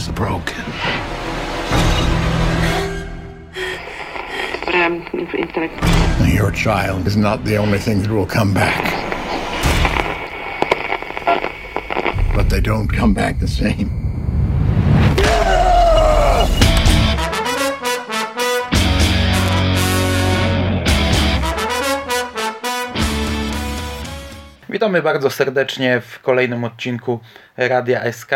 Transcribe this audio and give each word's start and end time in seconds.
is 0.00 0.08
broken. 0.08 0.64
But 4.64 4.74
I'm. 4.74 5.04
Your 6.26 6.50
child 6.52 7.06
is 7.06 7.16
not 7.16 7.44
the 7.44 7.56
only 7.58 7.78
thing 7.78 8.00
that 8.02 8.10
will 8.10 8.26
come 8.26 8.54
back. 8.54 8.82
But 12.34 12.48
they 12.48 12.60
don't 12.60 12.88
come 12.88 13.12
back 13.12 13.38
the 13.40 13.48
same. 13.48 13.90
Witamy 24.68 25.02
bardzo 25.02 25.30
serdecznie 25.30 26.00
w 26.00 26.20
kolejnym 26.20 26.64
odcinku 26.64 27.20
Radia 27.56 28.12
SK. 28.12 28.30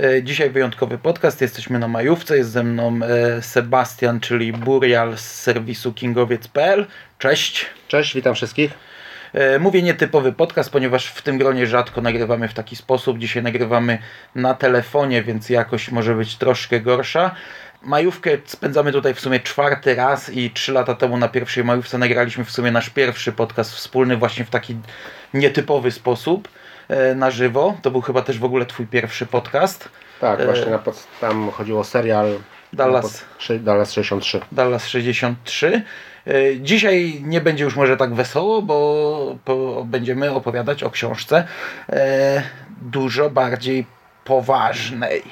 E, 0.00 0.22
Dzisiaj 0.22 0.50
wyjątkowy 0.50 0.98
podcast. 0.98 1.40
Jesteśmy 1.40 1.78
na 1.78 1.88
majówce. 1.88 2.36
Jest 2.36 2.50
ze 2.50 2.62
mną 2.62 3.00
e, 3.02 3.42
Sebastian, 3.42 4.20
czyli 4.20 4.52
Burial 4.52 5.18
z 5.18 5.20
serwisu 5.20 5.92
kingowiec.pl. 5.92 6.86
Cześć. 7.18 7.66
Cześć, 7.88 8.14
witam 8.14 8.34
wszystkich. 8.34 8.70
E, 9.32 9.58
Mówię 9.58 9.82
nietypowy 9.82 10.32
podcast, 10.32 10.70
ponieważ 10.70 11.06
w 11.06 11.22
tym 11.22 11.38
gronie 11.38 11.66
rzadko 11.66 12.00
nagrywamy 12.00 12.48
w 12.48 12.54
taki 12.54 12.76
sposób. 12.76 13.18
Dzisiaj 13.18 13.42
nagrywamy 13.42 13.98
na 14.34 14.54
telefonie, 14.54 15.22
więc 15.22 15.50
jakość 15.50 15.90
może 15.90 16.14
być 16.14 16.36
troszkę 16.36 16.80
gorsza. 16.80 17.34
Majówkę 17.82 18.30
spędzamy 18.44 18.92
tutaj 18.92 19.14
w 19.14 19.20
sumie 19.20 19.40
czwarty 19.40 19.94
raz 19.94 20.30
i 20.30 20.50
trzy 20.50 20.72
lata 20.72 20.94
temu 20.94 21.16
na 21.16 21.28
pierwszej 21.28 21.64
majówce 21.64 21.98
nagraliśmy 21.98 22.44
w 22.44 22.50
sumie 22.50 22.70
nasz 22.70 22.90
pierwszy 22.90 23.32
podcast 23.32 23.72
wspólny 23.72 24.16
właśnie 24.16 24.44
w 24.44 24.50
taki 24.50 24.76
nietypowy 25.34 25.90
sposób 25.90 26.48
na 27.16 27.30
żywo. 27.30 27.74
To 27.82 27.90
był 27.90 28.00
chyba 28.00 28.22
też 28.22 28.38
w 28.38 28.44
ogóle 28.44 28.66
twój 28.66 28.86
pierwszy 28.86 29.26
podcast. 29.26 29.88
Tak, 30.20 30.44
właśnie 30.44 30.70
na 30.70 30.78
pod, 30.78 31.06
tam 31.20 31.50
chodziło 31.50 31.80
o 31.80 31.84
serial 31.84 32.38
Dallas. 32.72 33.24
pod- 33.48 33.60
Dallas 33.62 33.92
63. 33.92 34.40
Dallas 34.52 34.86
63. 34.86 35.82
E, 36.26 36.32
Dzisiaj 36.60 37.20
nie 37.24 37.40
będzie 37.40 37.64
już 37.64 37.76
może 37.76 37.96
tak 37.96 38.14
wesoło, 38.14 38.62
bo, 38.62 39.36
bo 39.46 39.84
będziemy 39.84 40.30
opowiadać 40.30 40.82
o 40.82 40.90
książce 40.90 41.46
e, 41.88 42.42
dużo 42.82 43.30
bardziej 43.30 43.86
poważnej. 44.24 45.22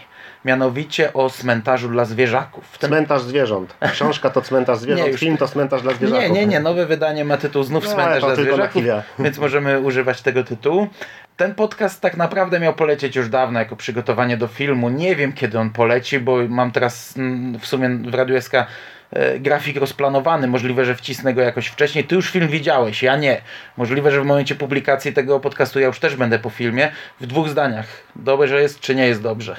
Mianowicie 0.45 1.13
o 1.13 1.31
cmentarzu 1.31 1.89
dla 1.89 2.05
zwierzaków. 2.05 2.79
Tym 2.79 2.91
Cmentarz 2.91 3.23
zwierząt. 3.23 3.77
Książka 3.93 4.31
to 4.31 4.43
cmentarz 4.43 4.79
zwierząt, 4.79 5.07
Nie, 5.07 5.13
już- 5.13 5.21
film 5.21 5.37
to 5.37 5.49
cmentarz 5.49 5.83
dla 5.83 5.95
zwierzaków. 5.95 6.23
Nie, 6.23 6.31
nie, 6.31 6.47
nie. 6.47 6.61
Nowe 6.61 6.87
wydanie 6.87 7.25
ma 7.25 7.37
tytuł 7.37 7.63
znów 7.63 7.85
No, 7.85 7.91
Cmentarz 7.91 8.23
dla 8.25 8.35
zwierzaków, 8.35 8.83
więc 9.19 9.39
możemy 9.39 9.81
używać 9.81 10.23
tego 10.23 10.45
tytułu. 10.45 10.89
Ten 11.37 11.55
podcast 11.55 12.01
tak 12.01 12.17
naprawdę 12.17 12.61
miał 12.61 12.75
polecieć 12.75 13.17
już 13.17 13.29
dawno 13.29 13.59
jako 13.59 13.77
przygotowanie 13.77 14.37
do 14.37 14.49
filmu. 14.49 14.89
Nie 14.89 15.17
wiem 15.17 15.33
kiedy 15.33 15.59
on 15.59 15.71
poleci, 15.71 16.21
bo 16.21 16.37
mam 16.49 16.73
teraz 16.73 17.17
mm, 17.17 17.59
w 17.59 17.67
sumie 17.67 17.89
w 17.89 18.15
Radiu 18.15 18.41
SK 18.41 18.55
e, 18.55 19.39
grafik 19.39 19.77
rozplanowany. 19.77 20.47
Możliwe, 20.47 20.85
że 20.85 20.95
wcisnę 20.95 21.35
go 21.35 21.41
jakoś 21.41 21.67
wcześniej. 21.67 22.05
Ty 22.05 22.15
już 22.15 22.31
film 22.31 22.49
widziałeś, 22.49 23.03
ja 23.03 23.17
nie. 23.17 23.41
Możliwe, 23.77 24.11
że 24.11 24.21
w 24.21 24.25
momencie 24.25 24.55
publikacji 24.55 25.13
tego 25.13 25.41
podcastu 25.41 25.81
ja 25.81 25.87
już 25.87 26.01
też 26.01 26.17
będę 26.17 26.39
po 26.39 26.51
filmie. 26.51 26.93
W 27.21 27.27
dwóch 27.27 27.49
zdaniach. 27.49 27.87
Dobrze 28.17 28.63
jest 28.63 28.81
czy 28.81 28.95
nie 28.95 29.07
jest 29.07 29.23
dobrze? 29.23 29.57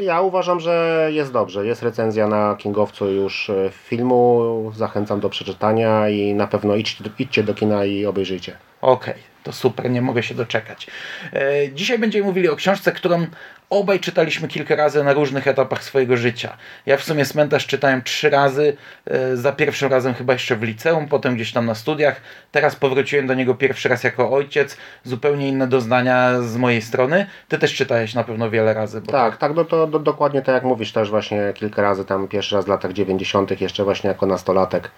Ja 0.00 0.20
uważam, 0.20 0.60
że 0.60 1.08
jest 1.12 1.32
dobrze. 1.32 1.66
Jest 1.66 1.82
recenzja 1.82 2.26
na 2.28 2.56
Kingowcu 2.58 3.10
już 3.10 3.50
e, 3.50 3.70
filmu. 3.70 4.72
Zachęcam 4.76 5.20
do 5.20 5.30
przeczytania 5.30 6.08
i 6.08 6.34
na 6.34 6.46
pewno 6.46 6.76
idźcie, 6.76 7.04
idźcie 7.18 7.42
do 7.42 7.54
kina 7.54 7.84
i 7.84 8.06
obejrzyjcie. 8.06 8.56
Okej, 8.80 9.14
to 9.42 9.52
super, 9.52 9.90
nie 9.90 10.02
mogę 10.02 10.22
się 10.22 10.34
doczekać. 10.34 10.86
E, 11.32 11.72
dzisiaj 11.72 11.98
będziemy 11.98 12.26
mówili 12.26 12.48
o 12.48 12.56
książce, 12.56 12.92
którą 12.92 13.26
obaj 13.72 14.00
czytaliśmy 14.00 14.48
kilka 14.48 14.76
razy 14.76 15.04
na 15.04 15.12
różnych 15.12 15.46
etapach 15.48 15.84
swojego 15.84 16.16
życia. 16.16 16.56
Ja 16.86 16.96
w 16.96 17.04
sumie 17.04 17.24
Cmentarz 17.24 17.66
czytałem 17.66 18.02
trzy 18.02 18.30
razy, 18.30 18.76
e, 19.06 19.36
za 19.36 19.52
pierwszym 19.52 19.90
razem 19.90 20.14
chyba 20.14 20.32
jeszcze 20.32 20.56
w 20.56 20.62
liceum, 20.62 21.08
potem 21.08 21.34
gdzieś 21.34 21.52
tam 21.52 21.66
na 21.66 21.74
studiach. 21.74 22.20
Teraz 22.52 22.76
powróciłem 22.76 23.26
do 23.26 23.34
niego 23.34 23.54
pierwszy 23.54 23.88
raz 23.88 24.04
jako 24.04 24.30
ojciec. 24.30 24.76
Zupełnie 25.04 25.48
inne 25.48 25.66
doznania 25.66 26.40
z 26.40 26.56
mojej 26.56 26.82
strony. 26.82 27.26
Ty 27.48 27.58
też 27.58 27.74
czytałeś 27.74 28.14
na 28.14 28.24
pewno 28.24 28.50
wiele 28.50 28.74
razy. 28.74 29.00
Bo 29.00 29.12
Tak, 29.12 29.36
tak, 29.36 29.54
no 29.54 29.64
to 29.64 29.86
do, 29.86 29.98
dokładnie 29.98 30.42
tak 30.42 30.54
jak 30.54 30.64
mówisz 30.64 30.92
też 30.92 31.10
właśnie 31.10 31.52
kilka 31.54 31.82
razy 31.82 32.04
tam 32.04 32.28
pierwszy 32.28 32.56
raz 32.56 32.64
w 32.64 32.68
latach 32.68 32.92
90. 32.92 33.60
jeszcze 33.60 33.84
właśnie 33.84 34.08
jako 34.08 34.26
nastolatek 34.26 34.90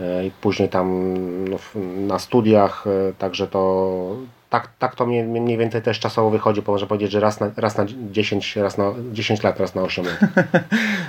e, 0.00 0.26
i 0.26 0.30
później 0.30 0.68
tam 0.68 1.14
no, 1.50 1.58
na 2.06 2.18
studiach, 2.18 2.84
e, 2.86 3.12
także 3.12 3.46
to 3.46 4.16
tak, 4.50 4.68
tak 4.78 4.96
to 4.96 5.06
mniej, 5.06 5.24
mniej 5.24 5.58
więcej 5.58 5.82
też 5.82 6.00
czasowo 6.00 6.30
wychodzi, 6.30 6.62
bo 6.62 6.72
można 6.72 6.86
powiedzieć, 6.86 7.12
że 7.12 7.20
raz 7.20 7.40
na, 7.40 7.50
raz 7.56 7.76
na 7.76 7.86
10, 8.10 8.56
raz 8.56 8.78
na 8.78 8.92
10 9.12 9.42
lat, 9.42 9.60
raz 9.60 9.74
na 9.74 9.82
8 9.82 10.04
lat. 10.04 10.18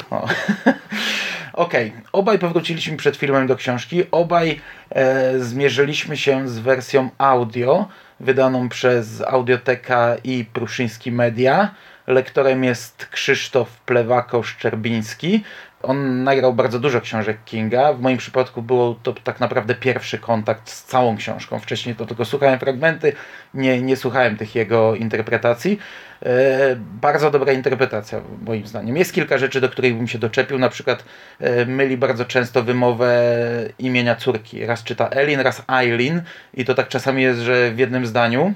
Okej, 1.54 1.94
obaj 2.12 2.40
powróciliśmy 2.40 2.98
przed 2.98 3.16
filmem 3.16 3.48
do 3.48 3.56
książki. 3.56 4.04
Obaj 4.12 4.62
e, 4.90 5.40
zmierzyliśmy 5.40 6.18
się 6.18 6.48
z 6.50 6.60
wersją 6.60 7.10
audio, 7.18 7.88
wydaną 8.20 8.70
przez 8.70 9.22
Audioteka 9.22 10.16
i 10.24 10.46
Pruszyński 10.46 11.12
Media. 11.12 11.74
Lektorem 12.08 12.64
jest 12.64 13.06
Krzysztof 13.12 13.82
Plewako-Szczerbiński. 13.86 15.40
On 15.84 16.24
nagrał 16.24 16.54
bardzo 16.54 16.80
dużo 16.80 17.02
książek 17.02 17.38
Kinga. 17.46 17.94
W 17.94 18.02
moim 18.02 18.18
przypadku 18.18 18.62
było 18.62 18.96
to 19.04 19.14
tak 19.14 19.40
naprawdę 19.40 19.76
pierwszy 19.76 20.18
kontakt 20.18 20.70
z 20.70 20.84
całą 20.84 21.18
książką. 21.18 21.60
Wcześniej 21.60 21.96
to 21.96 22.06
tylko 22.06 22.26
słuchałem 22.26 22.60
fragmenty, 22.60 23.14
nie, 23.54 23.82
nie 23.82 23.96
słuchałem 23.96 24.38
tych 24.38 24.56
jego 24.56 24.96
interpretacji. 24.96 25.80
E, 26.26 26.76
bardzo 27.02 27.32
dobra 27.32 27.54
interpretacja, 27.54 28.22
moim 28.46 28.68
zdaniem. 28.68 28.98
Jest 28.98 29.14
kilka 29.14 29.38
rzeczy, 29.38 29.62
do 29.62 29.70
których 29.70 29.98
bym 29.98 30.08
się 30.08 30.20
doczepił. 30.20 30.60
Na 30.60 30.70
przykład 30.70 31.04
e, 31.40 31.66
myli 31.66 31.98
bardzo 31.98 32.26
często 32.26 32.64
wymowę 32.64 33.34
imienia 33.80 34.16
córki. 34.16 34.66
Raz 34.66 34.84
czyta 34.84 35.10
Elin, 35.10 35.40
raz 35.40 35.64
Eileen 35.68 36.22
i 36.54 36.66
to 36.66 36.76
tak 36.76 36.88
czasami 36.88 37.24
jest, 37.24 37.40
że 37.40 37.72
w 37.72 37.80
jednym 37.80 38.06
zdaniu. 38.06 38.54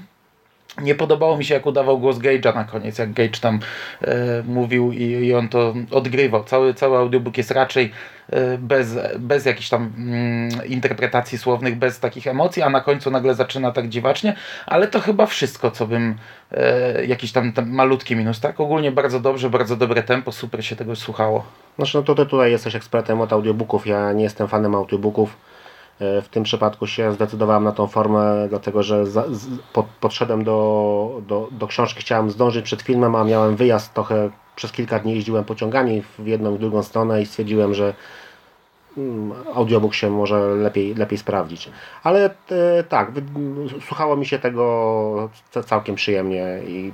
Nie 0.82 0.94
podobało 0.94 1.36
mi 1.36 1.44
się, 1.44 1.54
jak 1.54 1.66
udawał 1.66 1.98
głos 1.98 2.18
Gage'a 2.18 2.54
na 2.54 2.64
koniec, 2.64 2.98
jak 2.98 3.12
Gage 3.12 3.40
tam 3.40 3.60
e, 4.02 4.42
mówił 4.46 4.92
i, 4.92 5.02
i 5.02 5.34
on 5.34 5.48
to 5.48 5.74
odgrywał. 5.90 6.44
Cały, 6.44 6.74
cały 6.74 6.98
audiobook 6.98 7.38
jest 7.38 7.50
raczej 7.50 7.92
e, 8.30 8.58
bez, 8.58 8.98
bez 9.18 9.44
jakichś 9.44 9.68
tam 9.68 9.92
mm, 9.98 10.50
interpretacji 10.68 11.38
słownych, 11.38 11.78
bez 11.78 12.00
takich 12.00 12.26
emocji, 12.26 12.62
a 12.62 12.70
na 12.70 12.80
końcu 12.80 13.10
nagle 13.10 13.34
zaczyna 13.34 13.72
tak 13.72 13.88
dziwacznie, 13.88 14.36
ale 14.66 14.88
to 14.88 15.00
chyba 15.00 15.26
wszystko, 15.26 15.70
co 15.70 15.86
bym 15.86 16.14
e, 16.52 17.04
jakiś 17.06 17.32
tam, 17.32 17.52
tam 17.52 17.70
malutki 17.70 18.16
minus, 18.16 18.40
tak? 18.40 18.60
Ogólnie 18.60 18.92
bardzo 18.92 19.20
dobrze, 19.20 19.50
bardzo 19.50 19.76
dobre 19.76 20.02
tempo, 20.02 20.32
super 20.32 20.64
się 20.64 20.76
tego 20.76 20.96
słuchało. 20.96 21.44
Znaczy, 21.76 21.96
no 21.96 22.02
to 22.02 22.14
ty 22.14 22.26
tutaj 22.26 22.50
jesteś 22.50 22.74
ekspertem 22.74 23.20
od 23.20 23.32
audiobooków, 23.32 23.86
ja 23.86 24.12
nie 24.12 24.24
jestem 24.24 24.48
fanem 24.48 24.74
audiobooków. 24.74 25.36
E, 26.00 26.22
W 26.22 26.28
tym 26.28 26.42
przypadku 26.44 26.86
się 26.86 27.12
zdecydowałem 27.12 27.64
na 27.64 27.72
tą 27.72 27.86
formę, 27.86 28.46
dlatego 28.48 28.82
że 28.82 29.06
za, 29.06 29.24
z, 29.30 29.46
pod, 29.72 29.86
podszedłem 29.86 30.44
do, 30.44 31.20
do, 31.28 31.48
do 31.50 31.66
książki, 31.66 32.00
chciałem 32.00 32.30
zdążyć 32.30 32.64
przed 32.64 32.82
filmem, 32.82 33.14
a 33.16 33.24
miałem 33.24 33.56
wyjazd 33.56 33.94
trochę, 33.94 34.30
przez 34.56 34.72
kilka 34.72 34.98
dni 34.98 35.14
jeździłem 35.14 35.44
pociągami 35.44 36.02
w 36.18 36.26
jedną 36.26 36.54
i 36.54 36.58
drugą 36.58 36.82
stronę 36.82 37.22
i 37.22 37.26
stwierdziłem, 37.26 37.74
że 37.74 37.94
mm, 38.98 39.32
audiobook 39.54 39.94
się 39.94 40.10
może 40.10 40.40
lepiej, 40.54 40.94
lepiej 40.94 41.18
sprawdzić. 41.18 41.70
Ale 42.02 42.24
e, 42.50 42.84
tak, 42.84 43.12
słuchało 43.86 44.16
mi 44.16 44.26
się 44.26 44.38
tego 44.38 45.30
ca- 45.50 45.62
całkiem 45.62 45.94
przyjemnie 45.94 46.60
i 46.66 46.92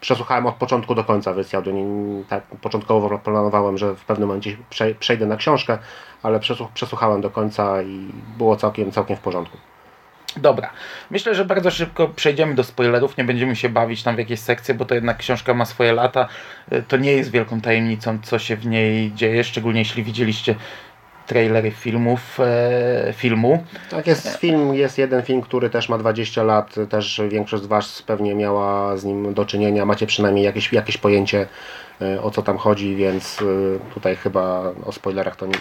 przesłuchałem 0.00 0.46
od 0.46 0.54
początku 0.54 0.94
do 0.94 1.04
końca 1.04 1.34
audio. 1.54 1.72
Nie, 1.72 1.84
tak, 2.24 2.42
początkowo 2.44 3.18
planowałem, 3.18 3.78
że 3.78 3.94
w 3.94 4.04
pewnym 4.04 4.28
momencie 4.28 4.56
prze, 4.70 4.94
przejdę 4.94 5.26
na 5.26 5.36
książkę, 5.36 5.78
ale 6.22 6.40
przesłuch, 6.40 6.70
przesłuchałem 6.70 7.20
do 7.20 7.30
końca 7.30 7.82
i 7.82 8.08
było 8.38 8.56
całkiem, 8.56 8.92
całkiem 8.92 9.16
w 9.16 9.20
porządku. 9.20 9.56
Dobra, 10.36 10.70
myślę, 11.10 11.34
że 11.34 11.44
bardzo 11.44 11.70
szybko 11.70 12.08
przejdziemy 12.08 12.54
do 12.54 12.64
spoilerów, 12.64 13.16
nie 13.16 13.24
będziemy 13.24 13.56
się 13.56 13.68
bawić 13.68 14.02
tam 14.02 14.16
w 14.16 14.18
jakieś 14.18 14.40
sekcje, 14.40 14.74
bo 14.74 14.84
to 14.84 14.94
jednak 14.94 15.16
książka 15.16 15.54
ma 15.54 15.64
swoje 15.64 15.92
lata. 15.92 16.28
Y, 16.72 16.82
To 16.88 16.96
nie 16.96 17.12
jest 17.12 17.30
wielką 17.30 17.60
tajemnicą, 17.60 18.18
co 18.22 18.38
się 18.38 18.56
w 18.56 18.66
niej 18.66 19.12
dzieje, 19.12 19.44
szczególnie 19.44 19.78
jeśli 19.78 20.02
widzieliście 20.02 20.54
trailery 21.30 21.70
filmów, 21.70 22.40
e, 22.40 23.12
filmu. 23.12 23.64
Tak 23.90 24.06
jest 24.06 24.36
film, 24.36 24.74
jest 24.74 24.98
jeden 24.98 25.22
film, 25.22 25.40
który 25.40 25.70
też 25.70 25.88
ma 25.88 25.98
20 25.98 26.42
lat, 26.42 26.74
też 26.88 27.20
większość 27.28 27.62
z 27.62 27.66
Was 27.66 28.02
pewnie 28.02 28.34
miała 28.34 28.96
z 28.96 29.04
nim 29.04 29.34
do 29.34 29.44
czynienia, 29.44 29.84
macie 29.84 30.06
przynajmniej 30.06 30.44
jakieś, 30.44 30.72
jakieś 30.72 30.96
pojęcie 30.96 31.46
e, 32.00 32.22
o 32.22 32.30
co 32.30 32.42
tam 32.42 32.58
chodzi, 32.58 32.96
więc 32.96 33.38
e, 33.42 33.44
tutaj 33.94 34.16
chyba 34.16 34.72
o 34.84 34.92
spoilerach 34.92 35.36
to 35.36 35.46
nie, 35.46 35.54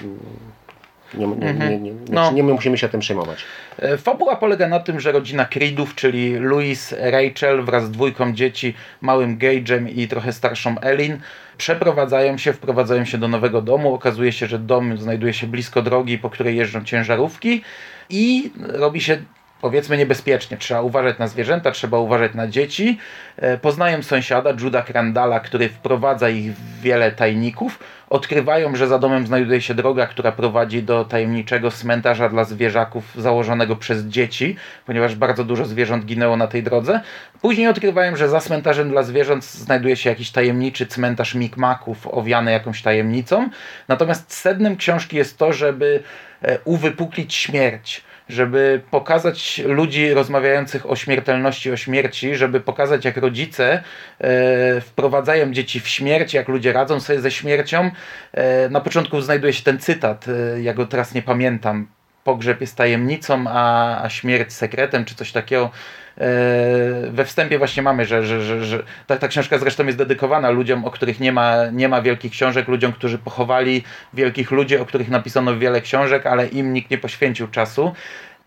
nie, 1.13 1.27
nie, 1.27 1.53
nie, 1.53 1.69
nie, 1.69 1.79
nie, 1.79 1.91
No. 2.09 2.31
nie 2.31 2.43
musimy 2.43 2.77
się 2.77 2.89
tym 2.89 2.99
przejmować. 2.99 3.43
E, 3.79 3.97
Fabuła 3.97 4.35
polega 4.35 4.67
na 4.67 4.79
tym, 4.79 4.99
że 4.99 5.11
rodzina 5.11 5.45
Creedów, 5.45 5.95
czyli 5.95 6.39
Louis, 6.39 6.95
Rachel 6.99 7.61
wraz 7.63 7.83
z 7.85 7.91
dwójką 7.91 8.33
dzieci, 8.33 8.73
małym 9.01 9.37
Gage'em 9.37 9.89
i 9.95 10.07
trochę 10.07 10.33
starszą 10.33 10.79
Elin, 10.79 11.19
przeprowadzają 11.57 12.37
się, 12.37 12.53
wprowadzają 12.53 13.05
się 13.05 13.17
do 13.17 13.27
nowego 13.27 13.61
domu. 13.61 13.93
Okazuje 13.93 14.31
się, 14.31 14.47
że 14.47 14.59
dom 14.59 14.97
znajduje 14.97 15.33
się 15.33 15.47
blisko 15.47 15.81
drogi, 15.81 16.17
po 16.17 16.29
której 16.29 16.57
jeżdżą 16.57 16.83
ciężarówki 16.83 17.61
i 18.09 18.51
robi 18.57 19.01
się 19.01 19.17
powiedzmy 19.61 19.97
niebezpiecznie. 19.97 20.57
Trzeba 20.57 20.81
uważać 20.81 21.17
na 21.17 21.27
zwierzęta, 21.27 21.71
trzeba 21.71 21.97
uważać 21.97 22.33
na 22.33 22.47
dzieci. 22.47 22.99
E, 23.37 23.57
poznają 23.57 24.03
sąsiada, 24.03 24.53
Juda 24.59 24.81
Crandala, 24.81 25.39
który 25.39 25.69
wprowadza 25.69 26.29
ich 26.29 26.53
w 26.53 26.81
wiele 26.81 27.11
tajników. 27.11 27.79
Odkrywają, 28.09 28.75
że 28.75 28.87
za 28.87 28.99
domem 28.99 29.27
znajduje 29.27 29.61
się 29.61 29.73
droga, 29.73 30.07
która 30.07 30.31
prowadzi 30.31 30.83
do 30.83 31.05
tajemniczego 31.05 31.71
cmentarza 31.71 32.29
dla 32.29 32.43
zwierzaków 32.43 33.03
założonego 33.15 33.75
przez 33.75 34.05
dzieci, 34.05 34.55
ponieważ 34.85 35.15
bardzo 35.15 35.43
dużo 35.43 35.65
zwierząt 35.65 36.05
ginęło 36.05 36.37
na 36.37 36.47
tej 36.47 36.63
drodze. 36.63 37.01
Później 37.41 37.67
odkrywają, 37.67 38.15
że 38.15 38.29
za 38.29 38.39
cmentarzem 38.39 38.89
dla 38.89 39.03
zwierząt 39.03 39.45
znajduje 39.45 39.95
się 39.95 40.09
jakiś 40.09 40.31
tajemniczy 40.31 40.87
cmentarz 40.87 41.35
Mikmaków 41.35 42.07
owiany 42.07 42.51
jakąś 42.51 42.81
tajemnicą. 42.81 43.49
Natomiast 43.87 44.33
sednem 44.33 44.77
książki 44.77 45.17
jest 45.17 45.37
to, 45.37 45.53
żeby 45.53 46.03
e, 46.41 46.59
uwypuklić 46.65 47.35
śmierć 47.35 48.08
żeby 48.29 48.81
pokazać 48.91 49.61
ludzi 49.65 50.13
rozmawiających 50.13 50.89
o 50.89 50.95
śmiertelności, 50.95 51.71
o 51.71 51.77
śmierci, 51.77 52.35
żeby 52.35 52.61
pokazać, 52.61 53.05
jak 53.05 53.17
rodzice 53.17 53.83
e, 54.21 54.81
wprowadzają 54.81 55.51
dzieci 55.51 55.79
w 55.79 55.87
śmierć, 55.87 56.33
jak 56.33 56.47
ludzie 56.47 56.73
radzą 56.73 56.99
sobie 56.99 57.19
ze 57.19 57.31
śmiercią. 57.31 57.91
E, 58.33 58.69
na 58.69 58.81
początku 58.81 59.21
znajduje 59.21 59.53
się 59.53 59.63
ten 59.63 59.79
cytat, 59.79 60.25
e, 60.27 60.61
ja 60.61 60.73
go 60.73 60.85
teraz 60.85 61.13
nie 61.13 61.21
pamiętam. 61.21 61.87
Pogrzeb 62.23 62.61
jest 62.61 62.75
tajemnicą, 62.75 63.45
a, 63.47 64.01
a 64.03 64.09
śmierć 64.09 64.53
sekretem, 64.53 65.05
czy 65.05 65.15
coś 65.15 65.31
takiego. 65.31 65.71
E, 66.19 67.11
we 67.11 67.25
wstępie 67.25 67.57
właśnie 67.57 67.83
mamy, 67.83 68.05
że, 68.05 68.25
że, 68.25 68.41
że, 68.41 68.65
że 68.65 68.83
ta, 69.07 69.17
ta 69.17 69.27
książka 69.27 69.57
zresztą 69.57 69.85
jest 69.85 69.97
dedykowana 69.97 70.49
ludziom, 70.49 70.85
o 70.85 70.91
których 70.91 71.19
nie 71.19 71.31
ma, 71.31 71.55
nie 71.71 71.89
ma 71.89 72.01
wielkich 72.01 72.31
książek, 72.31 72.67
ludziom, 72.67 72.93
którzy 72.93 73.17
pochowali 73.17 73.83
wielkich 74.13 74.51
ludzi, 74.51 74.77
o 74.77 74.85
których 74.85 75.09
napisano 75.09 75.57
wiele 75.57 75.81
książek, 75.81 76.25
ale 76.25 76.47
im 76.47 76.73
nikt 76.73 76.91
nie 76.91 76.97
poświęcił 76.97 77.47
czasu. 77.47 77.93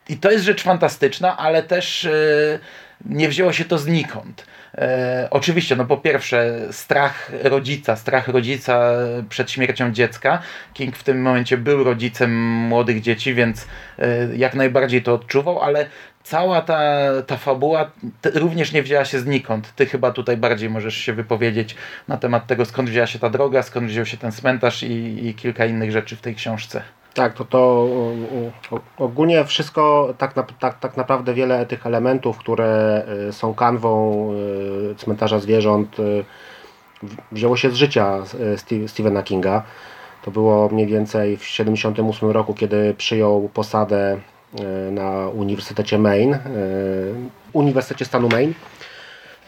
I 0.09 0.17
to 0.17 0.31
jest 0.31 0.45
rzecz 0.45 0.63
fantastyczna, 0.63 1.37
ale 1.37 1.63
też 1.63 2.05
e, 2.05 2.59
nie 3.07 3.29
wzięło 3.29 3.53
się 3.53 3.65
to 3.65 3.79
znikąd. 3.79 4.47
E, 4.75 5.29
oczywiście, 5.31 5.77
no 5.77 5.85
po 5.85 5.97
pierwsze, 5.97 6.59
strach 6.71 7.31
rodzica, 7.43 7.97
strach 7.97 8.29
rodzica 8.29 8.93
przed 9.29 9.51
śmiercią 9.51 9.93
dziecka. 9.93 10.43
King 10.75 10.97
w 10.97 11.03
tym 11.03 11.23
momencie 11.23 11.57
był 11.57 11.85
rodzicem 11.85 12.37
młodych 12.43 13.01
dzieci, 13.01 13.35
więc 13.35 13.67
e, 13.99 14.37
jak 14.37 14.55
najbardziej 14.55 15.03
to 15.03 15.15
odczuwał, 15.15 15.63
ale 15.63 15.87
cała 16.25 16.61
ta, 16.61 16.81
ta 17.27 17.37
fabuła 17.37 17.91
również 18.35 18.73
nie 18.73 18.83
wzięła 18.83 19.05
się 19.05 19.19
znikąd. 19.19 19.75
Ty 19.77 19.87
chyba 19.87 20.11
tutaj 20.11 20.37
bardziej 20.37 20.71
możesz 20.71 20.97
się 20.97 21.13
wypowiedzieć 21.13 21.77
na 22.09 22.17
temat 22.17 22.47
tego, 22.47 22.65
skąd 22.65 22.91
wzięła 22.91 23.07
się 23.07 23.19
ta 23.19 23.31
droga, 23.31 23.63
skąd 23.63 23.87
wziął 23.87 24.07
się 24.07 24.17
ten 24.17 24.33
cmentarz 24.33 24.83
i, 24.83 25.27
i 25.27 25.35
kilka 25.35 25.67
innych 25.67 25.93
rzeczy 25.93 26.17
w 26.17 26.21
tej 26.21 26.35
książce. 26.35 26.83
Tak, 27.15 27.35
to, 27.35 27.45
to 27.45 27.89
ogólnie 28.99 29.45
wszystko, 29.45 30.15
tak, 30.19 30.35
tak, 30.59 30.79
tak 30.79 30.97
naprawdę 30.97 31.35
wiele 31.35 31.67
tych 31.67 31.87
elementów, 31.87 32.39
które 32.39 33.03
y, 33.29 33.33
są 33.33 33.55
kanwą 33.55 34.29
y, 34.93 34.95
cmentarza 34.95 35.39
zwierząt, 35.39 35.99
y, 35.99 36.25
wzięło 37.33 37.57
się 37.57 37.71
z 37.71 37.75
życia 37.75 38.19
Stephena 38.87 39.23
Kinga. 39.23 39.63
To 40.25 40.31
było 40.31 40.69
mniej 40.69 40.87
więcej 40.87 41.37
w 41.37 41.41
1978 41.41 42.31
roku, 42.31 42.55
kiedy 42.55 42.95
przyjął 42.95 43.51
posadę 43.55 44.21
na 44.91 45.29
Uniwersytecie 45.29 45.99
Maine, 45.99 46.39
Uniwersytecie 47.53 48.05
stanu 48.05 48.29
Maine 48.29 48.55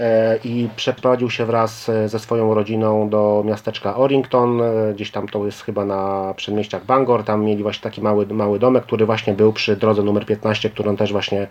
E, 0.01 0.39
i 0.45 0.69
przeprowadził 0.77 1.31
się 1.31 1.47
wraz 1.47 1.89
e, 1.89 2.09
ze 2.09 2.19
swoją 2.19 2.55
rodziną 2.55 3.09
do 3.09 3.43
miasteczka 3.47 3.97
Orrington, 3.97 4.63
e, 4.63 4.95
gdzieś 4.95 5.11
tam 5.11 5.29
to 5.29 5.47
jest 5.47 5.63
chyba 5.63 5.85
na 5.85 6.35
przedmieściach 6.37 6.85
Bangor, 6.85 7.25
tam 7.25 7.45
mieli 7.45 7.63
właśnie 7.63 7.83
taki 7.83 8.03
mały, 8.03 8.27
mały 8.27 8.59
domek, 8.59 8.85
który 8.85 9.07
właśnie 9.07 9.35
był 9.35 9.53
przy 9.53 9.77
drodze 9.77 10.03
numer 10.03 10.27
15, 10.27 10.71
którą 10.71 10.97
też 10.97 11.13
właśnie 11.13 11.47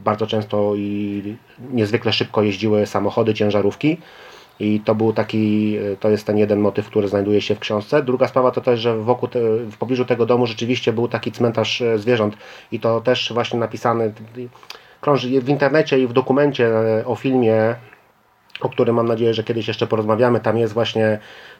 bardzo 0.00 0.26
często 0.26 0.72
i 0.76 1.36
niezwykle 1.72 2.12
szybko 2.12 2.42
jeździły 2.42 2.86
samochody, 2.86 3.34
ciężarówki. 3.34 3.98
I 4.60 4.80
to 4.80 4.94
był 4.94 5.12
taki, 5.12 5.76
to 6.00 6.10
jest 6.10 6.26
ten 6.26 6.38
jeden 6.38 6.60
motyw, 6.60 6.86
który 6.86 7.08
znajduje 7.08 7.40
się 7.40 7.54
w 7.54 7.58
książce. 7.58 8.02
Druga 8.02 8.28
sprawa 8.28 8.50
to 8.50 8.60
też, 8.60 8.80
że 8.80 8.96
wokół 8.96 9.28
te, 9.28 9.40
w 9.56 9.76
pobliżu 9.76 10.04
tego 10.04 10.26
domu 10.26 10.46
rzeczywiście 10.46 10.92
był 10.92 11.08
taki 11.08 11.32
cmentarz 11.32 11.82
zwierząt 11.96 12.36
i 12.72 12.80
to 12.80 13.00
też 13.00 13.32
właśnie 13.32 13.58
napisany 13.58 14.12
krąży 15.02 15.40
w 15.40 15.48
internecie 15.48 15.98
i 15.98 16.06
w 16.06 16.12
dokumencie 16.12 16.66
e, 16.66 17.06
o 17.06 17.14
filmie, 17.14 17.74
o 18.60 18.68
którym 18.68 18.96
mam 18.96 19.08
nadzieję, 19.08 19.34
że 19.34 19.44
kiedyś 19.44 19.68
jeszcze 19.68 19.86
porozmawiamy. 19.86 20.40
Tam 20.40 20.58
jest 20.58 20.74
właśnie 20.74 21.18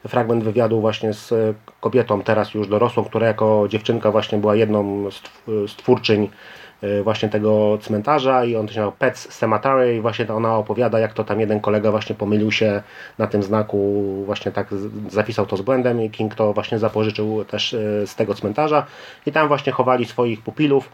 fragment 0.08 0.44
wywiadu 0.44 0.80
właśnie 0.80 1.12
z 1.12 1.56
kobietą, 1.80 2.22
teraz 2.22 2.54
już 2.54 2.68
dorosłą, 2.68 3.04
która 3.04 3.26
jako 3.26 3.66
dziewczynka 3.68 4.10
właśnie 4.10 4.38
była 4.38 4.56
jedną 4.56 5.10
z 5.66 5.76
twórczyń 5.76 6.28
właśnie 7.02 7.28
tego 7.28 7.78
cmentarza 7.82 8.44
i 8.44 8.56
on 8.56 8.68
się 8.68 8.74
nazywał 8.74 8.92
Pets 8.92 9.38
Cemetery 9.38 9.96
i 9.96 10.00
właśnie 10.00 10.28
ona 10.28 10.56
opowiada 10.56 10.98
jak 10.98 11.12
to 11.12 11.24
tam 11.24 11.40
jeden 11.40 11.60
kolega 11.60 11.90
właśnie 11.90 12.14
pomylił 12.14 12.52
się 12.52 12.82
na 13.18 13.26
tym 13.26 13.42
znaku, 13.42 14.02
właśnie 14.26 14.52
tak 14.52 14.68
zapisał 15.10 15.46
to 15.46 15.56
z 15.56 15.62
błędem 15.62 16.02
i 16.02 16.10
King 16.10 16.34
to 16.34 16.52
właśnie 16.52 16.78
zapożyczył 16.78 17.44
też 17.44 17.74
e, 17.74 18.06
z 18.06 18.14
tego 18.14 18.34
cmentarza 18.34 18.86
i 19.26 19.32
tam 19.32 19.48
właśnie 19.48 19.72
chowali 19.72 20.04
swoich 20.04 20.42
pupilów 20.42 20.88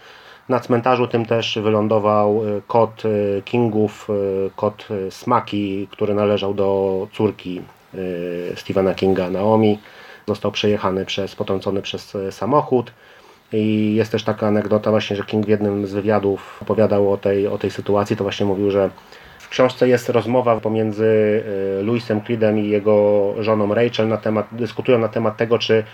na 0.48 0.60
cmentarzu 0.60 1.06
tym 1.06 1.26
też 1.26 1.58
wylądował 1.62 2.46
y, 2.46 2.62
kot 2.66 3.02
Kingów, 3.44 4.08
kot 4.56 4.88
Smaki, 5.10 5.88
który 5.90 6.14
należał 6.14 6.54
do 6.54 7.06
córki 7.12 7.62
Stephena 8.54 8.94
Kinga, 8.94 9.30
Naomi. 9.30 9.78
Został 10.26 10.52
przejechany 10.52 11.04
przez, 11.04 11.36
potrącony 11.36 11.82
przez 11.82 12.16
samochód. 12.30 12.92
I 13.52 13.94
jest 13.94 14.12
też 14.12 14.24
taka 14.24 14.46
anegdota 14.46 14.90
właśnie, 14.90 15.16
że 15.16 15.24
King 15.24 15.46
w 15.46 15.48
jednym 15.48 15.86
z 15.86 15.92
wywiadów 15.92 16.58
opowiadał 16.62 17.12
o 17.12 17.16
tej, 17.16 17.46
o 17.46 17.58
tej 17.58 17.70
sytuacji, 17.70 18.16
to 18.16 18.24
właśnie 18.24 18.46
mówił, 18.46 18.70
że 18.70 18.90
w 19.38 19.48
książce 19.48 19.88
jest 19.88 20.08
rozmowa 20.08 20.60
pomiędzy 20.60 21.42
Louisem 21.82 22.20
Creedem 22.20 22.58
i 22.58 22.68
jego 22.68 23.34
żoną 23.38 23.74
Rachel 23.74 24.08
na 24.08 24.16
temat, 24.16 24.46
dyskutują 24.52 24.98
na 24.98 25.08
temat 25.08 25.36
tego, 25.36 25.58
czy 25.58 25.84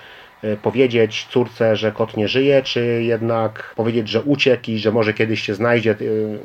E, 0.45 0.57
powiedzieć 0.57 1.27
córce, 1.31 1.77
że 1.77 1.93
kot 1.93 2.17
nie 2.17 2.29
żyje, 2.29 2.63
czy 2.63 3.03
jednak 3.03 3.75
powiedzieć, 3.77 4.09
że 4.09 4.23
uciekł 4.23 4.71
i 4.71 4.79
że 4.79 4.93
może 4.93 5.15
kiedyś 5.15 5.41
się 5.41 5.55
znajdzie 5.55 5.91
e, 5.91 5.97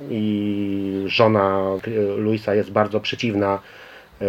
i 0.10 1.04
żona 1.06 1.62
Luisa 2.18 2.56
jest 2.56 2.72
bardzo 2.72 3.00
przeciwna 3.00 3.60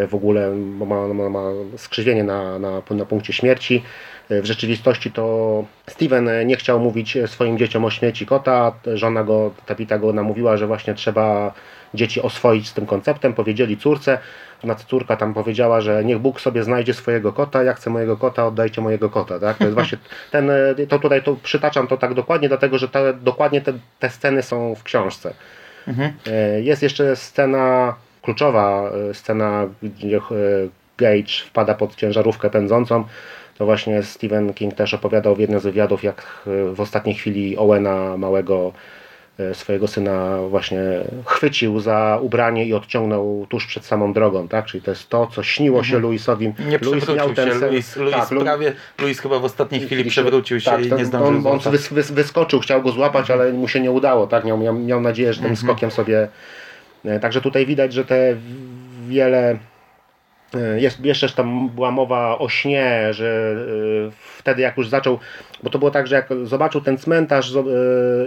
w 0.08 0.14
ogóle, 0.14 0.52
bo 0.78 0.86
ma, 0.86 1.08
ma, 1.08 1.30
ma 1.30 1.50
skrzywienie 1.76 2.24
na, 2.24 2.58
na, 2.58 2.82
na 2.90 3.04
punkcie 3.04 3.32
śmierci. 3.32 3.82
W 4.30 4.44
rzeczywistości 4.44 5.12
to 5.12 5.64
Steven 5.86 6.30
nie 6.46 6.56
chciał 6.56 6.80
mówić 6.80 7.18
swoim 7.26 7.58
dzieciom 7.58 7.84
o 7.84 7.90
śmierci 7.90 8.26
kota. 8.26 8.72
Żona 8.94 9.24
go, 9.24 9.50
Tapita 9.66 9.98
go 9.98 10.12
namówiła, 10.12 10.56
że 10.56 10.66
właśnie 10.66 10.94
trzeba 10.94 11.52
dzieci 11.94 12.22
oswoić 12.22 12.68
z 12.68 12.74
tym 12.74 12.86
konceptem. 12.86 13.34
Powiedzieli 13.34 13.76
córce, 13.76 14.18
na 14.64 14.74
córka 14.74 15.16
tam 15.16 15.34
powiedziała, 15.34 15.80
że 15.80 16.04
niech 16.04 16.18
Bóg 16.18 16.40
sobie 16.40 16.62
znajdzie 16.62 16.94
swojego 16.94 17.32
kota, 17.32 17.62
ja 17.62 17.72
chcę 17.72 17.90
mojego 17.90 18.16
kota, 18.16 18.46
oddajcie 18.46 18.80
mojego 18.80 19.10
kota. 19.10 19.38
Tak? 19.38 19.58
To 19.58 19.64
jest 19.64 19.74
właśnie 19.74 19.98
ten, 20.30 20.50
to 20.88 20.98
tutaj 20.98 21.22
to 21.22 21.36
przytaczam 21.42 21.86
to 21.86 21.96
tak 21.96 22.14
dokładnie, 22.14 22.48
dlatego 22.48 22.78
że 22.78 22.88
te, 22.88 23.14
dokładnie 23.14 23.60
te, 23.60 23.72
te 23.98 24.10
sceny 24.10 24.42
są 24.42 24.74
w 24.74 24.82
książce. 24.82 25.34
Mhm. 25.88 26.12
E, 26.26 26.60
jest 26.60 26.82
jeszcze 26.82 27.16
scena 27.16 27.94
kluczowa, 28.22 28.90
e, 29.10 29.14
scena, 29.14 29.66
gdzie 29.82 30.16
e, 30.16 30.20
Gage 30.98 31.32
wpada 31.46 31.74
pod 31.74 31.96
ciężarówkę 31.96 32.50
pędzącą. 32.50 33.04
To 33.60 33.64
właśnie 33.64 34.02
Stephen 34.02 34.54
King 34.54 34.74
też 34.74 34.94
opowiadał 34.94 35.36
w 35.36 35.38
jednym 35.38 35.60
z 35.60 35.62
wywiadów, 35.62 36.04
jak 36.04 36.42
w 36.74 36.80
ostatniej 36.80 37.14
chwili 37.14 37.56
Owena, 37.56 38.16
małego 38.16 38.72
E, 39.40 39.54
swojego 39.54 39.88
syna 39.88 40.38
właśnie 40.48 40.80
chwycił 41.26 41.80
za 41.80 42.18
ubranie 42.22 42.66
i 42.66 42.74
odciągnął 42.74 43.46
tuż 43.48 43.66
przed 43.66 43.84
samą 43.84 44.12
drogą, 44.12 44.48
tak? 44.48 44.66
Czyli 44.66 44.82
to 44.82 44.90
jest 44.90 45.08
to, 45.08 45.26
co 45.26 45.42
śniło 45.42 45.82
się 45.82 45.96
mhm. 45.96 46.02
Louisowi. 46.02 46.52
Nie 46.68 46.78
Louis 46.78 47.08
miał 47.08 47.34
ten 47.34 47.48
się, 47.48 47.58
Louis, 47.58 47.96
Louis 47.96 48.14
tak, 48.14 48.28
prawie, 48.28 48.72
Louis 48.98 49.20
chyba 49.20 49.38
w 49.38 49.44
ostatniej 49.44 49.80
chwili 49.80 50.10
przewrócił 50.10 50.60
się 50.60 50.70
tak, 50.70 50.86
i 50.86 50.92
nie 50.92 51.04
zdążył 51.04 51.48
On, 51.48 51.60
on 51.64 51.72
wys, 51.72 51.88
wys, 51.88 52.10
wyskoczył, 52.10 52.60
chciał 52.60 52.82
go 52.82 52.90
złapać, 52.90 53.30
ale 53.30 53.52
mu 53.52 53.68
się 53.68 53.80
nie 53.80 53.90
udało, 53.90 54.26
tak? 54.26 54.44
Miał, 54.44 54.58
miał, 54.58 54.74
miał 54.74 55.00
nadzieję, 55.00 55.32
że 55.32 55.40
tym 55.40 55.50
mhm. 55.50 55.66
skokiem 55.66 55.90
sobie... 55.90 56.28
E, 57.04 57.20
także 57.20 57.40
tutaj 57.40 57.66
widać, 57.66 57.92
że 57.92 58.04
te 58.04 58.36
wiele 59.08 59.58
E, 59.58 59.69
jest, 60.76 61.04
jeszcze 61.04 61.28
tam 61.28 61.68
była 61.68 61.90
mowa 61.90 62.38
o 62.38 62.48
śnie, 62.48 63.08
że 63.10 63.56
e, 64.06 64.10
wtedy 64.38 64.62
jak 64.62 64.76
już 64.76 64.88
zaczął, 64.88 65.18
bo 65.62 65.70
to 65.70 65.78
było 65.78 65.90
tak, 65.90 66.06
że 66.06 66.14
jak 66.14 66.28
zobaczył 66.44 66.80
ten 66.80 66.98
cmentarz 66.98 67.54
e, 67.56 67.62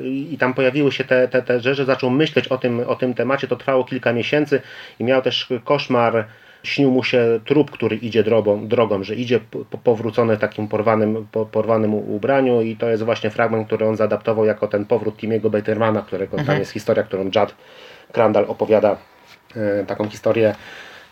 i 0.07 0.37
tam 0.39 0.53
pojawiły 0.53 0.91
się 0.91 1.03
te, 1.03 1.27
te, 1.27 1.41
te 1.41 1.59
rzeczy, 1.59 1.85
zaczął 1.85 2.09
myśleć 2.09 2.47
o 2.47 2.57
tym, 2.57 2.79
o 2.79 2.95
tym 2.95 3.13
temacie, 3.13 3.47
to 3.47 3.55
trwało 3.55 3.83
kilka 3.83 4.13
miesięcy 4.13 4.61
i 4.99 5.03
miał 5.03 5.21
też 5.21 5.47
koszmar, 5.63 6.25
śnił 6.63 6.91
mu 6.91 7.03
się 7.03 7.39
trup, 7.45 7.71
który 7.71 7.95
idzie 7.95 8.23
drogą, 8.23 8.67
drogą 8.67 9.03
że 9.03 9.15
idzie 9.15 9.39
powrócony 9.83 10.37
w 10.37 10.39
takim 10.39 10.67
porwanym, 10.67 11.27
porwanym 11.51 11.93
ubraniu 11.93 12.61
i 12.61 12.75
to 12.75 12.89
jest 12.89 13.03
właśnie 13.03 13.29
fragment, 13.29 13.67
który 13.67 13.87
on 13.87 13.95
zaadaptował 13.95 14.45
jako 14.45 14.67
ten 14.67 14.85
powrót 14.85 15.17
Timiego 15.17 15.49
Batermana, 15.49 16.01
którego 16.01 16.31
mhm. 16.37 16.47
tam 16.47 16.59
jest 16.59 16.71
historia, 16.71 17.03
którą 17.03 17.23
Judd 17.23 17.55
Crandall 18.11 18.45
opowiada, 18.47 18.97
taką 19.87 20.09
historię 20.09 20.55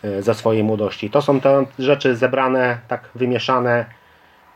E, 0.04 0.22
za 0.22 0.34
swojej 0.34 0.64
młodości. 0.64 1.10
To 1.10 1.22
są 1.22 1.40
te 1.40 1.64
rzeczy 1.78 2.16
zebrane, 2.16 2.78
tak 2.88 3.08
wymieszane 3.14 3.84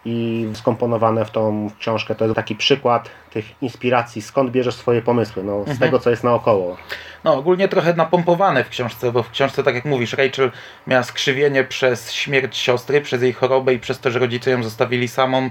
i 0.05 0.49
skomponowane 0.55 1.25
w 1.25 1.31
tą 1.31 1.71
książkę. 1.79 2.15
To 2.15 2.25
jest 2.25 2.37
taki 2.37 2.55
przykład 2.57 3.11
tych 3.31 3.62
inspiracji, 3.62 4.23
skąd 4.23 4.50
bierzesz 4.50 4.75
swoje 4.75 5.03
pomysły, 5.03 5.43
no, 5.45 5.57
z 5.59 5.69
Mhm. 5.69 5.79
tego, 5.79 5.99
co 5.99 6.11
jest 6.11 6.25
naokoło. 6.25 6.76
No, 7.25 7.35
ogólnie 7.35 7.69
trochę 7.69 7.95
napompowane 7.95 8.65
w 8.65 8.69
książce, 8.69 9.12
bo 9.12 9.23
w 9.23 9.31
książce, 9.31 9.62
tak 9.62 9.75
jak 9.75 9.85
mówisz, 9.85 10.12
Rachel 10.12 10.50
miała 10.87 11.03
skrzywienie 11.03 11.65
przez 11.65 12.12
śmierć 12.12 12.57
siostry, 12.57 13.00
przez 13.00 13.23
jej 13.23 13.33
chorobę 13.33 13.75
i 13.75 13.79
przez 13.79 14.00
to, 14.00 14.11
że 14.11 14.19
rodzice 14.19 14.50
ją 14.50 14.62
zostawili 14.62 15.09
samą 15.09 15.50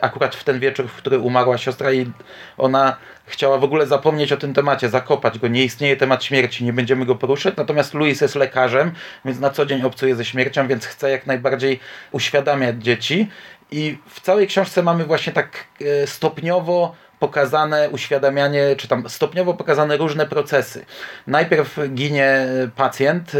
akurat 0.00 0.36
w 0.36 0.44
ten 0.44 0.60
wieczór, 0.60 0.88
w 0.88 0.96
który 0.96 1.18
umarła 1.18 1.58
siostra 1.58 1.92
i 1.92 2.12
ona 2.58 2.96
chciała 3.26 3.58
w 3.58 3.64
ogóle 3.64 3.86
zapomnieć 3.86 4.32
o 4.32 4.36
tym 4.36 4.54
temacie, 4.54 4.88
zakopać 4.88 5.38
go. 5.38 5.48
Nie 5.48 5.64
istnieje 5.64 5.96
temat 5.96 6.24
śmierci, 6.24 6.64
nie 6.64 6.72
będziemy 6.72 7.06
go 7.06 7.14
poruszać. 7.14 7.56
Natomiast 7.56 7.94
Louis 7.94 8.20
jest 8.20 8.34
lekarzem, 8.34 8.92
więc 9.24 9.40
na 9.40 9.50
co 9.50 9.66
dzień 9.66 9.82
obcuje 9.82 10.16
ze 10.16 10.24
śmiercią, 10.24 10.68
więc 10.68 10.86
chce 10.86 11.10
jak 11.10 11.26
najbardziej 11.26 11.80
uświadamiać 12.12 12.82
dzieci. 12.82 13.28
I 13.70 13.98
w 14.08 14.20
całej 14.20 14.46
książce 14.46 14.82
mamy 14.82 15.04
właśnie 15.04 15.32
tak 15.32 15.64
e, 15.80 16.06
stopniowo 16.06 16.94
pokazane 17.18 17.90
uświadamianie, 17.90 18.76
czy 18.76 18.88
tam 18.88 19.08
stopniowo 19.08 19.54
pokazane 19.54 19.96
różne 19.96 20.26
procesy. 20.26 20.84
Najpierw 21.26 21.78
ginie 21.94 22.46
pacjent, 22.76 23.32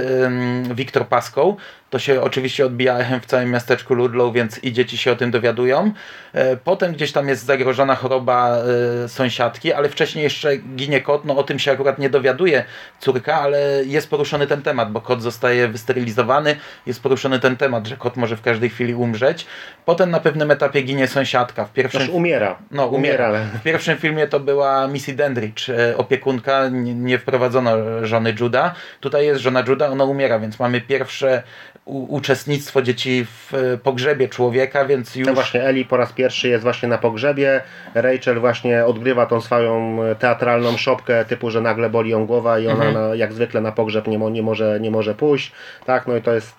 Wiktor 0.74 1.08
Paską. 1.08 1.56
To 1.90 1.98
się 1.98 2.22
oczywiście 2.22 2.66
odbija 2.66 2.98
echem 2.98 3.20
w 3.20 3.26
całym 3.26 3.50
miasteczku 3.50 3.94
Ludlow, 3.94 4.34
więc 4.34 4.64
i 4.64 4.72
dzieci 4.72 4.98
się 4.98 5.12
o 5.12 5.16
tym 5.16 5.30
dowiadują. 5.30 5.92
E, 6.32 6.56
Potem 6.56 6.92
gdzieś 6.92 7.12
tam 7.12 7.28
jest 7.28 7.44
zagrożona 7.44 7.94
choroba 7.94 8.56
e, 9.04 9.08
sąsiadki, 9.08 9.72
ale 9.72 9.88
wcześniej 9.88 10.22
jeszcze 10.22 10.56
ginie 10.56 11.00
kot. 11.00 11.24
No 11.24 11.36
o 11.36 11.42
tym 11.42 11.58
się 11.58 11.72
akurat 11.72 11.98
nie 11.98 12.10
dowiaduje 12.10 12.64
córka, 13.00 13.34
ale 13.34 13.84
jest 13.86 14.10
poruszony 14.10 14.46
ten 14.46 14.62
temat, 14.62 14.92
bo 14.92 15.00
kot 15.00 15.22
zostaje 15.22 15.68
wysterylizowany. 15.68 16.56
Jest 16.86 17.02
poruszony 17.02 17.40
ten 17.40 17.56
temat, 17.56 17.86
że 17.86 17.96
kot 17.96 18.16
może 18.16 18.36
w 18.36 18.42
każdej 18.42 18.70
chwili 18.70 18.94
umrzeć. 18.94 19.46
Potem 19.84 20.10
na 20.10 20.20
pewnym 20.20 20.50
etapie 20.50 20.82
ginie 20.82 21.06
sąsiadka. 21.06 21.64
W 21.64 21.72
pierwszym 21.72 22.10
umiera. 22.10 22.58
no, 22.70 22.86
umiera. 22.86 23.32
W 23.60 23.62
pierwszym 23.64 23.98
filmie 23.98 24.26
to 24.28 24.40
była 24.40 24.86
Missy 24.88 25.12
Dendrich, 25.14 25.54
e, 25.70 25.96
opiekunka, 25.96 26.68
nie, 26.72 27.18
wprowadzono 27.18 27.70
żony 28.06 28.34
Juda. 28.40 28.74
Tutaj 29.00 29.26
jest 29.26 29.40
żona 29.40 29.64
Juda, 29.68 29.88
ona 29.88 30.04
umiera, 30.04 30.38
więc 30.38 30.58
mamy 30.60 30.80
pierwsze 30.80 31.42
uczestnictwo 31.86 32.82
dzieci 32.82 33.26
w 33.26 33.54
e, 33.54 33.78
pogrzebie 33.78 34.28
człowieka, 34.28 34.84
więc 34.84 35.16
już... 35.16 35.26
No 35.28 35.34
właśnie, 35.34 35.62
Eli 35.64 35.84
po 35.84 35.96
raz 35.96 36.12
pierwszy 36.12 36.48
jest 36.48 36.62
właśnie 36.62 36.88
na 36.88 36.98
pogrzebie. 36.98 37.60
Rachel 37.94 38.40
właśnie 38.40 38.84
odgrywa 38.84 39.26
tą 39.26 39.40
swoją 39.40 40.02
e, 40.02 40.14
teatralną 40.14 40.76
szopkę, 40.76 41.24
typu, 41.24 41.50
że 41.50 41.60
nagle 41.60 41.90
boli 41.90 42.10
ją 42.10 42.26
głowa 42.26 42.58
i 42.58 42.66
ona 42.68 42.84
Mhm. 42.84 43.08
na, 43.08 43.14
jak 43.14 43.32
zwykle 43.32 43.60
na 43.60 43.72
pogrzeb 43.72 44.06
nie, 44.06 44.18
mo, 44.18 44.30
nie, 44.30 44.42
może, 44.42 44.78
nie 44.80 44.90
może 44.90 45.14
pójść. 45.14 45.52
Tak, 45.86 46.06
no 46.06 46.16
i 46.16 46.22
to 46.22 46.34
jest, 46.34 46.58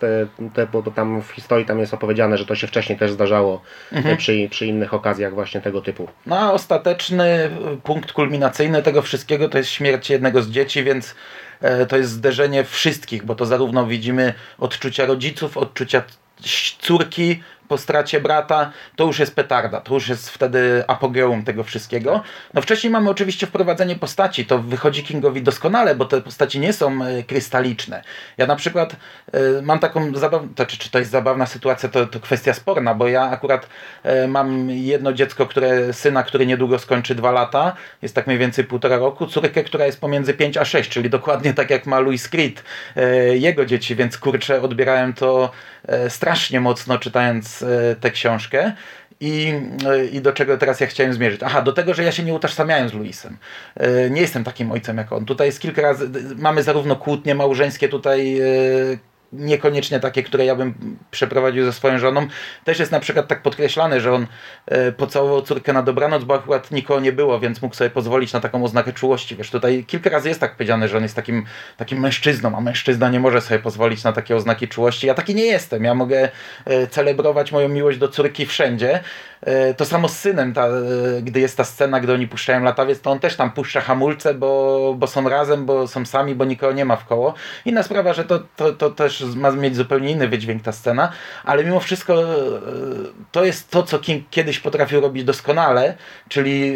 te, 0.53 0.67
bo 0.73 0.81
tam 0.81 1.21
w 1.21 1.31
historii 1.31 1.65
tam 1.65 1.79
jest 1.79 1.93
opowiedziane, 1.93 2.37
że 2.37 2.45
to 2.45 2.55
się 2.55 2.67
wcześniej 2.67 2.97
też 2.99 3.11
zdarzało 3.11 3.61
Mhm. 3.93 4.17
przy, 4.17 4.47
przy 4.49 4.65
innych 4.65 4.93
okazjach 4.93 5.33
właśnie 5.33 5.61
tego 5.61 5.81
typu. 5.81 6.07
No 6.25 6.39
a 6.39 6.53
ostateczny 6.95 7.49
punkt 7.83 8.11
kulminacyjny 8.11 8.83
tego 8.83 9.01
wszystkiego 9.01 9.49
to 9.49 9.57
jest 9.57 9.69
śmierć 9.69 10.09
jednego 10.09 10.41
z 10.41 10.49
dzieci, 10.49 10.83
więc 10.83 11.15
e, 11.61 11.85
to 11.85 11.97
jest 11.97 12.11
zderzenie 12.11 12.63
wszystkich, 12.63 13.25
bo 13.25 13.35
to 13.35 13.45
zarówno 13.45 13.87
widzimy 13.87 14.33
odczucia 14.59 15.05
rodziców, 15.05 15.57
odczucia 15.57 16.03
córki 16.79 17.43
po 17.67 17.77
stracie 17.77 18.21
brata, 18.21 18.71
to 18.95 19.03
już 19.03 19.19
jest 19.19 19.35
petarda, 19.35 19.81
to 19.81 19.93
już 19.93 20.09
jest 20.09 20.29
wtedy 20.29 20.83
apogeum 20.87 21.43
tego 21.43 21.63
wszystkiego. 21.63 22.23
No 22.53 22.61
wcześniej 22.61 22.91
mamy 22.91 23.09
oczywiście 23.09 23.47
wprowadzenie 23.47 23.95
postaci, 23.95 24.45
to 24.45 24.59
wychodzi 24.59 25.03
Kingowi 25.03 25.41
doskonale, 25.41 25.95
bo 25.95 26.05
te 26.05 26.21
postaci 26.21 26.59
nie 26.59 26.73
są 26.73 27.03
e, 27.03 27.23
krystaliczne. 27.23 28.03
Ja 28.37 28.47
na 28.47 28.55
przykład 28.55 28.95
e, 29.31 29.39
mam 29.61 29.79
taką 29.79 30.15
zabawną, 30.15 30.53
to, 30.55 30.65
czy, 30.65 30.77
czy 30.77 30.91
to 30.91 30.99
jest 30.99 31.11
zabawna 31.11 31.45
sytuacja, 31.45 31.89
to, 31.89 32.05
to 32.05 32.19
kwestia 32.19 32.53
sporna, 32.53 32.95
bo 32.95 33.07
ja 33.07 33.23
akurat 33.23 33.69
e, 34.03 34.27
mam 34.27 34.69
jedno 34.69 35.13
dziecko, 35.13 35.45
które, 35.45 35.93
syna, 35.93 36.23
który 36.23 36.45
niedługo 36.45 36.79
skończy 36.79 37.15
dwa 37.15 37.31
lata, 37.31 37.73
jest 38.01 38.15
tak 38.15 38.27
mniej 38.27 38.39
więcej 38.39 38.65
półtora 38.65 38.97
roku, 38.97 39.27
córkę, 39.27 39.63
która 39.63 39.85
jest 39.85 40.01
pomiędzy 40.01 40.33
5 40.33 40.57
a 40.57 40.65
6, 40.65 40.89
czyli 40.89 41.09
dokładnie 41.09 41.53
tak 41.53 41.69
jak 41.69 41.85
ma 41.85 41.99
Louis 41.99 42.29
Creed, 42.29 42.63
e, 42.95 43.37
jego 43.37 43.65
dzieci, 43.65 43.95
więc 43.95 44.17
kurczę, 44.17 44.61
odbierałem 44.61 45.13
to 45.13 45.51
strasznie 46.09 46.59
mocno 46.59 46.99
czytając 46.99 47.54
e, 47.63 47.95
tę 47.95 48.11
książkę. 48.11 48.73
I, 49.19 49.53
e, 49.87 50.05
I 50.05 50.21
do 50.21 50.33
czego 50.33 50.57
teraz 50.57 50.79
ja 50.79 50.87
chciałem 50.87 51.13
zmierzyć? 51.13 51.43
Aha, 51.43 51.61
do 51.61 51.73
tego, 51.73 51.93
że 51.93 52.03
ja 52.03 52.11
się 52.11 52.23
nie 52.23 52.33
utożsamiałem 52.33 52.89
z 52.89 52.93
Luisem. 52.93 53.37
E, 53.75 54.09
Nie 54.09 54.21
jestem 54.21 54.43
takim 54.43 54.71
ojcem 54.71 54.97
jak 54.97 55.11
on. 55.11 55.25
Tutaj 55.25 55.47
jest 55.47 55.59
kilka 55.59 55.81
razy, 55.81 56.09
mamy 56.35 56.63
zarówno 56.63 56.95
kłótnie 56.95 57.35
małżeńskie 57.35 57.89
tutaj 57.89 58.41
niekoniecznie 59.33 59.99
takie, 59.99 60.23
które 60.23 60.45
ja 60.45 60.55
bym 60.55 60.97
przeprowadził 61.11 61.65
ze 61.65 61.73
swoją 61.73 61.99
żoną. 61.99 62.27
Też 62.63 62.79
jest 62.79 62.91
na 62.91 62.99
przykład 62.99 63.27
tak 63.27 63.41
podkreślane, 63.41 64.01
że 64.01 64.13
on 64.13 64.27
e, 64.65 64.91
pocałował 64.91 65.41
córkę 65.41 65.73
na 65.73 65.83
dobranoc, 65.83 66.23
bo 66.23 66.35
akurat 66.35 66.71
nikogo 66.71 66.99
nie 66.99 67.11
było, 67.11 67.39
więc 67.39 67.61
mógł 67.61 67.75
sobie 67.75 67.89
pozwolić 67.89 68.33
na 68.33 68.39
taką 68.39 68.63
oznakę 68.63 68.93
czułości. 68.93 69.35
Wiesz, 69.35 69.51
tutaj 69.51 69.85
kilka 69.87 70.09
razy 70.09 70.29
jest 70.29 70.39
tak 70.39 70.55
powiedziane, 70.55 70.87
że 70.87 70.97
on 70.97 71.03
jest 71.03 71.15
takim, 71.15 71.45
takim 71.77 71.99
mężczyzną, 71.99 72.57
a 72.57 72.61
mężczyzna 72.61 73.09
nie 73.09 73.19
może 73.19 73.41
sobie 73.41 73.59
pozwolić 73.59 74.03
na 74.03 74.13
takie 74.13 74.35
oznaki 74.35 74.67
czułości. 74.67 75.07
Ja 75.07 75.13
taki 75.13 75.35
nie 75.35 75.45
jestem. 75.45 75.83
Ja 75.83 75.93
mogę 75.93 76.29
e, 76.65 76.87
celebrować 76.87 77.51
moją 77.51 77.69
miłość 77.69 77.97
do 77.97 78.07
córki 78.07 78.45
wszędzie. 78.45 78.99
E, 79.45 79.73
To 79.73 79.85
samo 79.85 80.07
z 80.07 80.17
synem, 80.17 80.53
ta, 80.53 80.67
e, 80.67 81.21
gdy 81.21 81.39
jest 81.39 81.57
ta 81.57 81.63
scena, 81.63 81.99
gdy 81.99 82.13
oni 82.13 82.27
puszczają 82.27 82.63
latawiec, 82.63 83.01
to 83.01 83.11
on 83.11 83.19
też 83.19 83.35
tam 83.35 83.51
puszcza 83.51 83.81
hamulce, 83.81 84.33
bo, 84.33 84.95
bo 84.97 85.07
są 85.07 85.29
razem, 85.29 85.65
bo 85.65 85.87
są 85.87 86.05
sami, 86.05 86.35
bo 86.35 86.45
nikogo 86.45 86.73
nie 86.73 86.85
ma 86.85 86.95
w 86.95 87.05
koło. 87.05 87.33
Inna 87.65 87.83
sprawa, 87.83 88.13
że 88.13 88.25
to, 88.25 88.39
to, 88.55 88.73
to 88.73 88.89
też 88.89 89.21
ma 89.35 89.51
mieć 89.51 89.75
zupełnie 89.75 90.11
inny 90.11 90.27
wydźwięk 90.27 90.63
ta 90.63 90.71
scena, 90.71 91.11
ale 91.43 91.63
mimo 91.63 91.79
wszystko 91.79 92.23
e, 92.23 92.35
to 93.31 93.45
jest 93.45 93.69
to, 93.69 93.83
co 93.83 93.99
King 93.99 94.29
kiedyś 94.29 94.59
potrafił 94.59 95.01
robić 95.01 95.23
doskonale, 95.23 95.97
czyli 96.29 96.75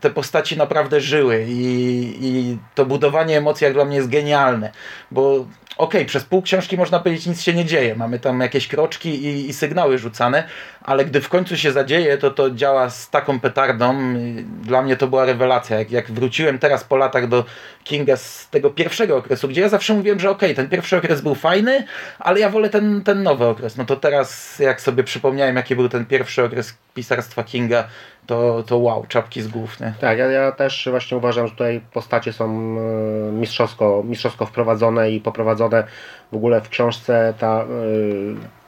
te 0.00 0.10
postaci 0.10 0.56
naprawdę 0.56 1.00
żyły 1.00 1.44
i, 1.48 2.18
i 2.20 2.58
to 2.74 2.86
budowanie 2.86 3.38
emocji 3.38 3.64
jak 3.64 3.72
dla 3.74 3.84
mnie 3.84 3.96
jest 3.96 4.08
genialne, 4.08 4.72
bo 5.10 5.46
okej, 5.78 6.06
przez 6.06 6.24
pół 6.24 6.42
książki 6.42 6.76
można 6.76 7.00
powiedzieć 7.00 7.26
nic 7.26 7.42
się 7.42 7.54
nie 7.54 7.64
dzieje, 7.64 7.94
mamy 7.96 8.18
tam 8.18 8.40
jakieś 8.40 8.68
kroczki 8.68 9.24
i, 9.24 9.48
i 9.48 9.52
sygnały 9.52 9.98
rzucane, 9.98 10.44
ale 10.82 11.04
gdy 11.04 11.20
w 11.20 11.28
końcu 11.28 11.56
się 11.56 11.72
zadzieje, 11.72 12.18
to 12.18 12.30
to 12.30 12.50
działa 12.50 12.90
z 12.90 13.10
taką 13.10 13.40
petardą. 13.40 14.14
Dla 14.62 14.82
mnie 14.82 14.96
to 14.96 15.06
była 15.08 15.24
rewelacja. 15.24 15.78
Jak, 15.78 15.90
jak 15.90 16.10
wróciłem 16.10 16.58
teraz 16.58 16.84
po 16.84 16.96
latach 16.96 17.28
do 17.28 17.44
Kinga 17.84 18.16
z 18.16 18.48
tego 18.50 18.70
pierwszego 18.70 19.16
okresu, 19.16 19.48
gdzie 19.48 19.60
ja 19.60 19.68
zawsze 19.68 19.94
mówiłem, 19.94 20.20
że 20.20 20.30
okej, 20.30 20.54
ten 20.54 20.68
pierwszy 20.68 20.96
okres 20.96 21.20
był 21.20 21.34
fajny, 21.34 21.84
ale 22.18 22.40
ja 22.40 22.50
wolę 22.50 22.70
ten, 22.70 23.02
ten 23.04 23.22
nowy 23.22 23.46
okres. 23.46 23.76
No 23.76 23.84
to 23.84 23.96
teraz, 23.96 24.58
jak 24.58 24.80
sobie 24.80 25.04
przypomniałem, 25.04 25.56
jaki 25.56 25.76
był 25.76 25.88
ten 25.88 26.06
pierwszy 26.06 26.44
okres 26.44 26.74
pisarstwa 26.94 27.44
Kinga, 27.44 27.88
to, 28.28 28.62
to 28.66 28.78
wow, 28.78 29.06
czapki 29.08 29.42
z 29.42 29.48
głów, 29.48 29.80
nie? 29.80 29.94
Tak, 30.00 30.18
ja, 30.18 30.26
ja 30.26 30.52
też 30.52 30.88
właśnie 30.90 31.16
uważam, 31.16 31.46
że 31.46 31.52
tutaj 31.52 31.80
postacie 31.92 32.32
są 32.32 32.44
e, 32.48 33.32
mistrzowsko, 33.32 34.02
mistrzowsko 34.06 34.46
wprowadzone 34.46 35.10
i 35.10 35.20
poprowadzone 35.20 35.84
w 36.32 36.36
ogóle 36.36 36.60
w 36.60 36.68
książce 36.68 37.34
ta 37.38 37.64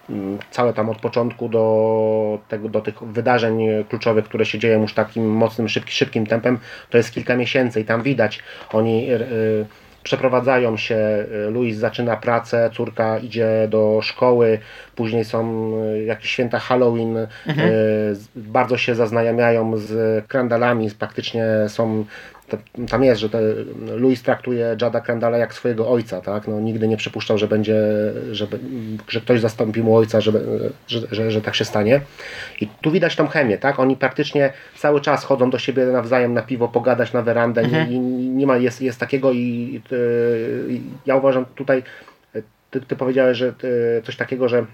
e, 0.09 0.41
całe 0.51 0.73
tam 0.73 0.91
od 0.91 0.99
początku 0.99 1.49
do, 1.49 2.39
tego, 2.49 2.69
do 2.69 2.81
tych 2.81 3.03
wydarzeń 3.03 3.59
kluczowych, 3.89 4.25
które 4.25 4.47
się 4.47 4.59
dzieją 4.59 4.81
już 4.81 4.95
takim 4.95 5.31
mocnym, 5.31 5.69
szybki, 5.69 5.93
szybkim 5.93 6.27
tempem, 6.27 6.59
to 6.91 6.97
jest 6.97 7.13
kilka 7.13 7.37
miesięcy 7.37 7.81
i 7.81 7.85
tam 7.85 8.03
widać, 8.03 8.43
oni 8.73 9.11
e, 9.11 9.19
przeprowadzają 10.03 10.77
się, 10.77 11.27
Louis 11.51 11.77
zaczyna 11.77 12.17
pracę, 12.17 12.71
córka 12.73 13.19
idzie 13.19 13.69
do 13.69 14.01
szkoły, 14.03 14.59
później 15.01 15.25
są 15.25 15.73
e, 15.95 16.03
jakieś 16.05 16.31
święta 16.31 16.59
Halloween, 16.59 17.17
e, 17.17 17.27
z- 18.15 18.29
bardzo 18.37 18.77
się 18.77 18.95
zaznajamiają 18.95 19.77
z 19.77 20.25
Crandallami, 20.29 20.91
praktycznie 20.99 21.45
są 21.69 22.05
tam 22.91 23.05
jest, 23.05 23.21
że 23.21 23.31
te, 23.31 23.39
Louis 23.97 24.23
traktuje 24.23 24.77
Jada 24.81 25.01
Crandalla 25.01 25.39
jak 25.39 25.55
swojego 25.55 25.89
ojca, 25.91 26.21
tak? 26.21 26.49
No, 26.49 26.61
nigdy 26.61 26.89
nie 26.89 26.97
przypuszczał, 26.97 27.39
że 27.39 27.49
będzie, 27.49 27.77
że, 28.33 28.47
że 29.09 29.21
ktoś 29.21 29.41
zastąpi 29.41 29.83
mu 29.83 29.97
ojca, 29.97 30.21
że, 30.21 30.33
że, 30.89 31.01
że, 31.11 31.31
że 31.31 31.41
tak 31.43 31.55
się 31.55 31.65
stanie. 31.65 32.01
I 32.61 32.67
tu 32.81 32.91
widać 32.91 33.17
tą 33.17 33.27
chemię, 33.29 33.59
tak? 33.59 33.79
Oni 33.81 33.97
praktycznie 33.97 34.53
cały 34.79 35.01
czas 35.01 35.25
chodzą 35.25 35.51
do 35.51 35.59
siebie 35.59 35.85
nawzajem 35.87 36.35
na 36.35 36.43
piwo, 36.43 36.69
pogadać 36.69 37.13
na 37.13 37.23
werandę, 37.23 37.63
nie, 37.89 37.99
nie 38.35 38.47
ma, 38.47 38.57
jest, 38.57 38.83
jest 38.83 39.01
takiego 39.01 39.33
i 39.33 39.81
y, 39.93 40.81
ja 41.07 41.17
uważam 41.17 41.45
tutaj, 41.55 41.83
ty, 42.71 42.81
ty 42.81 42.97
powiedziałeś, 42.97 43.39
że 43.39 43.47
y, 43.99 44.03
coś 44.05 44.17
takiego, 44.17 44.49
że 44.49 44.65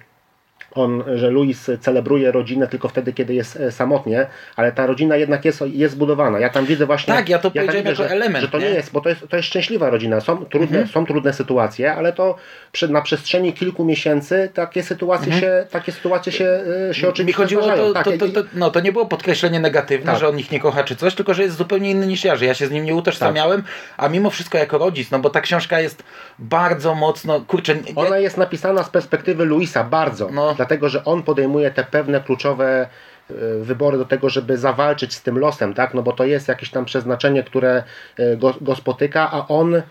on, 0.79 1.05
że 1.15 1.31
Louis 1.31 1.71
celebruje 1.81 2.33
rodzinę 2.33 2.69
tylko 2.69 2.89
wtedy, 2.89 3.13
kiedy 3.13 3.35
jest 3.35 3.57
e, 3.57 3.73
samotnie, 3.73 4.27
ale 4.57 4.73
ta 4.73 4.87
rodzina 4.87 5.17
jednak 5.17 5.45
jest, 5.45 5.63
jest 5.67 5.95
zbudowana. 5.95 6.39
Ja 6.39 6.51
tam 6.51 6.67
widzę 6.67 6.87
właśnie. 6.87 7.15
Tak, 7.15 7.29
ja 7.29 7.39
to 7.39 7.51
tam 7.51 7.53
powiedziałem 7.53 7.87
jako 7.87 8.03
że, 8.03 8.11
element, 8.11 8.45
Że 8.45 8.49
to 8.51 8.59
nie, 8.59 8.65
nie? 8.65 8.71
jest, 8.71 8.93
bo 8.93 9.01
to 9.01 9.09
jest, 9.09 9.29
to 9.29 9.37
jest 9.37 9.49
szczęśliwa 9.49 9.91
rodzina. 9.91 10.21
Są 10.21 10.45
trudne, 10.45 10.87
są 10.87 11.07
trudne 11.07 11.33
sytuacje, 11.33 11.95
ale 11.95 12.13
to 12.13 12.37
przy, 12.73 12.89
na 12.89 13.03
przestrzeni 13.03 13.53
kilku 13.53 13.85
miesięcy 13.85 14.51
takie 14.55 14.83
sytuacje 14.83 15.33
się, 15.33 15.67
takie 15.71 15.93
sytuacje 15.93 16.33
się, 16.33 16.61
e, 16.91 16.95
się 16.95 17.03
Mi 17.03 17.09
oczywiście 17.09 17.43
chodziło 17.43 17.63
o 17.63 17.65
zdarzają. 17.65 17.89
to, 17.89 17.95
Tak, 17.95 18.05
to, 18.05 18.13
to, 18.19 18.29
to, 18.29 18.49
no, 18.55 18.71
to 18.71 18.81
nie 18.81 18.93
było 18.93 19.07
podkreślenie 19.07 19.61
negatywne, 19.61 20.13
Tak. 20.13 20.21
że 20.21 20.29
on 20.29 20.39
ich 20.39 20.51
nie 20.53 20.61
kocha 20.61 20.85
czy 20.85 20.97
coś, 20.97 21.15
tylko 21.15 21.35
że 21.35 21.43
jest 21.43 21.57
zupełnie 21.57 21.91
inny 21.91 22.07
niż 22.07 22.25
ja, 22.25 22.37
że 22.37 22.45
ja 22.47 22.55
się 22.55 22.67
z 22.67 22.71
nim 22.71 22.85
nie 22.85 22.95
utożsamiałem, 22.95 23.63
a 23.97 24.09
mimo 24.09 24.31
wszystko 24.31 24.59
jako 24.59 24.79
rodzic, 24.79 25.11
no 25.11 25.19
bo 25.19 25.31
ta 25.31 25.41
książka 25.41 25.81
jest 25.81 26.03
bardzo 26.39 26.95
mocno, 26.95 27.41
kurczę, 27.41 27.75
ja, 27.75 27.93
Ona 27.95 28.19
jest 28.19 28.37
napisana 28.37 28.85
z 28.85 28.91
perspektywy 28.91 29.45
Luisa 29.45 29.85
bardzo, 29.85 30.29
No. 30.33 30.55
Dlatego 30.67 30.89
że 30.89 31.05
on 31.05 31.23
podejmuje 31.23 31.71
te 31.71 31.85
pewne 31.85 32.21
kluczowe 32.21 32.87
e, 33.31 33.35
wybory 33.61 33.99
do 33.99 34.05
tego, 34.05 34.31
żeby 34.31 34.59
zawalczyć 34.59 35.15
z 35.15 35.23
tym 35.23 35.39
losem, 35.39 35.75
tak? 35.75 35.95
No 35.95 36.03
bo 36.03 36.13
to 36.13 36.25
jest 36.25 36.49
jakieś 36.49 36.71
tam 36.71 36.85
przeznaczenie, 36.85 37.43
które 37.43 37.83
e, 38.19 38.37
go, 38.37 38.55
go 38.61 38.77
spotyka, 38.77 39.31
a 39.33 39.49
on 39.49 39.83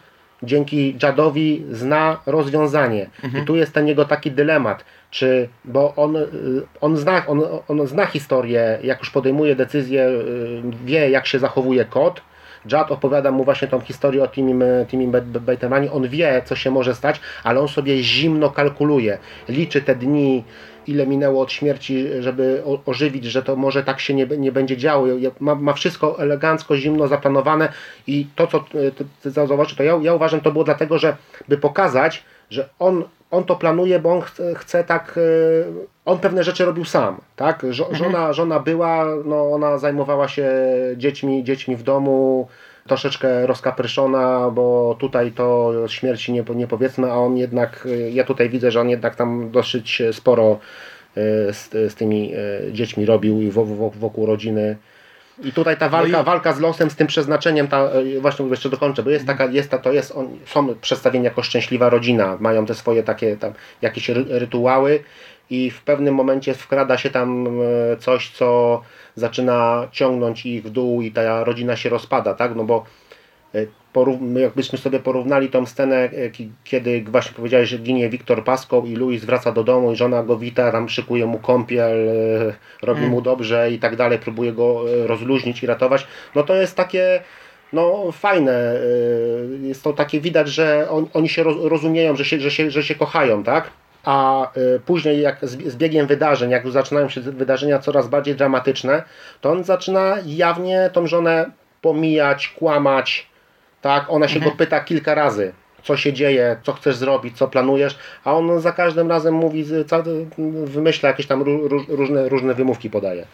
dzięki 0.44 0.98
Jadowi 1.04 1.66
zna 1.72 2.22
rozwiązanie. 2.26 3.10
I 3.42 3.46
tu 3.46 3.56
jest 3.56 3.74
ten 3.74 3.88
jego 3.88 4.06
taki 4.06 4.32
dylemat, 4.32 4.86
czy, 5.12 5.50
bo 5.66 5.94
on, 5.96 6.16
y, 6.16 6.26
on, 6.82 6.98
zna, 6.98 7.28
on, 7.28 7.42
on 7.68 7.88
zna 7.88 8.06
historię, 8.06 8.80
jak 8.84 9.00
już 9.00 9.10
podejmuje 9.10 9.56
decyzję, 9.56 10.10
wie 10.86 11.10
jak 11.10 11.28
się 11.28 11.40
zachowuje 11.40 11.86
kot, 11.86 12.22
Jad 12.72 12.92
opowiada 12.92 13.32
mu 13.32 13.44
właśnie 13.44 13.68
tą 13.68 13.80
historię 13.80 14.24
o 14.24 14.28
Timim, 14.28 14.64
Timim 14.88 15.12
Bejtemanie. 15.26 15.92
On 15.92 16.08
wie, 16.08 16.42
co 16.46 16.56
się 16.56 16.72
może 16.72 16.96
stać, 16.96 17.20
ale 17.44 17.60
on 17.60 17.68
sobie 17.68 18.04
zimno 18.04 18.50
kalkuluje. 18.50 19.18
Liczy 19.50 19.82
te 19.82 19.96
dni, 19.96 20.44
ile 20.88 21.08
minęło 21.08 21.42
od 21.42 21.52
śmierci, 21.52 22.06
żeby 22.20 22.64
ożywić, 22.86 23.26
że 23.26 23.44
to 23.44 23.56
może 23.56 23.84
tak 23.84 24.00
się 24.00 24.14
nie, 24.14 24.26
nie 24.26 24.52
będzie 24.52 24.78
działo. 24.78 25.08
Ma, 25.40 25.56
ma 25.56 25.74
wszystko 25.74 26.20
elegancko, 26.20 26.78
zimno 26.78 27.08
zaplanowane 27.08 27.70
i 28.08 28.28
to, 28.36 28.48
co 28.48 28.66
ty 29.22 29.32
zauważysz, 29.32 29.76
to 29.76 29.84
ja, 29.84 30.00
ja 30.02 30.14
uważam, 30.14 30.42
to 30.42 30.52
było 30.52 30.64
dlatego, 30.64 31.00
że 31.00 31.18
by 31.48 31.58
pokazać, 31.58 32.24
że 32.50 32.70
on, 32.80 33.04
on 33.32 33.44
to 33.44 33.56
planuje, 33.56 34.00
bo 34.00 34.12
on 34.12 34.22
chce, 34.22 34.56
chce 34.56 34.84
tak, 34.84 35.18
e, 35.18 35.22
on 36.06 36.20
pewne 36.20 36.44
rzeczy 36.44 36.66
robił 36.66 36.86
sam, 36.86 37.22
tak? 37.36 37.64
Mhm. 37.64 37.96
Żona, 37.96 38.34
żona 38.34 38.60
była, 38.60 39.06
no 39.26 39.52
ona 39.52 39.78
zajmowała 39.78 40.28
się 40.28 40.52
dziećmi, 40.98 41.44
dziećmi 41.44 41.76
w 41.76 41.84
domu, 41.84 42.48
troszeczkę 42.88 43.48
rozkapryszona, 43.48 44.50
bo 44.50 44.96
tutaj 45.00 45.32
to 45.32 45.74
śmierci 45.88 46.34
nie, 46.34 46.44
nie 46.56 46.68
powiedzmy, 46.68 47.12
a 47.12 47.16
on 47.16 47.38
jednak, 47.38 47.88
ja 48.12 48.24
tutaj 48.24 48.50
widzę, 48.50 48.72
że 48.72 48.82
on 48.82 48.90
jednak 48.90 49.16
tam 49.16 49.52
dosyć 49.52 50.02
sporo 50.12 50.60
e, 51.18 51.54
z, 51.54 51.70
z 51.72 51.96
tymi 51.96 52.34
e, 52.34 52.74
dziećmi 52.74 53.06
robił 53.06 53.42
i 53.42 53.52
wokół 53.96 54.26
rodziny. 54.26 54.78
I 55.44 55.52
tutaj 55.52 55.78
ta 55.78 55.90
walka, 55.90 56.12
no 56.12 56.22
i... 56.22 56.26
walka 56.26 56.54
z 56.54 56.60
losem, 56.60 56.90
z 56.90 56.96
tym 56.96 57.08
przeznaczeniem, 57.08 57.68
ta, 57.68 57.78
e, 57.78 58.20
właśnie 58.20 58.46
jeszcze 58.46 58.70
dokończę, 58.70 59.04
bo 59.04 59.10
jest 59.10 59.28
taka, 59.28 59.46
jest 59.46 59.70
ta, 59.70 59.78
to 59.78 59.94
jest, 59.94 60.12
on, 60.12 60.28
są 60.46 60.76
przedstawieni 60.76 61.26
jako 61.26 61.44
szczęśliwa 61.44 61.90
rodzina, 61.90 62.38
mają 62.40 62.66
te 62.66 62.76
swoje 62.76 63.04
takie 63.04 63.38
tam 63.38 63.54
jakieś 63.82 64.10
rytuały 64.10 65.04
i 65.50 65.72
w 65.72 65.82
pewnym 65.82 66.16
momencie 66.16 66.54
wkrada 66.54 66.98
się 66.98 67.10
tam 67.10 67.48
coś, 68.00 68.30
co 68.30 68.82
zaczyna 69.16 69.88
ciągnąć 69.92 70.46
ich 70.46 70.64
w 70.64 70.70
dół 70.70 71.02
i 71.02 71.12
ta 71.12 71.44
rodzina 71.44 71.76
się 71.76 71.90
rozpada, 71.90 72.34
tak? 72.34 72.56
No 72.56 72.64
bo 72.64 72.78
e, 72.78 73.05
jakbyśmy 74.36 74.78
sobie 74.78 75.00
porównali 75.00 75.50
tą 75.50 75.66
scenę, 75.66 75.96
e, 75.96 76.10
kiedy 76.64 77.04
właśnie 77.08 77.36
powiedziałeś, 77.36 77.70
że 77.70 77.78
ginie 77.78 78.10
Wiktor 78.10 78.44
Pasko 78.44 78.84
i 78.86 78.96
Louis 78.96 79.26
wraca 79.26 79.52
do 79.52 79.64
domu 79.64 79.92
i 79.92 79.96
żona 79.96 80.24
go 80.24 80.38
wita, 80.38 80.72
tam 80.72 80.90
szykuje 80.90 81.26
mu 81.26 81.40
kąpiel, 81.40 82.10
e, 82.10 82.54
robi 82.82 83.00
mm. 83.00 83.12
mu 83.12 83.22
dobrze 83.22 83.72
i 83.72 83.80
tak 83.80 83.96
dalej, 83.96 84.20
próbuje 84.20 84.54
go 84.54 84.86
rozluźnić 85.06 85.64
i 85.64 85.66
ratować, 85.68 86.08
no 86.36 86.44
to 86.44 86.56
jest 86.56 86.76
takie 86.76 87.22
no 87.74 88.12
fajne, 88.12 88.80
jest 89.62 89.84
to 89.84 89.94
takie 89.94 90.22
widać, 90.22 90.48
że 90.50 90.90
on, 90.90 91.08
oni 91.14 91.30
się 91.30 91.44
rozumieją, 91.44 92.16
że 92.16 92.26
się, 92.26 92.40
że, 92.40 92.52
się, 92.52 92.72
że 92.72 92.84
się 92.84 92.96
kochają, 92.96 93.44
tak? 93.44 93.70
a 94.04 94.52
później 94.86 95.22
jak 95.22 95.46
z 95.46 95.76
biegiem 95.76 96.08
wydarzeń, 96.08 96.52
jak 96.52 96.66
już 96.66 96.74
zaczynają 96.74 97.10
się 97.10 97.22
wydarzenia 97.22 97.80
coraz 97.80 98.08
bardziej 98.08 98.36
dramatyczne, 98.36 99.04
to 99.42 99.52
on 99.52 99.64
zaczyna 99.64 100.18
jawnie 100.26 100.90
tą 100.94 101.08
żonę 101.08 101.52
pomijać, 101.82 102.48
kłamać, 102.48 103.28
tak, 103.86 104.06
ona 104.10 104.28
się 104.28 104.36
mhm. 104.36 104.52
go 104.52 104.58
pyta 104.58 104.80
kilka 104.80 105.16
razy, 105.16 105.54
co 105.84 105.98
się 105.98 106.14
dzieje, 106.14 106.58
co 106.64 106.74
chcesz 106.74 106.96
zrobić, 106.96 107.38
co 107.38 107.48
planujesz, 107.48 107.98
a 108.24 108.34
on 108.34 108.60
za 108.60 108.72
każdym 108.72 109.10
razem 109.10 109.34
mówi, 109.34 109.66
wymyśla 110.66 111.10
jakieś 111.10 111.28
tam 111.28 111.42
różne, 111.90 112.30
różne 112.30 112.54
wymówki 112.54 112.90
podaje. 112.90 113.26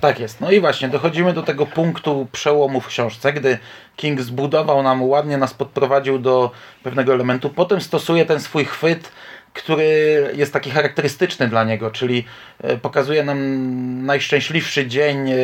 Tak 0.00 0.20
jest. 0.20 0.40
No 0.40 0.50
i 0.50 0.60
właśnie, 0.60 0.88
dochodzimy 0.88 1.32
do 1.32 1.42
tego 1.42 1.66
punktu 1.66 2.26
przełomu 2.32 2.80
w 2.80 2.86
książce, 2.86 3.32
gdy 3.32 3.58
King 3.96 4.20
zbudował 4.20 4.82
nam 4.82 5.02
ładnie, 5.02 5.38
nas 5.38 5.54
podprowadził 5.54 6.18
do 6.18 6.50
pewnego 6.82 7.14
elementu, 7.14 7.50
potem 7.50 7.80
stosuje 7.80 8.26
ten 8.26 8.40
swój 8.40 8.64
chwyt 8.64 9.12
który 9.52 10.30
jest 10.34 10.52
taki 10.52 10.70
charakterystyczny 10.70 11.48
dla 11.48 11.64
niego, 11.64 11.90
czyli 11.90 12.24
e, 12.62 12.76
pokazuje 12.76 13.24
nam 13.24 14.06
najszczęśliwszy 14.06 14.86
dzień 14.86 15.30
e, 15.30 15.36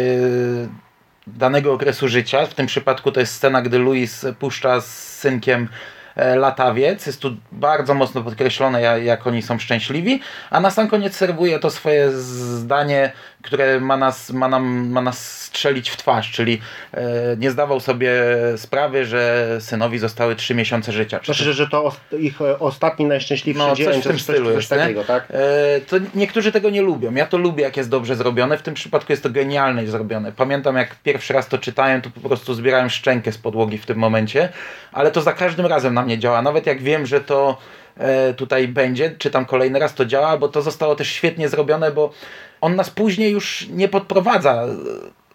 danego 1.27 1.73
okresu 1.73 2.09
życia. 2.09 2.47
W 2.47 2.55
tym 2.55 2.67
przypadku 2.67 3.13
to 3.13 3.21
jest 3.21 3.35
scena, 3.35 3.63
gdy 3.63 3.79
Louis 3.79 4.27
puszcza 4.39 4.81
z 4.81 5.19
synkiem 5.19 5.69
e, 6.17 6.37
latawiec. 6.37 7.07
Jest 7.07 7.21
tu 7.21 7.37
bardzo 7.53 7.95
mocno 7.95 8.23
podkreślone, 8.23 8.83
jak 9.05 9.27
oni 9.27 9.43
są 9.43 9.59
szczęśliwi, 9.59 10.21
a 10.51 10.61
na 10.61 10.71
sam 10.71 10.89
koniec 10.89 11.17
serwuje 11.17 11.59
to 11.59 11.71
swoje 11.71 12.11
zdanie, 12.13 13.13
które 13.43 13.81
ma 13.81 13.97
nas, 13.97 14.31
ma 14.31 14.49
nam, 14.49 14.89
ma 14.91 15.01
nas 15.01 15.43
strzelić 15.43 15.91
w 15.91 15.97
twarz, 15.97 16.31
czyli 16.31 16.61
e, 16.95 17.03
nie 17.39 17.51
zdawał 17.51 17.81
sobie 17.81 18.13
sprawy, 18.57 19.07
że 19.07 19.47
synowi 19.61 19.99
zostały 19.99 20.37
trzy 20.37 20.55
miesiące 20.55 20.93
życia. 20.93 21.21
Znaczy, 21.25 21.45
to, 21.45 21.53
że 21.53 21.69
to 21.69 21.93
ich 22.19 22.41
e, 22.41 22.59
ostatni 22.59 23.07
najszczęśliwszy 23.07 23.63
no, 23.69 23.75
dzień, 23.75 23.87
coś 23.87 23.97
w 23.97 24.03
tym 24.03 24.19
stylu 24.19 24.47
coś, 24.47 24.57
jest, 24.57 24.69
takiego, 24.69 25.05
tak? 25.05 25.27
E, 25.31 25.81
to 25.81 25.97
niektórzy 26.15 26.53
tego 26.53 26.71
nie 26.71 26.83
lubią. 26.83 27.15
Ja 27.15 27.27
to 27.27 27.39
lubię, 27.39 27.63
jak 27.63 27.77
jest 27.77 27.89
dobrze 27.89 28.17
zrobione. 28.17 28.59
W 28.59 28.63
tym 28.63 28.75
przypadku 28.75 29.13
jest 29.13 29.23
to 29.23 29.31
genialnie 29.31 29.87
zrobione. 29.87 30.33
Pamiętam, 30.33 30.77
jak 30.77 30.97
pierwszy 31.03 31.33
raz 31.33 31.49
to 31.49 31.59
czytałem, 31.59 32.03
to 32.03 32.11
po 32.11 32.29
prostu 32.29 32.55
zbierałem 32.55 32.91
szczękę 32.91 33.33
z 33.33 33.39
podłogi 33.39 33.79
w 33.79 33.87
tym 33.87 33.99
momencie, 33.99 34.49
ale 34.93 35.11
to 35.11 35.21
za 35.21 35.33
każdym 35.33 35.67
razem 35.67 35.95
na 35.95 36.03
mnie 36.03 36.19
działa. 36.19 36.43
Nawet 36.43 36.67
jak 36.67 36.83
wiem, 36.83 37.07
że 37.07 37.21
to 37.21 37.59
e, 37.99 38.35
tutaj 38.35 38.69
będzie, 38.69 39.11
czytam 39.11 39.47
kolejny 39.47 39.79
raz, 39.79 39.95
to 39.95 40.05
działa, 40.05 40.39
bo 40.39 40.49
to 40.49 40.63
zostało 40.63 40.95
też 40.95 41.09
świetnie 41.09 41.49
zrobione, 41.49 41.91
bo 41.91 42.13
on 42.63 42.77
nas 42.77 42.91
później 42.91 43.33
już 43.33 43.67
nie 43.71 43.89
podprowadza 43.89 44.67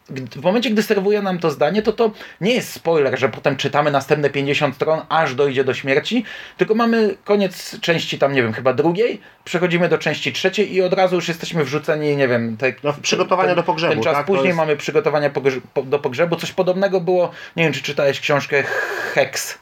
w 0.10 0.42
momencie, 0.42 0.70
gdy 0.70 0.84
serwuje 0.84 1.22
nam 1.22 1.40
to 1.40 1.52
zdanie, 1.52 1.82
to 1.82 1.94
to 1.94 2.12
nie 2.42 2.54
jest 2.54 2.74
spoiler, 2.74 3.20
że 3.20 3.30
potem 3.30 3.56
czytamy 3.56 3.92
następne 3.92 4.30
50 4.30 4.76
stron, 4.76 5.02
aż 5.10 5.36
dojdzie 5.36 5.64
do 5.64 5.74
śmierci, 5.74 6.24
tylko 6.58 6.76
mamy 6.76 7.16
koniec 7.24 7.80
części 7.80 8.20
tam, 8.20 8.34
nie 8.34 8.44
wiem, 8.44 8.54
chyba 8.54 8.74
drugiej, 8.74 9.22
przechodzimy 9.44 9.90
do 9.90 9.98
części 9.98 10.34
trzeciej 10.34 10.74
i 10.74 10.82
od 10.82 10.94
razu 10.94 11.16
już 11.16 11.28
jesteśmy 11.28 11.64
wrzuceni, 11.64 12.18
nie 12.18 12.28
wiem, 12.28 12.58
te, 12.58 12.74
no, 12.84 12.94
przygotowania 13.02 13.56
do 13.56 13.64
pogrzebu. 13.64 13.94
Ten 13.94 14.04
czas 14.04 14.14
tak? 14.14 14.26
później 14.26 14.46
jest... 14.46 14.58
mamy 14.58 14.78
przygotowania 14.78 15.32
do 15.86 16.00
pogrzebu. 16.00 16.36
Coś 16.36 16.52
podobnego 16.52 17.02
było, 17.02 17.32
nie 17.56 17.64
wiem, 17.64 17.74
czy 17.74 17.82
czytałeś 17.82 18.20
książkę 18.20 18.64
Hex 19.14 19.58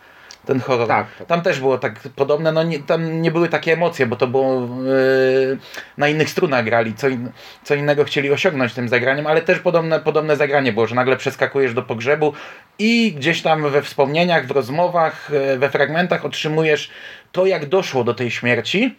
ten 0.45 0.59
horror. 0.59 0.87
Tak, 0.87 1.07
tak. 1.17 1.27
Tam 1.27 1.41
też 1.41 1.59
było 1.59 1.77
tak 1.77 1.99
podobne, 2.15 2.51
no 2.51 2.63
nie, 2.63 2.79
tam 2.79 3.21
nie 3.21 3.31
były 3.31 3.49
takie 3.49 3.73
emocje, 3.73 4.05
bo 4.05 4.15
to 4.15 4.27
było 4.27 4.61
yy, 4.85 5.57
na 5.97 6.07
innych 6.07 6.29
strunach 6.29 6.65
grali, 6.65 6.93
co, 6.93 7.07
in, 7.07 7.29
co 7.63 7.75
innego 7.75 8.03
chcieli 8.03 8.31
osiągnąć 8.31 8.73
tym 8.73 8.89
zagraniem, 8.89 9.27
ale 9.27 9.41
też 9.41 9.59
podobne, 9.59 9.99
podobne 9.99 10.35
zagranie 10.35 10.73
było, 10.73 10.87
że 10.87 10.95
nagle 10.95 11.17
przeskakujesz 11.17 11.73
do 11.73 11.81
pogrzebu 11.81 12.33
i 12.79 13.13
gdzieś 13.17 13.41
tam 13.41 13.71
we 13.71 13.81
wspomnieniach, 13.81 14.47
w 14.47 14.51
rozmowach, 14.51 15.29
yy, 15.31 15.57
we 15.57 15.69
fragmentach 15.69 16.25
otrzymujesz 16.25 16.89
to, 17.31 17.45
jak 17.45 17.65
doszło 17.65 18.03
do 18.03 18.13
tej 18.13 18.31
śmierci. 18.31 18.95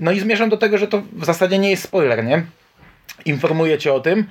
No 0.00 0.12
i 0.12 0.20
zmierzam 0.20 0.48
do 0.48 0.56
tego, 0.56 0.78
że 0.78 0.86
to 0.86 1.02
w 1.12 1.24
zasadzie 1.24 1.58
nie 1.58 1.70
jest 1.70 1.82
spoiler, 1.82 2.24
nie? 2.24 2.42
Informuję 3.24 3.78
cię 3.78 3.92
o 3.92 4.00
tym, 4.00 4.26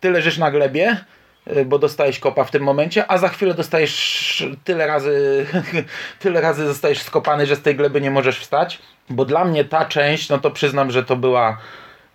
ty 0.00 0.10
leżysz 0.10 0.38
na 0.38 0.50
glebie, 0.50 0.96
Y, 0.96 1.17
bo 1.66 1.78
dostajesz 1.78 2.18
kopa 2.18 2.44
w 2.44 2.50
tym 2.50 2.62
momencie, 2.62 3.10
a 3.10 3.18
za 3.18 3.28
chwilę 3.28 3.54
dostajesz 3.54 4.46
tyle 4.64 4.86
razy, 4.86 5.46
tyle 6.20 6.40
razy 6.40 6.66
zostajesz 6.66 7.02
skopany, 7.02 7.46
że 7.46 7.56
z 7.56 7.62
tej 7.62 7.76
gleby 7.76 8.00
nie 8.00 8.10
możesz 8.10 8.38
wstać. 8.38 8.78
Bo 9.10 9.24
dla 9.24 9.44
mnie 9.44 9.64
ta 9.64 9.84
część, 9.84 10.28
no 10.28 10.38
to 10.38 10.50
przyznam, 10.50 10.90
że 10.90 11.04
to 11.04 11.16
była, 11.16 11.58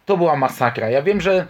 to 0.06 0.18
była 0.18 0.36
masakra. 0.36 0.90
Ja 0.90 1.02
wiem, 1.02 1.22
że 1.22 1.46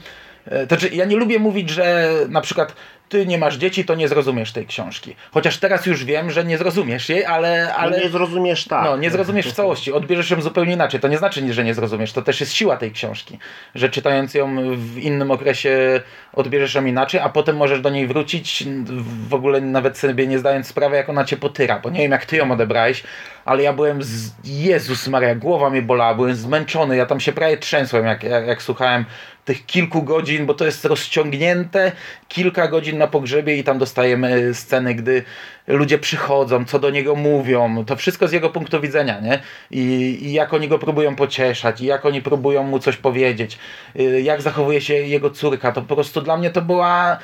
to 0.49 0.65
znaczy, 0.67 0.89
ja 0.95 1.05
nie 1.05 1.15
lubię 1.15 1.39
mówić, 1.39 1.69
że 1.69 2.09
na 2.29 2.41
przykład 2.41 2.75
ty 3.09 3.25
nie 3.25 3.37
masz 3.37 3.57
dzieci, 3.57 3.85
to 3.85 3.95
nie 3.95 4.07
zrozumiesz 4.07 4.51
tej 4.51 4.65
książki. 4.65 5.15
Chociaż 5.31 5.57
teraz 5.57 5.85
już 5.85 6.05
wiem, 6.05 6.31
że 6.31 6.43
nie 6.43 6.57
zrozumiesz 6.57 7.09
jej, 7.09 7.25
ale... 7.25 7.75
ale 7.75 7.99
nie 7.99 8.09
zrozumiesz 8.09 8.65
tak. 8.65 8.83
No, 8.83 8.97
nie 8.97 9.11
zrozumiesz 9.11 9.47
w 9.47 9.53
całości. 9.53 9.93
Odbierzesz 9.93 10.29
ją 10.29 10.41
zupełnie 10.41 10.73
inaczej. 10.73 10.99
To 10.99 11.07
nie 11.07 11.17
znaczy, 11.17 11.53
że 11.53 11.63
nie 11.63 11.73
zrozumiesz. 11.73 12.13
To 12.13 12.21
też 12.21 12.39
jest 12.39 12.53
siła 12.53 12.77
tej 12.77 12.91
książki. 12.91 13.39
Że 13.75 13.89
czytając 13.89 14.33
ją 14.33 14.75
w 14.75 14.97
innym 14.97 15.31
okresie 15.31 16.01
odbierzesz 16.33 16.75
ją 16.75 16.85
inaczej, 16.85 17.19
a 17.19 17.29
potem 17.29 17.57
możesz 17.57 17.81
do 17.81 17.89
niej 17.89 18.07
wrócić 18.07 18.63
w 19.29 19.33
ogóle 19.33 19.61
nawet 19.61 19.97
sobie 19.97 20.27
nie 20.27 20.39
zdając 20.39 20.67
sprawy, 20.67 20.95
jak 20.95 21.09
ona 21.09 21.25
cię 21.25 21.37
potyra. 21.37 21.79
Bo 21.79 21.89
nie 21.89 21.99
wiem, 21.99 22.11
jak 22.11 22.25
ty 22.25 22.37
ją 22.37 22.51
odebrałeś, 22.51 23.03
ale 23.45 23.63
ja 23.63 23.73
byłem 23.73 24.03
z... 24.03 24.31
Jezus 24.43 25.07
Maria, 25.07 25.35
głowa 25.35 25.69
mnie 25.69 25.81
bolała, 25.81 26.15
byłem 26.15 26.35
zmęczony. 26.35 26.97
Ja 26.97 27.05
tam 27.05 27.19
się 27.19 27.31
prawie 27.31 27.57
trzęsłem, 27.57 28.05
jak, 28.05 28.23
jak, 28.23 28.47
jak 28.47 28.61
słuchałem 28.61 29.05
tych 29.45 29.65
kilku 29.65 30.03
godzin, 30.03 30.45
bo 30.45 30.53
to 30.53 30.65
jest 30.65 30.85
rozciągnięte 30.85 31.91
kilka 32.27 32.67
godzin 32.67 32.97
na 32.97 33.07
pogrzebie 33.07 33.57
i 33.57 33.63
tam 33.63 33.77
dostajemy 33.77 34.53
sceny, 34.53 34.95
gdy 34.95 35.23
ludzie 35.67 35.97
przychodzą, 35.97 36.65
co 36.65 36.79
do 36.79 36.89
niego 36.89 37.15
mówią, 37.15 37.85
to 37.85 37.95
wszystko 37.95 38.27
z 38.27 38.31
jego 38.31 38.49
punktu 38.49 38.81
widzenia, 38.81 39.19
nie? 39.19 39.39
I, 39.71 39.81
i 40.21 40.33
jak 40.33 40.53
oni 40.53 40.67
go 40.67 40.79
próbują 40.79 41.15
pocieszać, 41.15 41.81
i 41.81 41.85
jak 41.85 42.05
oni 42.05 42.21
próbują 42.21 42.63
mu 42.63 42.79
coś 42.79 42.97
powiedzieć, 42.97 43.59
y, 43.99 44.21
jak 44.21 44.41
zachowuje 44.41 44.81
się 44.81 44.93
jego 44.93 45.29
córka, 45.29 45.71
to 45.71 45.81
po 45.81 45.95
prostu 45.95 46.21
dla 46.21 46.37
mnie 46.37 46.49
to 46.49 46.61
była 46.61 47.17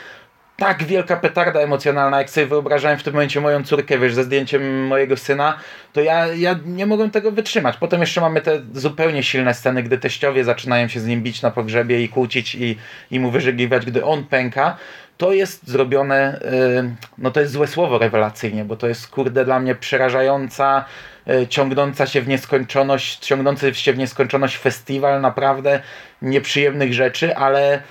tak 0.60 0.84
wielka 0.84 1.18
petarda 1.18 1.60
emocjonalna, 1.60 2.18
jak 2.18 2.30
sobie 2.30 2.48
wyobrażałem 2.48 2.98
w 3.00 3.04
tym 3.04 3.14
momencie 3.14 3.42
moją 3.42 3.64
córkę, 3.64 4.00
wiesz, 4.00 4.14
ze 4.14 4.24
zdjęciem 4.24 4.88
mojego 4.88 5.18
syna, 5.18 5.58
to 5.94 6.02
ja, 6.02 6.28
ja 6.28 6.60
nie 6.66 6.86
mogłem 6.86 7.12
tego 7.12 7.32
wytrzymać. 7.32 7.78
Potem 7.78 8.02
jeszcze 8.02 8.22
mamy 8.22 8.42
te 8.42 8.62
zupełnie 8.74 9.24
silne 9.24 9.54
sceny, 9.54 9.84
gdy 9.84 9.98
teściowie 9.98 10.44
zaczynają 10.44 10.88
się 10.88 11.00
z 11.00 11.06
nim 11.06 11.24
bić 11.24 11.42
na 11.42 11.52
pogrzebie 11.52 12.04
i 12.04 12.10
kłócić 12.10 12.56
i, 12.56 12.78
i 13.12 13.20
mu 13.20 13.32
wyżygiwać, 13.32 13.86
gdy 13.86 14.06
on 14.06 14.24
pęka. 14.24 14.78
To 15.18 15.34
jest 15.34 15.68
zrobione, 15.68 16.40
yy, 16.76 16.96
no 17.18 17.32
to 17.32 17.40
jest 17.40 17.54
złe 17.54 17.68
słowo 17.68 17.98
rewelacyjnie, 17.98 18.66
bo 18.66 18.76
to 18.76 18.88
jest 18.88 19.08
kurde 19.08 19.46
dla 19.46 19.60
mnie 19.60 19.76
przerażająca, 19.76 20.86
yy, 21.26 21.48
ciągnąca 21.48 22.08
się 22.08 22.22
w 22.22 22.28
nieskończoność, 22.28 23.20
ciągnący 23.20 23.74
się 23.74 23.94
w 23.94 23.98
nieskończoność 23.98 24.58
festiwal 24.58 25.22
naprawdę 25.22 25.82
nieprzyjemnych 26.22 26.94
rzeczy, 26.94 27.36
ale 27.36 27.82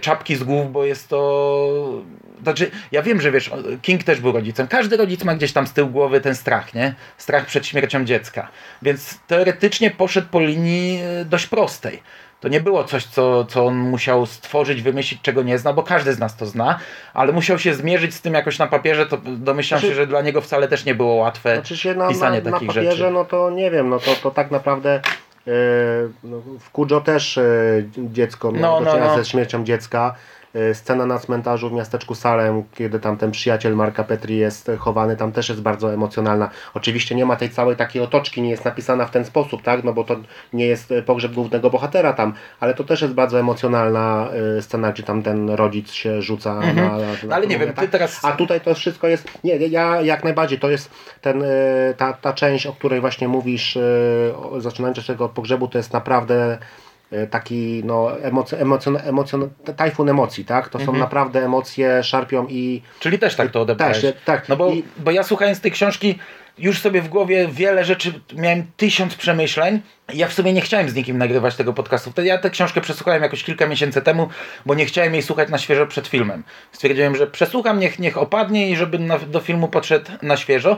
czapki 0.00 0.36
z 0.36 0.42
głów, 0.42 0.72
bo 0.72 0.84
jest 0.84 1.08
to 1.08 2.02
znaczy, 2.42 2.70
ja 2.92 3.02
wiem, 3.02 3.20
że 3.20 3.32
wiesz, 3.32 3.50
King 3.82 4.04
też 4.04 4.20
był 4.20 4.32
rodzicem. 4.32 4.68
Każdy 4.68 4.96
rodzic 4.96 5.24
ma 5.24 5.34
gdzieś 5.34 5.52
tam 5.52 5.66
z 5.66 5.72
tyłu 5.72 5.90
głowy 5.90 6.20
ten 6.20 6.34
strach, 6.34 6.74
nie? 6.74 6.94
Strach 7.18 7.46
przed 7.46 7.66
śmiercią 7.66 8.04
dziecka. 8.04 8.48
Więc 8.82 9.18
teoretycznie 9.26 9.90
poszedł 9.90 10.28
po 10.30 10.40
linii 10.40 11.00
e, 11.02 11.24
dość 11.24 11.46
prostej. 11.46 12.02
To 12.40 12.48
nie 12.48 12.60
było 12.60 12.84
coś, 12.84 13.04
co, 13.04 13.44
co 13.44 13.66
on 13.66 13.76
musiał 13.76 14.26
stworzyć, 14.26 14.82
wymyślić, 14.82 15.20
czego 15.22 15.42
nie 15.42 15.58
zna, 15.58 15.72
bo 15.72 15.82
każdy 15.82 16.12
z 16.12 16.18
nas 16.18 16.36
to 16.36 16.46
zna, 16.46 16.78
ale 17.14 17.32
musiał 17.32 17.58
się 17.58 17.74
zmierzyć 17.74 18.14
z 18.14 18.20
tym 18.20 18.34
jakoś 18.34 18.58
na 18.58 18.66
papierze, 18.66 19.06
to 19.06 19.16
domyślam 19.16 19.80
znaczy, 19.80 19.94
się, 19.94 20.00
że 20.00 20.06
dla 20.06 20.22
niego 20.22 20.40
wcale 20.40 20.68
też 20.68 20.84
nie 20.84 20.94
było 20.94 21.14
łatwe 21.14 21.54
znaczy 21.54 21.76
się 21.76 21.94
na, 21.94 22.08
pisanie 22.08 22.42
na, 22.42 22.50
takich 22.50 22.68
na 22.68 22.74
papierze, 22.74 22.96
rzeczy. 22.96 23.10
No 23.10 23.24
to 23.24 23.50
nie 23.50 23.70
wiem, 23.70 23.88
no 23.88 23.98
to, 23.98 24.14
to 24.14 24.30
tak 24.30 24.50
naprawdę 24.50 25.00
w 26.60 26.70
Kujo 26.72 27.00
też 27.00 27.36
yy, 27.36 27.88
dziecko 27.98 28.52
miało 28.52 28.80
no, 28.80 28.98
no, 28.98 29.00
no. 29.00 29.16
ze 29.16 29.24
śmiercią 29.24 29.64
dziecka. 29.64 30.14
E, 30.54 30.74
scena 30.74 31.06
na 31.06 31.18
cmentarzu 31.18 31.70
w 31.70 31.72
miasteczku 31.72 32.14
Salem, 32.14 32.62
kiedy 32.74 33.00
tam 33.00 33.16
ten 33.16 33.30
przyjaciel 33.30 33.76
Marka 33.76 34.04
Petri 34.04 34.36
jest 34.36 34.70
chowany, 34.78 35.16
tam 35.16 35.32
też 35.32 35.48
jest 35.48 35.62
bardzo 35.62 35.94
emocjonalna. 35.94 36.50
Oczywiście 36.74 37.14
nie 37.14 37.26
ma 37.26 37.36
tej 37.36 37.50
całej 37.50 37.76
takiej 37.76 38.02
otoczki, 38.02 38.42
nie 38.42 38.50
jest 38.50 38.64
napisana 38.64 39.06
w 39.06 39.10
ten 39.10 39.24
sposób, 39.24 39.62
tak, 39.62 39.84
no 39.84 39.92
bo 39.92 40.04
to 40.04 40.16
nie 40.52 40.66
jest 40.66 40.94
pogrzeb 41.06 41.32
głównego 41.32 41.70
bohatera 41.70 42.12
tam, 42.12 42.34
ale 42.60 42.74
to 42.74 42.84
też 42.84 43.02
jest 43.02 43.14
bardzo 43.14 43.40
emocjonalna 43.40 44.28
e, 44.58 44.62
scena, 44.62 44.92
gdzie 44.92 45.02
tam 45.02 45.22
ten 45.22 45.50
rodzic 45.50 45.92
się 45.92 46.22
rzuca 46.22 46.54
mhm. 46.56 46.76
na, 46.76 46.98
na 47.28 47.36
Ale 47.36 47.46
nie 47.46 47.58
wiem, 47.58 47.72
ty 47.72 47.88
teraz... 47.88 48.24
A 48.24 48.32
tutaj 48.32 48.60
to 48.60 48.74
wszystko 48.74 49.08
jest, 49.08 49.28
nie, 49.44 49.56
ja 49.56 50.02
jak 50.02 50.24
najbardziej, 50.24 50.58
to 50.58 50.70
jest 50.70 50.90
ten, 51.20 51.42
e, 51.42 51.46
ta, 51.96 52.12
ta 52.12 52.32
część, 52.32 52.66
o 52.66 52.72
której 52.72 53.00
właśnie 53.00 53.28
mówisz, 53.28 53.78
zaczynając 54.58 54.98
od 54.98 55.06
tego 55.06 55.28
pogrzebu, 55.28 55.68
to 55.68 55.78
jest 55.78 55.92
naprawdę 55.92 56.30
E, 56.40 56.58
taki 57.30 57.82
no, 57.84 58.20
emocjon, 58.22 58.60
emocjon, 58.60 58.96
emocjon, 58.96 59.50
tajfun 59.76 60.08
emocji, 60.08 60.44
tak? 60.44 60.68
To 60.68 60.78
mhm. 60.78 60.96
są 60.96 61.00
naprawdę 61.00 61.44
emocje, 61.44 62.02
szarpią 62.02 62.46
i... 62.48 62.82
Czyli 63.00 63.18
też 63.18 63.36
tak 63.36 63.50
to 63.50 63.60
odebrałeś. 63.60 64.00
Też, 64.00 64.14
tak. 64.24 64.48
No 64.48 64.56
bo, 64.56 64.70
I... 64.70 64.84
bo 64.96 65.10
ja 65.10 65.22
słuchając 65.22 65.60
tej 65.60 65.70
książki 65.70 66.18
już 66.58 66.80
sobie 66.80 67.02
w 67.02 67.08
głowie 67.08 67.48
wiele 67.48 67.84
rzeczy, 67.84 68.20
miałem 68.36 68.66
tysiąc 68.76 69.14
przemyśleń. 69.14 69.80
Ja 70.14 70.28
w 70.28 70.32
sumie 70.32 70.52
nie 70.52 70.60
chciałem 70.60 70.88
z 70.88 70.94
nikim 70.94 71.18
nagrywać 71.18 71.56
tego 71.56 71.72
podcastu. 71.72 72.10
Wtedy 72.10 72.28
ja 72.28 72.38
tę 72.38 72.50
książkę 72.50 72.80
przesłuchałem 72.80 73.22
jakoś 73.22 73.44
kilka 73.44 73.66
miesięcy 73.66 74.02
temu, 74.02 74.28
bo 74.66 74.74
nie 74.74 74.86
chciałem 74.86 75.12
jej 75.12 75.22
słuchać 75.22 75.48
na 75.48 75.58
świeżo 75.58 75.86
przed 75.86 76.06
filmem. 76.06 76.44
Stwierdziłem, 76.72 77.16
że 77.16 77.26
przesłucham, 77.26 77.78
niech, 77.78 77.98
niech 77.98 78.18
opadnie 78.18 78.70
i 78.70 78.76
żeby 78.76 78.98
na, 78.98 79.18
do 79.18 79.40
filmu 79.40 79.68
podszedł 79.68 80.10
na 80.22 80.36
świeżo. 80.36 80.76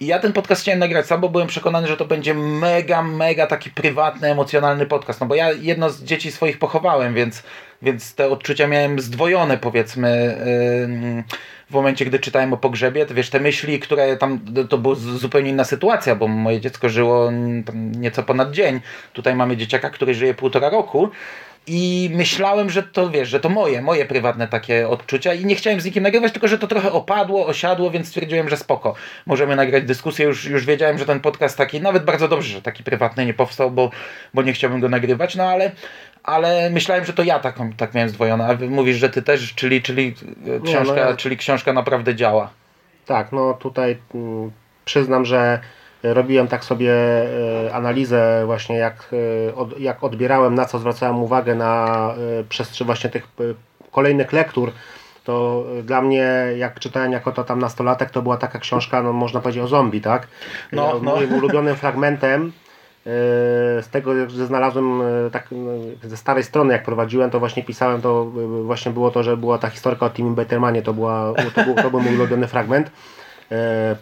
I 0.00 0.06
ja 0.06 0.18
ten 0.18 0.32
podcast 0.32 0.62
chciałem 0.62 0.78
nagrać 0.78 1.06
sam, 1.06 1.20
bo 1.20 1.28
byłem 1.28 1.48
przekonany, 1.48 1.88
że 1.88 1.96
to 1.96 2.04
będzie 2.04 2.34
mega, 2.34 3.02
mega 3.02 3.46
taki 3.46 3.70
prywatny, 3.70 4.30
emocjonalny 4.30 4.86
podcast. 4.86 5.20
No 5.20 5.26
bo 5.26 5.34
ja 5.34 5.52
jedno 5.52 5.90
z 5.90 6.04
dzieci 6.04 6.32
swoich 6.32 6.58
pochowałem, 6.58 7.14
więc, 7.14 7.42
więc 7.82 8.14
te 8.14 8.28
odczucia 8.30 8.66
miałem 8.66 9.00
zdwojone, 9.00 9.58
powiedzmy. 9.58 10.38
Yy, 11.26 11.57
w 11.70 11.74
momencie, 11.74 12.04
gdy 12.04 12.18
czytałem 12.18 12.52
o 12.52 12.56
pogrzebie, 12.56 13.06
to 13.06 13.14
wiesz, 13.14 13.30
te 13.30 13.40
myśli, 13.40 13.80
które 13.80 14.16
tam, 14.16 14.40
to 14.68 14.78
była 14.78 14.94
zupełnie 14.94 15.50
inna 15.50 15.64
sytuacja, 15.64 16.16
bo 16.16 16.28
moje 16.28 16.60
dziecko 16.60 16.88
żyło 16.88 17.30
nieco 17.74 18.22
ponad 18.22 18.50
dzień. 18.50 18.80
Tutaj 19.12 19.34
mamy 19.34 19.56
dzieciaka, 19.56 19.90
który 19.90 20.14
żyje 20.14 20.34
półtora 20.34 20.70
roku. 20.70 21.10
I 21.68 22.10
myślałem, 22.14 22.70
że 22.70 22.82
to 22.82 23.10
wiesz, 23.10 23.28
że 23.28 23.40
to 23.40 23.48
moje, 23.48 23.82
moje 23.82 24.04
prywatne 24.04 24.48
takie 24.48 24.88
odczucia 24.88 25.34
i 25.34 25.44
nie 25.44 25.54
chciałem 25.54 25.80
z 25.80 25.84
nikim 25.84 26.02
nagrywać, 26.02 26.32
tylko 26.32 26.48
że 26.48 26.58
to 26.58 26.66
trochę 26.66 26.92
opadło, 26.92 27.46
osiadło, 27.46 27.90
więc 27.90 28.08
stwierdziłem, 28.08 28.48
że 28.48 28.56
spoko. 28.56 28.94
Możemy 29.26 29.56
nagrać 29.56 29.84
dyskusję. 29.84 30.26
Już, 30.26 30.44
już 30.44 30.66
wiedziałem, 30.66 30.98
że 30.98 31.06
ten 31.06 31.20
podcast 31.20 31.58
taki, 31.58 31.80
nawet 31.80 32.04
bardzo 32.04 32.28
dobrze, 32.28 32.48
że 32.52 32.62
taki 32.62 32.84
prywatny 32.84 33.26
nie 33.26 33.34
powstał, 33.34 33.70
bo, 33.70 33.90
bo 34.34 34.42
nie 34.42 34.52
chciałbym 34.52 34.80
go 34.80 34.88
nagrywać, 34.88 35.36
no 35.36 35.44
ale 35.44 35.70
ale 36.22 36.70
myślałem, 36.70 37.04
że 37.04 37.12
to 37.12 37.22
ja 37.22 37.38
taką, 37.38 37.72
tak 37.72 37.94
miałem 37.94 38.08
zdwojone, 38.08 38.46
a 38.46 38.70
mówisz, 38.70 38.96
że 38.96 39.10
ty 39.10 39.22
też, 39.22 39.54
czyli, 39.54 39.82
czyli, 39.82 40.14
książka, 40.64 40.94
no 40.94 41.00
ja... 41.00 41.16
czyli 41.16 41.36
książka 41.36 41.72
naprawdę 41.72 42.14
działa. 42.14 42.50
Tak, 43.06 43.32
no 43.32 43.54
tutaj 43.54 43.96
mm, 44.14 44.50
przyznam, 44.84 45.24
że 45.24 45.60
robiłem 46.02 46.48
tak 46.48 46.64
sobie 46.64 46.92
e, 47.66 47.74
analizę 47.74 48.42
właśnie 48.46 48.76
jak, 48.76 49.10
e, 49.76 49.80
jak 49.80 50.04
odbierałem, 50.04 50.54
na 50.54 50.64
co 50.64 50.78
zwracałem 50.78 51.22
uwagę 51.22 51.54
na 51.54 52.14
e, 52.40 52.44
przestrzeń 52.44 52.86
właśnie 52.86 53.10
tych 53.10 53.28
kolejnych 53.90 54.32
lektur, 54.32 54.72
to 55.24 55.64
dla 55.82 56.02
mnie, 56.02 56.30
jak 56.56 56.80
czytałem 56.80 57.12
jako 57.12 57.32
to 57.32 57.44
tam 57.44 57.58
nastolatek, 57.58 58.10
to 58.10 58.22
była 58.22 58.36
taka 58.36 58.58
książka, 58.58 59.02
no 59.02 59.12
można 59.12 59.40
powiedzieć 59.40 59.62
o 59.62 59.68
zombie, 59.68 60.00
tak? 60.00 60.28
No, 60.72 61.00
no. 61.02 61.14
Moim 61.14 61.32
ulubionym 61.32 61.76
fragmentem 61.76 62.52
z 63.82 63.88
tego, 63.88 64.30
że 64.30 64.46
znalazłem 64.46 65.02
tak 65.32 65.48
ze 66.02 66.16
starej 66.16 66.44
strony, 66.44 66.72
jak 66.72 66.82
prowadziłem, 66.82 67.30
to 67.30 67.38
właśnie 67.38 67.62
pisałem, 67.62 68.00
to 68.00 68.24
właśnie 68.64 68.92
było 68.92 69.10
to, 69.10 69.22
że 69.22 69.36
była 69.36 69.58
ta 69.58 69.70
historka 69.70 70.06
o 70.06 70.10
Timim 70.10 70.34
Bettermanie, 70.34 70.82
to, 70.82 70.94
była, 70.94 71.32
to, 71.54 71.64
był, 71.64 71.74
to 71.74 71.90
był 71.90 72.00
mój 72.00 72.14
ulubiony 72.14 72.46
fragment. 72.46 72.90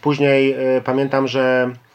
Później 0.01 0.57
pamiętam, 0.85 1.29
że 1.29 1.71
E, 1.71 1.86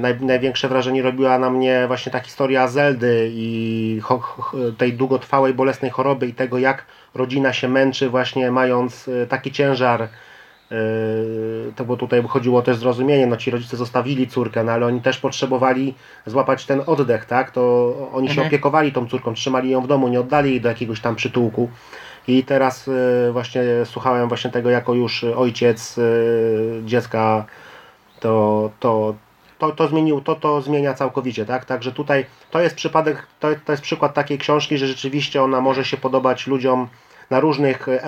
naj, 0.00 0.20
największe 0.20 0.68
wrażenie 0.68 1.02
robiła 1.02 1.38
na 1.38 1.50
mnie 1.50 1.84
właśnie 1.86 2.12
ta 2.12 2.20
historia 2.20 2.68
Zeldy 2.68 3.30
i 3.34 4.00
ho, 4.02 4.18
ho, 4.18 4.56
tej 4.78 4.92
długotrwałej, 4.92 5.54
bolesnej 5.54 5.90
choroby 5.90 6.26
i 6.26 6.34
tego, 6.34 6.58
jak 6.58 6.86
rodzina 7.14 7.52
się 7.52 7.68
męczy 7.68 8.10
właśnie 8.10 8.50
mając 8.50 9.08
e, 9.08 9.26
taki 9.26 9.52
ciężar. 9.52 10.02
E, 10.02 10.08
to 11.76 11.84
bo 11.84 11.96
tutaj 11.96 12.22
chodziło 12.28 12.62
też 12.62 12.76
zrozumienie, 12.76 13.26
no 13.26 13.36
ci 13.36 13.50
rodzice 13.50 13.76
zostawili 13.76 14.28
córkę, 14.28 14.64
no 14.64 14.72
ale 14.72 14.86
oni 14.86 15.00
też 15.00 15.18
potrzebowali 15.18 15.94
złapać 16.26 16.66
ten 16.66 16.82
oddech, 16.86 17.24
tak? 17.24 17.50
To 17.50 17.94
oni 18.12 18.28
się 18.28 18.32
mhm. 18.32 18.48
opiekowali 18.48 18.92
tą 18.92 19.06
córką, 19.08 19.34
trzymali 19.34 19.70
ją 19.70 19.80
w 19.80 19.86
domu, 19.86 20.08
nie 20.08 20.20
oddali 20.20 20.50
jej 20.50 20.60
do 20.60 20.68
jakiegoś 20.68 21.00
tam 21.00 21.16
przytułku. 21.16 21.70
I 22.28 22.44
teraz 22.44 22.90
właśnie 23.32 23.62
słuchałem 23.84 24.28
właśnie 24.28 24.50
tego 24.50 24.70
jako 24.70 24.94
już 24.94 25.24
ojciec 25.24 26.00
dziecka, 26.84 27.46
to, 28.20 28.70
to, 28.80 29.14
to, 29.60 29.72
to 29.72 29.88
zmienił, 29.88 30.20
to, 30.20 30.34
to 30.34 30.60
zmienia 30.60 30.94
całkowicie, 30.94 31.46
tak? 31.46 31.64
Także 31.64 31.92
tutaj 31.92 32.26
to 32.50 32.60
jest 32.60 32.76
przypadek, 32.76 33.26
to, 33.40 33.48
to 33.64 33.72
jest 33.72 33.82
przykład 33.82 34.14
takiej 34.14 34.38
książki, 34.38 34.78
że 34.78 34.86
rzeczywiście 34.86 35.42
ona 35.42 35.60
może 35.60 35.84
się 35.84 35.96
podobać 35.96 36.46
ludziom 36.46 36.88
na 37.30 37.40
różnych 37.40 37.88
e, 37.88 38.00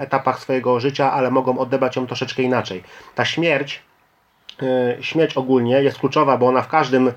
etapach 0.00 0.40
swojego 0.40 0.80
życia, 0.80 1.12
ale 1.12 1.30
mogą 1.30 1.58
odebrać 1.58 1.96
ją 1.96 2.06
troszeczkę 2.06 2.42
inaczej. 2.42 2.82
Ta 3.14 3.24
śmierć, 3.24 3.82
e, 4.62 4.96
śmierć 5.00 5.36
ogólnie 5.36 5.82
jest 5.82 5.98
kluczowa, 5.98 6.38
bo 6.38 6.46
ona 6.46 6.62
w 6.62 6.68
każdym 6.68 7.12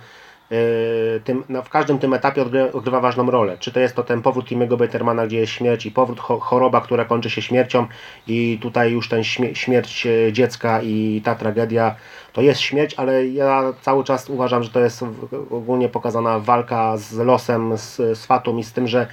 tym, 1.23 1.43
no, 1.49 1.63
w 1.63 1.69
każdym 1.69 1.99
tym 1.99 2.13
etapie 2.13 2.41
odgrywa, 2.41 2.71
odgrywa, 2.71 2.99
ważną 2.99 3.31
rolę. 3.31 3.57
Czy 3.59 3.71
to 3.71 3.79
jest 3.79 3.95
to 3.95 4.03
ten 4.03 4.21
powrót 4.21 4.45
Timmy'ego 4.45 4.77
Bettermana, 4.77 5.27
gdzie 5.27 5.37
jest 5.37 5.51
śmierć 5.51 5.85
i 5.85 5.91
powrót, 5.91 6.19
choroba, 6.19 6.81
która 6.81 7.05
kończy 7.05 7.29
się 7.29 7.41
śmiercią 7.41 7.87
i 8.27 8.59
tutaj 8.61 8.91
już 8.91 9.09
ten 9.09 9.23
śmierć 9.53 10.07
e, 10.07 10.33
dziecka 10.33 10.81
i 10.81 11.21
ta 11.25 11.35
tragedia 11.35 11.95
to 12.33 12.41
jest 12.41 12.61
śmierć, 12.61 12.93
ale 12.97 13.27
ja 13.27 13.73
cały 13.81 14.03
czas 14.03 14.29
uważam, 14.29 14.63
że 14.63 14.69
to 14.69 14.79
jest 14.79 15.05
ogólnie 15.49 15.89
pokazana 15.89 16.39
walka 16.39 16.97
z 16.97 17.17
losem, 17.17 17.77
z, 17.77 17.95
z 17.95 18.25
fatą 18.25 18.57
i 18.57 18.63
z 18.63 18.73
tym, 18.73 18.87
że 18.87 19.07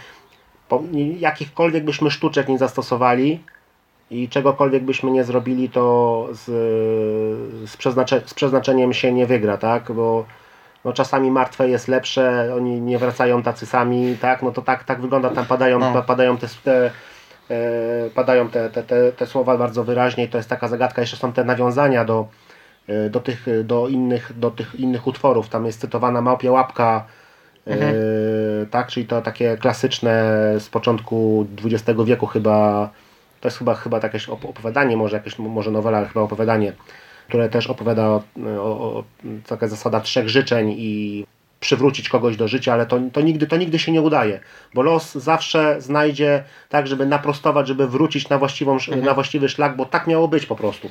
po, 0.69 0.83
jakichkolwiek 1.19 1.85
byśmy 1.85 2.11
sztuczek 2.11 2.49
nie 2.49 2.59
zastosowali 2.59 3.41
i 4.11 4.29
czegokolwiek 4.29 4.85
byśmy 4.85 5.11
nie 5.11 5.25
zrobili, 5.25 5.69
to 5.69 6.29
z, 6.33 6.45
z, 7.71 7.77
przeznacze, 7.77 8.23
z 8.27 8.35
przeznaczeniem 8.35 8.93
się 8.93 9.13
nie 9.13 9.27
wygra, 9.27 9.57
tak? 9.57 9.93
Bo 9.93 10.25
no, 10.87 10.93
czasami 10.93 11.31
martwe 11.31 11.69
jest 11.69 11.89
lepsze, 11.89 12.55
oni 12.57 12.81
nie 12.81 12.99
wracają 12.99 13.43
tacy 13.43 13.67
sami, 13.67 14.17
tak? 14.21 14.43
No 14.43 14.51
to 14.51 14.63
tak, 14.63 14.85
tak 14.85 15.01
wygląda, 15.01 15.31
tam 15.31 15.47
padają, 15.47 15.79
no. 15.79 16.03
padają 16.03 16.39
te, 16.39 16.47
te 16.65 16.91
e, 17.51 18.11
padają 18.15 18.49
te, 18.49 18.71
te, 18.71 18.83
te, 18.83 19.13
te 19.13 19.27
słowa 19.27 19.59
bardzo 19.59 19.85
wyraźnie 19.85 20.25
i 20.25 20.29
to 20.29 20.39
jest 20.39 20.49
taka 20.49 20.69
zagadka, 20.69 21.01
jeszcze 21.01 21.17
są 21.17 21.33
te 21.33 21.45
nawiązania 21.45 22.05
do 22.05 22.29
E, 22.89 23.11
do 23.11 23.21
tych, 23.21 23.47
do 23.65 23.89
innych, 23.89 24.39
do 24.39 24.51
tych 24.51 24.75
innych 24.75 25.07
utworów. 25.07 25.49
Tam 25.49 25.67
jest 25.67 25.81
cytowana 25.81 26.21
Małpia 26.21 26.53
Łapka, 26.53 27.07
e, 27.67 27.71
mhm. 27.71 27.95
e, 28.63 28.67
tak, 28.67 28.87
czyli 28.87 29.07
to 29.07 29.23
takie 29.23 29.57
klasyczne 29.57 30.33
z 30.59 30.69
początku 30.69 31.47
XX 31.65 32.01
wieku 32.05 32.27
chyba, 32.27 32.89
to 33.41 33.49
jest 33.49 33.59
chyba, 33.59 33.75
chyba 33.75 34.01
jakieś 34.03 34.29
opowiadanie, 34.29 34.97
może 34.97 35.17
jakieś, 35.17 35.39
może 35.39 35.71
nowela, 35.71 35.99
ale 35.99 36.09
chyba 36.09 36.21
opowiadanie, 36.21 36.73
które 37.29 37.49
też 37.49 37.67
opowiada 37.67 38.07
o, 38.07 38.23
o, 38.59 38.99
o 38.99 39.05
taka 39.47 39.69
zasada 39.69 40.01
trzech 40.01 40.29
życzeń 40.29 40.75
i 40.79 41.25
przywrócić 41.61 42.09
kogoś 42.09 42.37
do 42.37 42.49
życia, 42.49 42.73
ale 42.73 42.87
to, 42.87 43.01
to, 43.13 43.21
nigdy, 43.21 43.47
to 43.47 43.57
nigdy 43.57 43.79
się 43.79 43.93
nie 43.93 44.03
udaje, 44.03 44.41
bo 44.75 44.83
los 44.83 45.15
zawsze 45.15 45.81
znajdzie 45.81 46.45
tak, 46.69 46.87
żeby 46.87 47.07
naprostować, 47.07 47.69
żeby 47.69 47.89
wrócić 47.89 48.29
na, 48.29 48.39
właściwą, 48.39 48.79
na 49.03 49.15
właściwy 49.15 49.49
szlak, 49.49 49.77
bo 49.77 49.85
tak 49.85 50.07
miało 50.07 50.29
być 50.29 50.47
po 50.47 50.57
prostu. 50.57 50.91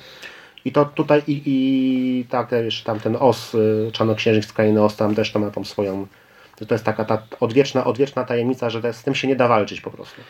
I 0.65 0.71
to 0.71 0.85
tutaj 0.85 1.21
i, 1.27 1.41
i 1.45 2.25
tak 2.29 2.51
jeszcze 2.51 2.85
tam 2.85 2.99
ten 2.99 3.17
os, 3.19 3.55
y, 3.55 3.89
czarnoksiężnik 3.93 4.45
z 4.45 4.53
krainy 4.53 4.83
os, 4.83 4.95
tam 4.95 5.15
też 5.15 5.31
to 5.31 5.39
ma 5.39 5.51
tą 5.51 5.63
swoją, 5.63 6.07
to 6.67 6.75
jest 6.75 6.85
taka 6.85 7.05
ta 7.05 7.23
odwieczna, 7.39 7.85
odwieczna 7.85 8.23
tajemnica, 8.23 8.69
że 8.69 8.93
z 8.93 9.03
tym 9.03 9.15
się 9.15 9.27
nie 9.27 9.35
da 9.35 9.47
walczyć 9.47 9.81
po 9.81 9.91
prostu. 9.91 10.21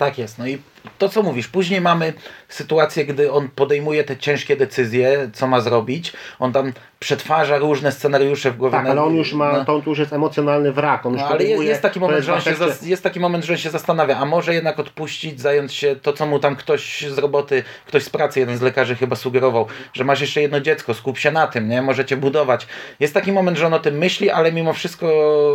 Tak 0.00 0.18
jest. 0.18 0.38
No 0.38 0.46
i 0.46 0.58
to, 0.98 1.08
co 1.08 1.22
mówisz, 1.22 1.48
później 1.48 1.80
mamy 1.80 2.12
sytuację, 2.48 3.06
gdy 3.06 3.32
on 3.32 3.48
podejmuje 3.48 4.04
te 4.04 4.16
ciężkie 4.16 4.56
decyzje, 4.56 5.30
co 5.32 5.46
ma 5.46 5.60
zrobić. 5.60 6.12
On 6.38 6.52
tam 6.52 6.72
przetwarza 6.98 7.58
różne 7.58 7.92
scenariusze 7.92 8.50
w 8.50 8.56
głowie. 8.56 8.72
Tak, 8.72 8.86
ale 8.86 9.02
on 9.02 9.14
już 9.16 9.32
ma, 9.32 9.52
no. 9.52 9.64
to 9.64 9.82
już 9.86 9.98
jest 9.98 10.12
emocjonalny 10.12 10.72
wrak. 10.72 11.06
On 11.06 11.12
już 11.12 11.22
No, 11.22 11.28
ale 11.28 11.44
jest, 11.44 11.62
jest, 11.62 11.82
taki 11.82 12.00
moment, 12.00 12.24
że 12.24 12.34
on 12.34 12.40
się 12.40 12.54
zas, 12.54 12.86
jest 12.86 13.02
taki 13.02 13.20
moment, 13.20 13.44
że 13.44 13.52
on 13.52 13.58
się 13.58 13.70
zastanawia, 13.70 14.16
a 14.18 14.24
może 14.24 14.54
jednak 14.54 14.78
odpuścić, 14.78 15.40
zająć 15.40 15.72
się 15.72 15.96
to, 15.96 16.12
co 16.12 16.26
mu 16.26 16.38
tam 16.38 16.56
ktoś 16.56 17.02
z 17.02 17.18
roboty, 17.18 17.62
ktoś 17.86 18.02
z 18.02 18.10
pracy, 18.10 18.40
jeden 18.40 18.56
z 18.56 18.62
lekarzy 18.62 18.96
chyba 18.96 19.16
sugerował, 19.16 19.66
że 19.92 20.04
masz 20.04 20.20
jeszcze 20.20 20.40
jedno 20.42 20.60
dziecko, 20.60 20.94
skup 20.94 21.18
się 21.18 21.30
na 21.30 21.46
tym, 21.46 21.68
nie? 21.68 21.82
Możecie 21.82 22.16
budować. 22.16 22.66
Jest 23.00 23.14
taki 23.14 23.32
moment, 23.32 23.58
że 23.58 23.66
on 23.66 23.74
o 23.74 23.78
tym 23.78 23.98
myśli, 23.98 24.30
ale 24.30 24.52
mimo 24.52 24.72
wszystko, 24.72 25.08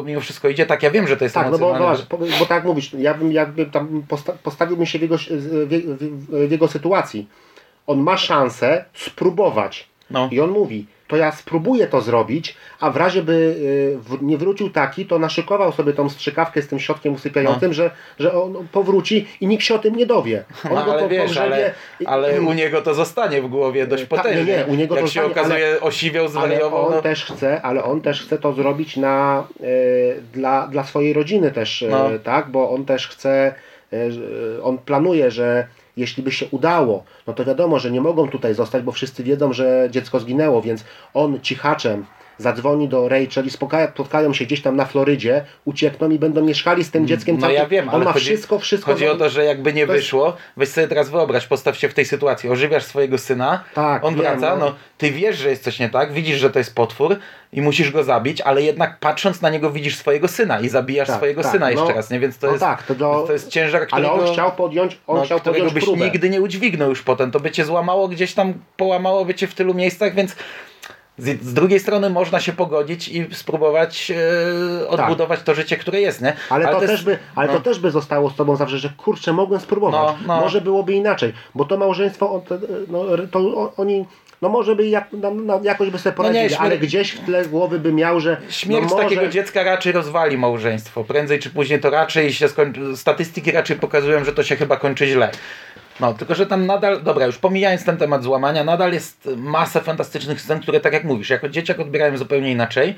mimo 0.05 0.21
wszystko 0.21 0.49
idzie 0.49 0.65
tak. 0.65 0.83
Ja 0.83 0.91
wiem, 0.91 1.07
że 1.07 1.17
to 1.17 1.25
jest 1.25 1.35
Tak, 1.35 1.51
no 1.51 1.57
bo, 1.57 1.69
emocjonalne. 1.69 2.03
bo, 2.09 2.17
bo 2.39 2.45
tak 2.45 2.63
mówisz, 2.63 2.93
ja 2.93 3.13
bym 3.13 3.31
jakby 3.31 3.65
tam 3.65 4.03
posta 4.07 4.33
postawiłbym 4.43 4.85
się 4.85 4.99
w 4.99 5.01
jego, 5.01 5.17
w, 5.17 6.51
jego 6.51 6.67
sytuacji. 6.67 7.27
On 7.87 7.99
ma 7.99 8.17
szansę 8.17 8.85
spróbować. 8.93 9.87
No. 10.09 10.29
I 10.31 10.39
on 10.39 10.49
mówi, 10.49 10.85
to 11.07 11.17
ja 11.17 11.31
spróbuję 11.31 11.87
to 11.87 12.01
zrobić, 12.01 12.55
a 12.79 12.91
w 12.91 12.97
razie 12.97 13.23
by 13.23 13.33
y, 13.33 14.17
nie 14.21 14.37
wrócił 14.37 14.69
taki, 14.69 15.05
to 15.05 15.19
naszykował 15.19 15.71
sobie 15.71 15.93
tą 15.93 16.09
strzykawkę 16.09 16.61
z 16.61 16.67
tym 16.67 16.79
środkiem 16.79 17.13
usypiającym, 17.13 17.73
że, 17.73 17.91
że 18.19 18.33
on 18.33 18.67
powróci 18.71 19.27
i 19.41 19.47
nikt 19.47 19.63
się 19.63 19.75
o 19.75 19.79
tym 19.79 19.95
nie 19.95 20.05
dowie. 20.05 20.43
On 20.63 20.71
No, 20.73 20.93
ale 20.93 21.07
wiesz, 21.09 21.37
ale, 21.37 21.73
ale 22.05 22.41
u 22.41 22.53
niego 22.53 22.81
to 22.81 22.93
zostanie 22.93 23.41
w 23.41 23.47
głowie 23.47 23.87
dość 23.87 24.03
Tak, 24.03 24.11
nie, 24.11 24.17
potężnie. 24.17 24.57
nie, 24.57 24.65
u 24.65 24.75
niego 24.75 24.95
Jak 24.95 25.03
to 25.03 25.09
się 25.11 25.21
zostanie, 25.21 25.41
okazuje, 25.41 25.81
osiwiał, 25.81 26.23
ale 26.23 26.31
zwariował. 26.31 26.85
on 26.85 26.91
No, 26.91 27.01
też 27.01 27.25
chce, 27.25 27.61
ale 27.61 27.83
on 27.83 28.01
też 28.01 28.21
chce 28.25 28.37
to 28.37 28.53
zrobić 28.53 28.97
na, 28.97 29.47
e, 29.61 29.65
dla, 30.33 30.67
dla 30.67 30.83
swojej 30.83 31.13
rodziny 31.13 31.51
też, 31.51 31.83
e, 31.83 31.87
No. 31.89 32.09
tak, 32.23 32.49
bo 32.49 32.69
on 32.71 32.85
też 32.85 33.07
chce, 33.07 33.55
on 34.63 34.77
planuje, 34.77 35.31
że 35.31 35.67
jeśli 35.97 36.23
by 36.23 36.31
się 36.31 36.45
udało, 36.51 37.03
no 37.27 37.33
to 37.33 37.45
wiadomo, 37.45 37.79
że 37.79 37.91
nie 37.91 38.01
mogą 38.01 38.29
tutaj 38.29 38.53
zostać, 38.53 38.83
bo 38.83 38.91
wszyscy 38.91 39.23
wiedzą, 39.23 39.53
że 39.53 39.87
dziecko 39.91 40.19
zginęło, 40.19 40.61
więc 40.61 40.83
on 41.13 41.41
cichaczem 41.41 42.05
zadzwoni 42.37 42.87
do 42.89 43.09
Rachel 43.09 43.45
i 43.45 43.49
spotka- 43.49 43.87
spotkają 43.93 44.33
się 44.33 44.45
gdzieś 44.45 44.61
tam 44.61 44.75
na 44.75 44.85
Florydzie, 44.85 45.45
uciekną 45.65 46.09
i 46.09 46.19
będą 46.19 46.41
mieszkali 46.45 46.83
z 46.83 46.91
tym 46.91 47.07
dzieckiem 47.07 47.37
No 47.39 47.49
ja 47.49 47.65
wiem, 47.67 47.89
On 47.89 47.95
ale 47.95 48.05
ma 48.05 48.13
chodzi, 48.13 48.25
wszystko, 48.25 48.59
wszystko. 48.59 48.91
chodzi 48.91 49.07
o 49.07 49.15
to, 49.15 49.29
że 49.29 49.43
jakby 49.45 49.73
nie 49.73 49.81
jest- 49.81 49.93
wyszło, 49.93 50.35
weź 50.57 50.69
sobie 50.69 50.87
teraz 50.87 51.09
wyobraź, 51.09 51.47
postaw 51.47 51.77
się 51.77 51.89
w 51.89 51.93
tej 51.93 52.05
sytuacji, 52.05 52.49
ożywiasz 52.49 52.83
swojego 52.83 53.17
syna, 53.17 53.63
Tak, 53.73 54.03
on 54.05 54.13
wiem, 54.15 54.23
wraca, 54.23 54.55
no. 54.55 54.65
no 54.65 54.75
ty 54.97 55.11
wiesz, 55.11 55.37
że 55.37 55.49
jest 55.49 55.63
coś 55.63 55.79
nie 55.79 55.89
tak, 55.89 56.13
widzisz, 56.13 56.39
że 56.39 56.49
to 56.49 56.59
jest 56.59 56.75
potwór 56.75 57.15
i 57.53 57.61
musisz 57.61 57.91
go 57.91 58.03
zabić, 58.03 58.41
ale 58.41 58.61
jednak 58.63 58.99
patrząc 58.99 59.41
na 59.41 59.49
niego 59.49 59.71
widzisz 59.71 59.95
swojego 59.97 60.27
syna 60.27 60.59
i 60.59 60.69
zabijasz 60.69 61.07
Tak, 61.07 61.17
swojego 61.17 61.43
tak, 61.43 61.51
syna 61.51 61.71
jeszcze 61.71 61.87
no. 61.87 61.93
raz, 61.93 62.09
nie? 62.09 62.19
Więc 62.19 62.37
to 62.37 62.47
No 62.47 62.53
jest, 62.53 62.63
tak, 62.63 62.83
to 62.83 62.95
do- 62.95 63.23
to 63.27 63.33
jest 63.33 63.49
ciężar, 63.49 63.87
którego, 63.87 64.11
Ale 64.11 64.21
on 64.23 64.33
chciał 64.33 64.51
podjąć, 64.51 64.97
on 65.07 65.17
no, 65.17 65.23
chciał 65.25 65.39
którego 65.39 65.71
byś 65.71 65.83
próbę. 65.83 66.05
nigdy 66.05 66.29
nie 66.29 66.41
udźwignął 66.41 66.89
już 66.89 67.01
potem, 67.01 67.31
to 67.31 67.39
by 67.39 67.51
cię 67.51 67.65
złamało 67.65 68.07
gdzieś 68.07 68.33
tam, 68.33 68.53
połamało 68.77 69.25
by 69.25 69.35
cię 69.35 69.47
w 69.47 69.53
tylu 69.55 69.73
miejscach, 69.73 70.15
więc 70.15 70.35
z, 71.17 71.53
drugiej 71.53 71.79
strony 71.79 72.09
można 72.09 72.39
się 72.39 72.53
pogodzić 72.53 73.07
i 73.07 73.27
spróbować 73.31 74.11
e, 74.81 74.87
odbudować 74.87 75.41
to 75.43 75.55
życie, 75.55 75.77
które 75.77 76.01
jest, 76.01 76.21
nie? 76.21 76.31
Tak. 76.31 76.41
Ale, 76.49 76.67
to, 76.67 76.79
też 76.79 77.03
by, 77.03 77.17
ale 77.35 77.47
no. 77.47 77.53
to 77.53 77.59
też 77.59 77.79
by 77.79 77.91
zostało 77.91 78.29
z 78.29 78.35
tobą 78.35 78.55
zawsze, 78.55 78.77
że 78.77 78.89
kurczę, 78.97 79.33
mogłem 79.33 79.61
spróbować. 79.61 80.01
No, 80.01 80.35
no. 80.35 80.41
Może 80.41 80.61
byłoby 80.61 80.93
inaczej, 80.93 81.33
bo 81.55 81.65
to 81.65 81.77
małżeństwo, 81.77 82.31
on- 82.33 82.41
no, 82.87 83.03
to 83.31 83.73
oni, 83.77 84.05
no 84.41 84.49
może 84.49 84.75
by 84.75 84.87
jak, 84.87 85.07
no, 85.13 85.31
no, 85.31 85.59
jakoś 85.63 85.89
by 85.89 85.99
sobie 85.99 86.15
No 86.17 86.23
nie, 86.23 86.29
poradzili, 86.29 86.55
śmier- 86.55 86.61
ale 86.65 86.77
gdzieś 86.77 87.11
w 87.11 87.25
tle 87.25 87.45
głowy 87.45 87.79
by 87.79 87.93
miał, 87.93 88.19
że 88.19 88.37
Śmierć 88.49 88.89
no 88.89 88.95
może, 88.95 89.03
takiego 89.03 89.27
dziecka 89.27 89.63
raczej 89.63 89.91
rozwali 89.91 90.37
małżeństwo. 90.37 91.03
Prędzej 91.03 91.39
czy 91.39 91.49
później 91.49 91.79
to 91.79 91.89
raczej 91.89 92.33
się 92.33 92.49
skończy. 92.49 92.97
Statystyki 92.97 93.51
raczej 93.51 93.77
pokazują, 93.77 94.25
że 94.25 94.33
to 94.33 94.43
się 94.43 94.55
chyba 94.55 94.77
kończy 94.77 95.07
źle. 95.07 95.31
No, 95.99 96.13
tylko 96.13 96.35
że 96.35 96.45
tam 96.45 96.65
nadal, 96.65 97.03
dobra, 97.03 97.25
już 97.25 97.37
pomijając 97.37 97.85
ten 97.85 97.97
temat 97.97 98.23
złamania, 98.23 98.63
nadal 98.63 98.93
jest 98.93 99.29
masa 99.37 99.79
fantastycznych 99.79 100.41
scen, 100.41 100.59
które 100.59 100.79
tak 100.79 100.93
jak 100.93 101.03
mówisz, 101.03 101.29
jako 101.29 101.49
dzieciak 101.49 101.79
odbierałem 101.79 102.17
zupełnie 102.17 102.51
inaczej. 102.51 102.95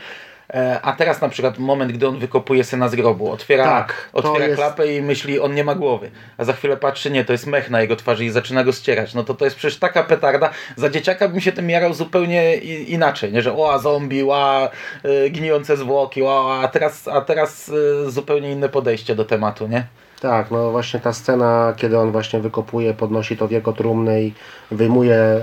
E, 0.54 0.80
A 0.82 0.94
teraz 0.94 1.22
na 1.22 1.30
przykład 1.30 1.58
moment, 1.60 1.92
gdy 1.92 2.08
on 2.08 2.20
wykopuje 2.20 2.64
syna 2.64 2.90
z 2.90 2.96
grobu, 2.96 3.32
otwiera, 3.32 3.64
Tak, 3.64 4.10
otwiera 4.14 4.46
jest- 4.46 4.56
klapę 4.58 4.94
i 4.94 5.02
myśli, 5.02 5.40
on 5.40 5.54
nie 5.56 5.64
ma 5.64 5.76
głowy. 5.76 6.12
A 6.38 6.44
za 6.44 6.54
chwilę 6.54 6.78
patrzy, 6.78 7.12
nie, 7.12 7.26
to 7.26 7.32
jest 7.32 7.48
mech 7.48 7.70
na 7.70 7.82
jego 7.82 7.96
twarzy 7.96 8.26
i 8.26 8.30
zaczyna 8.30 8.64
go 8.64 8.72
ścierać. 8.72 9.14
No 9.14 9.24
to 9.24 9.34
to 9.34 9.46
jest 9.46 9.58
przecież 9.58 9.80
taka 9.80 10.04
petarda. 10.04 10.50
Za 10.76 10.90
dzieciaka 10.90 11.28
bym 11.30 11.42
się 11.42 11.52
tym 11.52 11.70
jarał 11.70 11.94
zupełnie 11.94 12.56
inaczej, 12.88 13.34
nie? 13.34 13.42
Że 13.42 13.54
o, 13.54 13.80
zombie, 13.80 14.24
ła, 14.24 14.70
y, 15.06 15.30
gnijące 15.30 15.78
zwłoki, 15.78 16.22
ła, 16.22 16.60
a 16.64 16.68
teraz, 16.68 17.08
a 17.08 17.22
teraz 17.22 17.70
y, 17.70 18.12
zupełnie 18.12 18.52
inne 18.52 18.70
podejście 18.70 19.16
do 19.16 19.26
tematu, 19.26 19.68
nie? 19.68 19.84
Tak, 20.22 20.52
no 20.52 20.72
właśnie 20.72 21.00
ta 21.00 21.14
scena, 21.14 21.74
kiedy 21.78 22.00
on 22.00 22.12
właśnie 22.12 22.40
wykopuje, 22.40 22.94
podnosi 22.94 23.38
to 23.38 23.48
wieko 23.48 23.74
trumny 23.74 24.24
i 24.24 24.34
wyjmuje, 24.72 25.42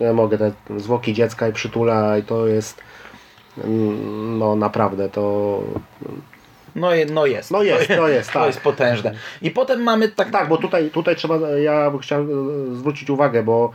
nie 0.00 0.12
mogę, 0.12 0.38
te 0.38 0.52
zwłoki 0.76 1.14
dziecka 1.14 1.48
i 1.48 1.52
przytula 1.52 2.18
i 2.18 2.22
to 2.22 2.46
jest, 2.46 2.80
mm, 3.64 4.38
no 4.38 4.56
naprawdę, 4.56 5.08
to 5.08 5.60
No, 6.76 6.88
no 7.12 7.26
jest. 7.26 7.50
No 7.50 7.62
jest, 7.62 7.88
to 7.88 8.08
jest, 8.08 8.30
To 8.32 8.38
tak. 8.38 8.46
jest 8.46 8.60
potężne. 8.60 9.14
I 9.42 9.50
potem 9.50 9.82
mamy 9.82 10.08
tak... 10.08 10.30
Tak, 10.30 10.48
bo 10.48 10.56
tutaj, 10.56 10.90
tutaj 10.90 11.16
trzeba, 11.16 11.38
ja 11.50 11.90
bym 11.90 12.00
chciał 12.00 12.22
e, 12.22 12.26
zwrócić 12.74 13.10
uwagę, 13.10 13.42
bo 13.42 13.72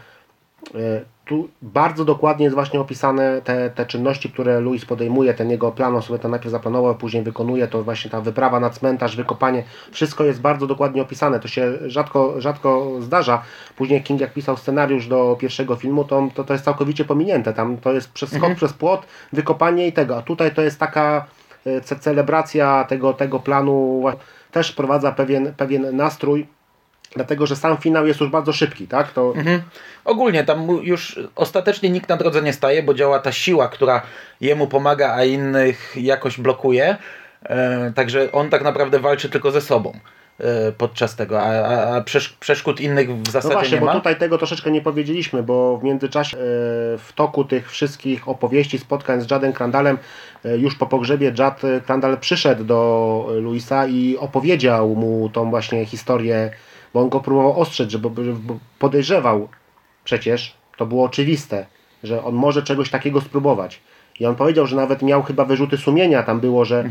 tu 1.26 1.49
bardzo 1.62 2.06
dokładnie 2.06 2.43
jest 2.43 2.56
właśnie 2.56 2.80
opisane 2.80 3.41
te, 3.41 3.69
te 3.69 3.86
czynności, 3.86 4.30
które 4.30 4.60
Louis 4.60 4.86
podejmuje, 4.86 5.34
ten 5.34 5.49
jego 5.49 5.71
plan, 5.71 5.95
on 5.95 6.02
sobie 6.02 6.19
to 6.19 6.28
najpierw 6.28 6.52
zaplanował, 6.52 6.95
później 6.95 7.23
wykonuje, 7.23 7.67
to 7.67 7.84
właśnie 7.84 8.12
ta 8.12 8.21
wyprawa 8.21 8.60
na 8.60 8.69
cmentarz, 8.69 9.15
wykopanie, 9.15 9.63
wszystko 9.91 10.23
jest 10.23 10.41
bardzo 10.41 10.67
dokładnie 10.67 11.02
opisane, 11.02 11.39
to 11.39 11.47
się 11.47 11.73
rzadko, 11.86 12.41
rzadko 12.41 12.91
zdarza. 12.99 13.41
Później 13.76 14.04
King 14.04 14.21
jak 14.21 14.34
pisał 14.34 14.58
scenariusz 14.58 15.08
do 15.08 15.38
pierwszego 15.39 15.76
filmu, 15.76 16.04
to 16.04 16.30
to, 16.36 16.43
to 16.43 16.54
jest 16.54 16.65
całkowicie 16.65 17.06
pominięte, 17.06 17.54
tam 17.54 17.78
to 17.78 17.93
jest 17.93 18.12
przez 18.12 18.32
skok 18.32 18.56
przez 18.56 18.73
płot, 18.73 19.06
wykopanie 19.34 19.88
i 19.88 19.93
tego, 19.93 20.17
a 20.17 20.21
tutaj 20.21 20.54
to 20.56 20.62
jest 20.62 20.80
taka 20.80 21.26
e, 21.65 21.82
ce- 21.82 21.99
celebracja 21.99 22.84
tego, 22.89 23.13
tego 23.13 23.39
planu, 23.39 24.04
też 24.52 24.71
wprowadza 24.71 25.12
pewien, 25.12 25.54
pewien 25.58 25.95
nastrój, 25.95 26.47
Dlatego, 27.15 27.47
że 27.47 27.56
sam 27.56 27.78
finał 27.78 28.08
jest 28.08 28.19
już 28.19 28.30
bardzo 28.30 28.54
szybki, 28.54 28.88
tak? 28.88 29.12
To, 29.12 29.34
Mhm. 29.36 29.62
Ogólnie 30.06 30.43
tam 30.43 30.67
już 30.82 31.19
ostatecznie 31.36 31.89
nikt 31.89 32.10
na 32.10 32.17
drodze 32.17 32.41
nie 32.41 32.54
staje, 32.54 32.84
bo 32.84 32.93
działa 32.93 33.19
ta 33.19 33.32
siła, 33.32 33.67
która 33.67 34.02
jemu 34.41 34.67
pomaga, 34.67 35.13
a 35.13 35.23
innych 35.23 35.95
jakoś 35.97 36.38
blokuje. 36.39 36.97
E, 37.43 37.91
także 37.95 38.32
on 38.32 38.49
tak 38.49 38.63
naprawdę 38.63 38.99
walczy 38.99 39.30
tylko 39.30 39.52
ze 39.52 39.62
sobą 39.62 39.93
e, 40.39 40.71
podczas 40.71 41.15
tego, 41.15 41.41
a, 41.41 41.45
a, 41.45 41.95
a 41.95 42.02
przesz 42.02 42.30
przeszkód 42.30 42.82
innych 42.82 43.15
w 43.15 43.26
no 43.26 43.32
zasadzie 43.32 43.54
właśnie, 43.56 43.73
nie 43.76 43.80
bo 43.80 43.86
ma. 43.86 43.93
tutaj 43.93 44.15
tego 44.15 44.38
troszeczkę 44.38 44.71
nie 44.71 44.82
powiedzieliśmy, 44.82 45.43
bo 45.43 45.78
w 45.78 45.84
międzyczasie 45.84 46.38
e, 46.38 46.41
w 46.97 47.10
toku 47.15 47.43
tych 47.43 47.71
wszystkich 47.71 48.28
opowieści, 48.30 48.80
spotkań 48.80 49.21
z 49.21 49.32
Jadem 49.32 49.54
Crandallem, 49.54 49.97
e, 50.45 50.58
już 50.58 50.76
po 50.76 50.86
pogrzebie 50.86 51.34
Jad 51.39 51.62
Crandall 51.86 52.17
przyszedł 52.17 52.63
do 52.63 53.28
Luisa 53.41 53.88
i 53.88 54.17
opowiedział 54.17 54.95
mu 54.95 55.30
tą 55.30 55.49
właśnie 55.49 55.86
historię, 55.86 56.52
bo 56.93 57.01
on 57.01 57.10
go 57.10 57.19
próbował 57.19 57.60
ostrzec, 57.60 57.89
że 57.89 57.99
bo, 57.99 58.10
bo 58.10 58.58
podejrzewał 58.79 59.47
przecież, 60.03 60.58
to 60.77 60.86
było 60.86 61.06
oczywiste, 61.06 61.65
że 62.03 62.23
on 62.23 62.36
może 62.36 62.63
czegoś 62.63 62.89
takiego 62.89 63.21
spróbować. 63.21 63.82
I 64.19 64.25
on 64.25 64.36
powiedział, 64.36 64.67
że 64.67 64.75
nawet 64.75 65.01
miał 65.01 65.23
chyba 65.23 65.45
wyrzuty 65.45 65.77
sumienia, 65.77 66.23
tam 66.23 66.39
było, 66.39 66.65
że, 66.65 66.89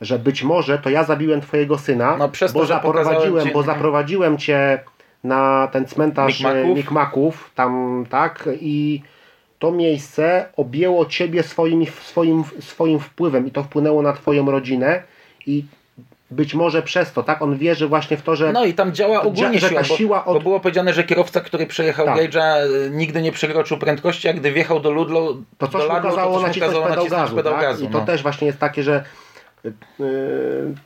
że 0.00 0.18
być 0.18 0.42
może 0.42 0.78
to 0.78 0.90
ja 0.90 1.04
zabiłem 1.04 1.40
twojego 1.40 1.78
syna, 1.78 2.12
Mhm. 2.12 2.18
No, 2.18 2.48
to, 2.48 2.52
bo, 2.52 2.60
pokazałem 2.60 2.68
zaprowadziłem, 2.68 3.46
ci- 3.46 3.52
bo 3.52 3.60
mhm. 3.60 3.76
zaprowadziłem 3.76 4.38
cię 4.38 4.78
na 5.24 5.68
ten 5.72 5.86
cmentarz 5.86 6.40
Mikmaków. 6.40 6.76
Mikmaków, 6.76 7.50
tam 7.54 8.04
tak, 8.10 8.48
i 8.60 9.02
to 9.58 9.70
miejsce 9.70 10.48
objęło 10.56 11.06
ciebie 11.06 11.42
swoim, 11.42 11.86
swoim, 11.86 12.44
swoim 12.60 12.98
wpływem 12.98 13.46
i 13.46 13.50
to 13.50 13.62
wpłynęło 13.62 14.02
na 14.02 14.12
twoją 14.12 14.50
rodzinę 14.50 15.02
i 15.46 15.64
być 16.30 16.54
może 16.54 16.82
przez 16.82 17.12
to, 17.12 17.22
tak, 17.22 17.42
on 17.42 17.56
wierzy 17.56 17.88
właśnie 17.88 18.16
w 18.16 18.22
to, 18.22 18.36
że 18.36 18.52
No 18.52 18.64
i 18.64 18.74
tam 18.74 18.92
działa 18.92 19.22
ogólnie 19.22 19.58
że 19.58 19.68
siła, 19.68 19.80
bo, 19.88 19.96
siła 19.96 20.24
od- 20.24 20.34
bo 20.34 20.40
było 20.40 20.60
powiedziane, 20.60 20.92
że 20.92 21.04
kierowca, 21.04 21.40
który 21.40 21.66
przejechał 21.66 22.06
Tak. 22.06 22.16
Gage'a 22.16 22.40
e, 22.40 22.90
nigdy 22.90 23.22
nie 23.22 23.32
przekroczył 23.32 23.78
prędkości, 23.78 24.28
a 24.28 24.32
gdy 24.32 24.52
wjechał 24.52 24.80
do 24.80 24.90
Ludlow, 24.90 25.36
to 25.58 25.66
do 25.66 25.72
coś 25.72 25.88
mu 25.88 25.94
Ludlow, 25.94 26.02
kazało 26.02 26.32
to 26.32 26.34
coś 26.34 26.42
mu 26.42 26.46
nacisnąć 26.46 26.70
kazało 26.70 26.84
pedał 26.84 26.96
nacisnąć 26.96 27.22
gazu, 27.22 27.36
pedał 27.36 27.52
tak? 27.52 27.62
gazu 27.62 27.84
i 27.84 27.88
to 27.88 27.98
no. 27.98 28.06
też 28.06 28.22
właśnie 28.22 28.46
jest 28.46 28.58
takie, 28.58 28.82
że 28.82 29.04
yy, 29.64 29.72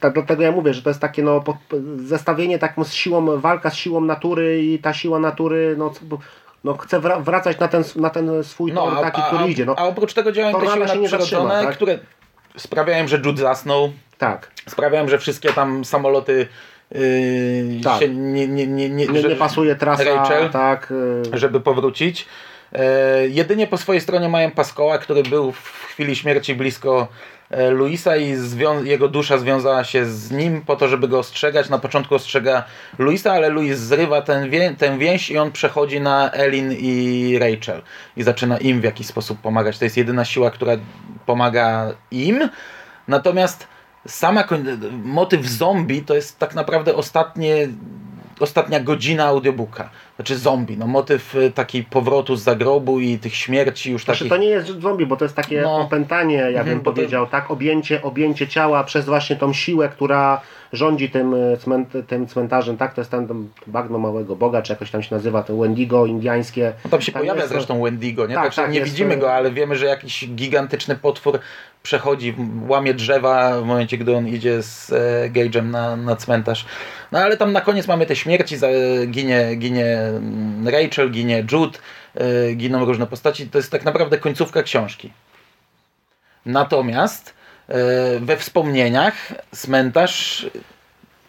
tak, 0.01 0.15
dlatego 0.15 0.43
ja 0.43 0.53
mówię, 0.53 0.75
że 0.75 0.83
to 0.83 0.91
jest 0.91 1.01
takie 1.01 1.23
no, 1.23 1.41
po, 1.41 1.57
zestawienie 1.97 2.59
taką 2.59 2.85
z 2.85 2.93
siłą, 2.93 3.41
walka 3.41 3.71
z 3.71 3.75
siłą 3.75 4.01
natury 4.01 4.63
i 4.63 4.79
ta 4.79 4.93
siła 4.95 5.19
natury 5.19 5.75
no, 5.79 5.93
no, 6.65 6.77
chce 6.77 7.01
wra- 7.01 7.23
wracać 7.23 7.59
na 7.59 7.69
ten, 7.69 7.85
na 7.97 8.11
ten 8.11 8.45
swój 8.45 8.73
tor 8.73 9.01
taki, 9.01 9.23
który 9.23 9.43
a, 9.45 9.47
idzie. 9.47 9.65
No, 9.65 9.75
a 9.79 9.85
oprócz 9.85 10.15
tego 10.15 10.33
działają 10.33 10.61
te 10.61 10.67
siły 10.67 10.87
nadprzyrodzone, 10.87 11.63
tak? 11.65 11.75
które 11.75 11.99
sprawiają, 12.57 13.09
że 13.09 13.17
Jude 13.17 13.43
zasnął, 13.43 13.93
Tak. 14.19 14.51
sprawiają, 14.69 15.09
że 15.09 15.19
wszystkie 15.19 15.53
tam 15.53 15.85
samoloty 15.85 16.47
yy, 16.93 17.01
Tak. 17.85 18.01
się 18.01 18.09
nie, 18.09 18.49
nie, 18.49 18.67
nie, 18.67 18.91
nie, 18.91 19.07
Nie, 19.07 19.23
nie 19.23 19.37
pasuje 19.37 19.77
trasa, 19.77 20.05
Rachel? 20.05 20.51
tak. 20.51 20.93
y, 21.35 21.39
żeby 21.39 21.61
powrócić. 21.61 22.27
E, 22.73 23.29
jedynie 23.29 23.67
po 23.67 23.79
swojej 23.79 24.01
stronie 24.01 24.29
mają 24.29 24.51
Paskoła, 24.51 24.99
który 24.99 25.23
był 25.23 25.53
w 25.53 25.69
chwili 25.89 26.17
śmierci 26.17 26.55
blisko 26.55 27.09
e, 27.51 27.71
Luisa 27.71 28.17
i 28.17 28.37
jego 28.85 29.09
dusza 29.09 29.39
związała 29.39 29.85
się 29.85 30.05
z 30.07 30.31
nim 30.31 30.63
po 30.63 30.77
to, 30.77 30.89
żeby 30.89 31.09
go 31.09 31.19
ostrzegać. 31.19 31.69
Na 31.69 31.79
początku 31.79 32.15
ostrzega 32.15 32.65
Luisa, 32.99 33.33
ale 33.33 33.49
Luis 33.49 33.79
zrywa 33.79 34.23
ten 34.23 34.51
wię- 34.51 34.75
tę 34.79 34.99
więź 34.99 35.31
i 35.31 35.39
on 35.39 35.53
przechodzi 35.53 36.01
na 36.01 36.31
Elin 36.33 36.73
i 36.73 37.39
Rachel 37.41 37.83
i 38.17 38.23
zaczyna 38.23 38.59
im 38.59 38.81
w 38.81 38.85
jakiś 38.85 39.07
sposób 39.07 39.41
pomagać. 39.41 39.79
To 39.79 39.85
jest 39.85 39.97
jedyna 39.97 40.25
siła, 40.25 40.51
która 40.51 40.73
pomaga 41.27 41.93
im. 42.11 42.49
Natomiast 43.09 43.67
sama 44.07 44.45
motyw 45.05 45.47
zombie 45.47 46.03
to 46.03 46.15
jest 46.15 46.39
tak 46.39 46.55
naprawdę 46.55 46.95
ostatnie 46.95 47.69
ostatnia 48.41 48.81
godzina 48.81 49.25
audiobooka. 49.25 49.91
Znaczy 50.17 50.39
zombie, 50.39 50.77
no 50.77 50.87
motyw 50.87 51.35
y, 51.35 51.51
taki 51.55 51.83
powrotu 51.83 52.37
z 52.37 52.43
zagrobu 52.43 53.01
i 53.01 53.19
tych 53.19 53.35
śmierci 53.35 53.93
już 53.93 54.05
Znaczy 54.05 54.19
takich... 54.19 54.31
to 54.33 54.37
nie 54.37 54.47
jest 54.49 54.81
zombie, 54.81 55.07
bo 55.07 55.17
to 55.17 55.25
jest 55.25 55.35
takie 55.37 55.63
No. 55.63 55.77
opętanie, 55.77 56.35
ja 56.37 56.47
Mhm, 56.49 56.67
bym 56.67 56.79
bo 56.79 56.91
to- 56.91 56.95
powiedział, 56.97 57.27
tak? 57.27 57.51
Objęcie, 57.51 58.03
objęcie 58.03 58.49
ciała 58.49 58.85
przez 58.85 59.05
właśnie 59.07 59.37
tą 59.37 59.53
siłę, 59.53 59.89
która 59.89 60.41
rządzi 60.73 61.11
tym, 61.11 61.35
e, 61.35 61.57
cment, 61.57 61.93
tym 62.07 62.27
cmentarzem, 62.27 62.77
tak? 62.77 62.95
To 62.95 63.01
jest 63.01 63.11
ten, 63.11 63.29
ten 63.29 63.49
bagno 63.67 63.99
małego 63.99 64.37
Boga, 64.37 64.63
czy 64.63 64.73
jakoś 64.73 64.91
tam 64.91 65.03
się 65.03 65.15
nazywa, 65.15 65.43
ten 65.43 65.61
Wendigo 65.61 66.07
indiańskie. 66.07 66.73
No 66.85 66.91
tam 66.91 67.01
się 67.01 67.13
pojawia 67.13 67.35
jest 67.35 67.49
to- 67.49 67.55
zresztą 67.55 67.83
Wendigo, 67.83 68.27
nie? 68.27 68.35
Tak, 68.35 68.45
Tak, 68.45 68.55
tak, 68.55 68.71
nie 68.73 68.79
jest, 68.79 68.91
widzimy 68.91 69.15
y- 69.15 69.17
go, 69.19 69.33
ale 69.35 69.51
wiemy, 69.51 69.77
że 69.77 69.87
jakiś 69.87 70.29
gigantyczny 70.29 70.97
potwór 70.97 71.39
przechodzi, 71.83 72.35
łamie 72.69 72.95
drzewa 72.95 73.61
w 73.61 73.65
momencie, 73.65 73.99
gdy 73.99 74.17
on 74.17 74.29
idzie 74.29 74.63
z 74.63 74.93
e, 74.93 75.31
Gage'em 75.31 75.65
na, 75.65 75.97
na 75.97 76.17
cmentarz. 76.17 76.67
No 77.13 77.19
ale 77.19 77.37
tam 77.37 77.53
na 77.53 77.61
koniec 77.61 77.87
mamy 77.87 78.07
te 78.07 78.17
śmierci, 78.17 78.57
ginie, 79.07 79.57
ginie 79.57 79.97
mm, 79.97 80.69
Rachel, 80.69 81.11
ginie 81.11 81.45
Jude, 81.53 81.79
e, 82.15 82.55
giną 82.55 82.85
różne 82.85 83.07
postaci. 83.07 83.49
To 83.49 83.59
jest 83.59 83.71
tak 83.71 83.85
naprawdę 83.85 84.19
końcówka 84.19 84.63
książki. 84.63 85.13
Natomiast 86.47 87.35
e, 87.69 87.75
we 88.21 88.37
wspomnieniach 88.37 89.15
cmentarz 89.55 90.47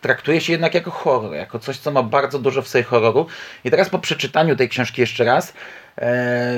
traktuje 0.01 0.41
się 0.41 0.53
jednak 0.53 0.73
jako 0.73 0.91
horror, 0.91 1.33
jako 1.33 1.59
coś, 1.59 1.77
co 1.77 1.91
ma 1.91 2.03
bardzo 2.03 2.39
dużo 2.39 2.61
w 2.61 2.67
sobie 2.67 2.83
horroru. 2.83 3.27
I 3.63 3.71
teraz 3.71 3.89
po 3.89 3.99
przeczytaniu 3.99 4.55
tej 4.55 4.69
książki 4.69 5.01
jeszcze 5.01 5.23
raz, 5.23 5.53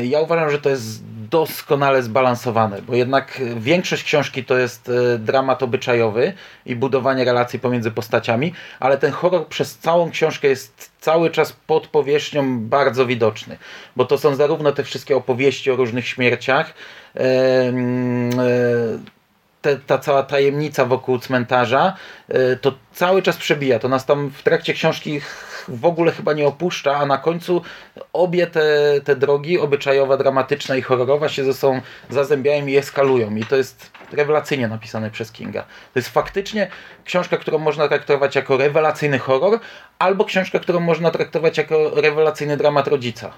ja 0.04 0.20
uważam, 0.20 0.52
że 0.52 0.60
to 0.60 0.70
jest 0.70 1.04
doskonale 1.32 2.04
zbalansowane, 2.04 2.82
bo 2.82 2.96
jednak 2.96 3.42
większość 3.58 4.04
książki 4.04 4.46
to 4.46 4.58
jest 4.58 4.90
e, 4.90 5.18
dramat 5.18 5.64
obyczajowy 5.64 6.34
i 6.66 6.76
budowanie 6.76 7.26
relacji 7.26 7.60
pomiędzy 7.60 7.92
postaciami, 7.92 8.54
ale 8.80 8.98
ten 8.98 9.12
horror 9.12 9.48
przez 9.48 9.78
całą 9.78 10.12
książkę 10.12 10.48
jest 10.48 10.92
cały 11.00 11.30
czas 11.30 11.54
pod 11.68 11.88
powierzchnią 11.88 12.60
bardzo 12.60 13.06
widoczny, 13.06 13.58
bo 13.96 14.06
to 14.06 14.18
są 14.18 14.36
zarówno 14.36 14.72
te 14.72 14.84
wszystkie 14.84 15.16
opowieści 15.16 15.72
o 15.72 15.76
różnych 15.76 16.08
śmierciach, 16.08 16.74
e, 17.16 17.20
mm, 17.20 18.40
e, 18.40 19.21
te, 19.62 19.78
ta 19.78 19.98
cała 19.98 20.24
tajemnica 20.24 20.86
wokół 20.86 21.20
cmentarza, 21.20 21.94
y, 22.30 22.58
to 22.62 22.74
cały 22.94 23.22
czas 23.22 23.38
przebija. 23.38 23.80
To 23.80 23.90
nas 23.90 24.06
tam 24.06 24.30
w 24.30 24.44
trakcie 24.44 24.74
książki 24.74 25.22
w 25.68 25.86
ogóle 25.86 26.12
chyba 26.12 26.34
nie 26.34 26.48
opuszcza, 26.48 26.98
a 26.98 27.06
na 27.06 27.18
końcu 27.18 27.62
obie 28.14 28.48
te, 28.48 28.62
te 29.04 29.16
drogi, 29.16 29.60
obyczajowa, 29.60 30.18
dramatyczna 30.18 30.76
i 30.76 30.82
horrorowa, 30.82 31.30
się 31.30 31.44
ze 31.44 31.54
sobą 31.54 31.82
zazębiają 32.10 32.66
i 32.66 32.78
eskalują. 32.78 33.36
I 33.36 33.46
to 33.46 33.56
jest 33.56 33.92
rewelacyjnie 34.12 34.68
napisane 34.68 35.12
przez 35.12 35.32
Kinga. 35.32 35.62
To 35.62 36.00
jest 36.00 36.10
faktycznie 36.10 36.68
książka, 37.06 37.38
którą 37.38 37.58
można 37.58 37.88
traktować 37.88 38.36
jako 38.36 38.58
rewelacyjny 38.58 39.20
horror, 39.20 39.60
albo 40.00 40.26
książka, 40.26 40.60
którą 40.60 40.80
można 40.80 41.12
traktować 41.12 41.58
jako 41.58 42.02
rewelacyjny 42.02 42.58
dramat 42.58 42.88
rodzica. 42.88 43.34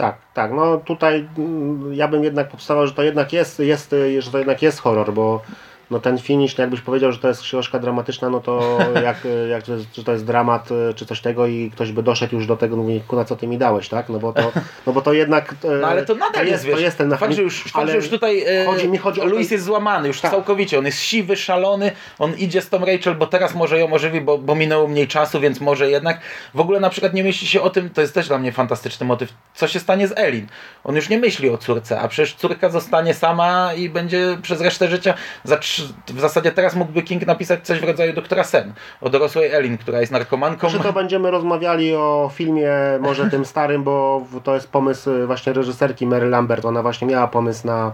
Tak, 0.00 0.16
tak. 0.34 0.52
No 0.52 0.76
tutaj 0.78 1.28
mm, 1.38 1.94
ja 1.94 2.08
bym 2.08 2.24
jednak 2.24 2.48
podstawał, 2.48 2.86
że 2.86 2.92
to 2.92 3.02
jednak 3.02 3.32
jest, 3.32 3.58
jest, 3.58 3.94
że 4.18 4.30
to 4.30 4.38
jednak 4.38 4.62
jest 4.62 4.78
horror, 4.78 5.12
bo 5.12 5.42
no 5.90 6.00
ten 6.00 6.18
finish, 6.18 6.56
no 6.56 6.62
jakbyś 6.62 6.80
powiedział, 6.80 7.12
że 7.12 7.18
to 7.18 7.28
jest 7.28 7.42
książka 7.42 7.78
dramatyczna, 7.78 8.30
no 8.30 8.40
to 8.40 8.78
jak, 9.04 9.16
jak 9.50 9.62
to 9.62 9.72
jest, 9.74 9.94
że 9.96 10.04
to 10.04 10.12
jest 10.12 10.24
dramat 10.24 10.70
y, 10.70 10.94
czy 10.94 11.06
coś 11.06 11.20
tego 11.20 11.46
i 11.46 11.70
ktoś 11.70 11.92
by 11.92 12.02
doszedł 12.02 12.36
już 12.36 12.46
do 12.46 12.56
tego, 12.56 12.76
no 12.76 12.82
mówi, 12.82 13.02
na 13.12 13.24
co 13.24 13.36
ty 13.36 13.46
mi 13.46 13.58
dałeś, 13.58 13.88
tak? 13.88 14.08
No 14.08 14.18
bo 14.18 14.32
to, 14.32 14.52
no 14.86 14.92
bo 14.92 15.02
to 15.02 15.12
jednak... 15.12 15.54
No 15.80 15.86
ale 15.88 16.04
to 16.06 16.14
nadal 16.14 16.46
jest, 16.46 16.64
wiesz, 16.64 16.74
to 16.74 16.80
jest 16.80 16.98
ten 16.98 17.16
fakt, 17.16 17.32
że 17.34 17.42
już, 17.42 17.62
fakt, 17.62 17.76
ale 17.76 17.90
że 17.90 17.96
już 17.96 18.08
tutaj 18.08 18.44
e, 18.46 18.64
chodzi 18.66 18.88
mi 18.88 18.98
chodzi 18.98 19.20
o 19.20 19.24
Luis 19.24 19.48
ten- 19.48 19.54
jest 19.56 19.64
złamany 19.64 20.08
już 20.08 20.20
Tak. 20.20 20.30
całkowicie, 20.30 20.78
on 20.78 20.86
jest 20.86 21.00
siwy, 21.00 21.36
szalony, 21.36 21.92
on 22.18 22.34
idzie 22.38 22.60
z 22.62 22.68
tą 22.68 22.84
Rachel, 22.84 23.14
bo 23.14 23.26
teraz 23.26 23.54
może 23.54 23.78
ją 23.78 23.92
ożywi, 23.92 24.20
bo, 24.20 24.38
bo 24.38 24.54
minęło 24.54 24.88
mniej 24.88 25.08
czasu, 25.08 25.40
więc 25.40 25.60
może 25.60 25.90
jednak 25.90 26.20
w 26.54 26.60
ogóle 26.60 26.80
na 26.80 26.90
przykład 26.90 27.14
nie 27.14 27.24
myśli 27.24 27.48
się 27.48 27.62
o 27.62 27.70
tym, 27.70 27.90
to 27.90 28.00
jest 28.00 28.14
też 28.14 28.28
dla 28.28 28.38
mnie 28.38 28.52
fantastyczny 28.52 29.06
motyw, 29.06 29.32
co 29.54 29.68
się 29.68 29.80
stanie 29.80 30.08
z 30.08 30.12
Elin. 30.18 30.46
On 30.84 30.96
już 30.96 31.08
nie 31.08 31.18
myśli 31.18 31.50
o 31.50 31.58
córce, 31.58 32.00
a 32.00 32.08
przecież 32.08 32.34
córka 32.34 32.68
zostanie 32.70 33.14
sama 33.14 33.74
i 33.74 33.88
będzie 33.88 34.38
przez 34.42 34.60
resztę 34.60 34.88
życia, 34.88 35.14
za, 35.44 35.56
trzy- 35.56 35.79
w 36.08 36.20
zasadzie 36.20 36.52
teraz 36.52 36.74
mógłby 36.76 37.02
King 37.02 37.26
napisać 37.26 37.60
coś 37.66 37.80
w 37.80 37.84
rodzaju 37.84 38.12
doktora 38.12 38.44
Sen, 38.44 38.72
o 39.00 39.10
dorosłej 39.10 39.50
Elin, 39.50 39.78
która 39.78 40.00
jest 40.00 40.12
narkomanką. 40.12 40.68
Czy 40.68 40.78
to 40.78 40.92
będziemy 40.92 41.30
rozmawiali 41.30 41.94
o 41.94 42.30
filmie, 42.34 42.70
może 43.00 43.30
tym 43.30 43.44
starym, 43.44 43.84
bo 43.84 44.22
to 44.44 44.54
jest 44.54 44.68
pomysł 44.68 45.10
y, 45.10 45.26
właśnie 45.26 45.52
reżyserki 45.52 46.06
Mary 46.06 46.28
Lambert. 46.28 46.64
Ona 46.64 46.82
właśnie 46.82 47.06
miała 47.08 47.28
pomysł 47.28 47.66
na, 47.66 47.92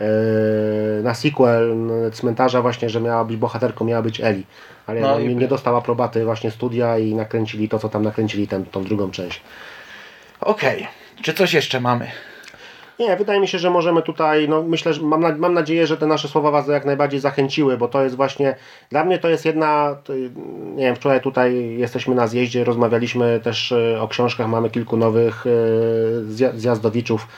yy, 0.00 0.06
na 1.02 1.14
sequel 1.14 1.72
n- 1.72 2.10
cmentarza, 2.12 2.62
właśnie, 2.62 2.90
że 2.90 3.00
miała 3.00 3.24
być 3.24 3.36
bohaterką, 3.36 3.84
miała 3.84 4.02
być 4.02 4.20
Eli. 4.20 4.46
Ale 4.86 5.00
No 5.00 5.20
nie, 5.20 5.34
nie 5.34 5.48
dostała 5.48 5.78
aprobaty 5.78 6.24
właśnie 6.24 6.50
studia 6.50 6.98
i 6.98 7.14
nakręcili 7.14 7.68
to, 7.68 7.78
co 7.78 7.88
tam 7.88 8.02
nakręcili, 8.02 8.48
tę, 8.48 8.64
tą 8.72 8.84
drugą 8.84 9.10
część. 9.10 9.42
Okej, 10.40 10.86
czy 11.22 11.34
coś 11.34 11.54
jeszcze 11.54 11.80
mamy? 11.80 12.06
Nie, 12.98 13.16
wydaje 13.16 13.40
mi 13.40 13.48
się, 13.48 13.58
że 13.58 13.70
możemy 13.70 14.02
tutaj, 14.02 14.48
no 14.48 14.62
myślę, 14.62 14.94
że 14.94 15.02
mam, 15.02 15.20
na- 15.20 15.36
mam 15.36 15.54
nadzieję, 15.54 15.86
że 15.86 15.96
te 15.96 16.06
nasze 16.06 16.28
słowa 16.28 16.50
Was 16.50 16.68
jak 16.68 16.84
najbardziej 16.84 17.20
zachęciły, 17.20 17.76
bo 17.78 17.88
to 17.88 18.02
jest 18.04 18.16
właśnie, 18.16 18.56
dla 18.90 19.04
mnie 19.04 19.18
to 19.18 19.28
jest 19.28 19.44
jedna, 19.44 19.96
nie 20.74 20.84
wiem, 20.84 20.96
wczoraj 20.96 21.20
tutaj 21.20 21.76
jesteśmy 21.78 22.14
na 22.14 22.26
zjeździe, 22.26 22.64
rozmawialiśmy 22.64 23.40
też 23.44 23.72
e, 23.72 24.00
o 24.00 24.08
książkach, 24.08 24.48
mamy 24.48 24.70
kilku 24.70 24.96
nowych 24.96 25.44
e, 25.46 25.50
zja- 26.32 26.56
zjazdowiczów, 26.56 27.28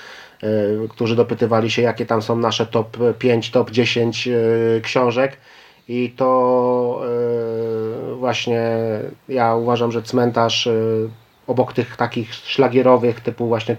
e, 0.42 0.48
którzy 0.88 1.16
dopytywali 1.16 1.70
się, 1.70 1.82
jakie 1.82 2.06
tam 2.06 2.22
są 2.22 2.36
nasze 2.36 2.66
top 2.66 2.96
5, 3.18 3.50
top 3.50 3.70
10 3.70 4.28
e, 4.28 4.32
książek. 4.80 5.36
I 5.88 6.10
to 6.16 7.02
właśnie 8.18 8.70
ja 9.28 9.54
uważam, 9.54 9.92
że 9.92 10.02
cmentarz 10.02 10.68
obok 11.46 11.72
tych 11.72 11.96
takich 11.96 12.34
szlagierowych 12.34 13.20
typu 13.20 13.48
właśnie 13.48 13.76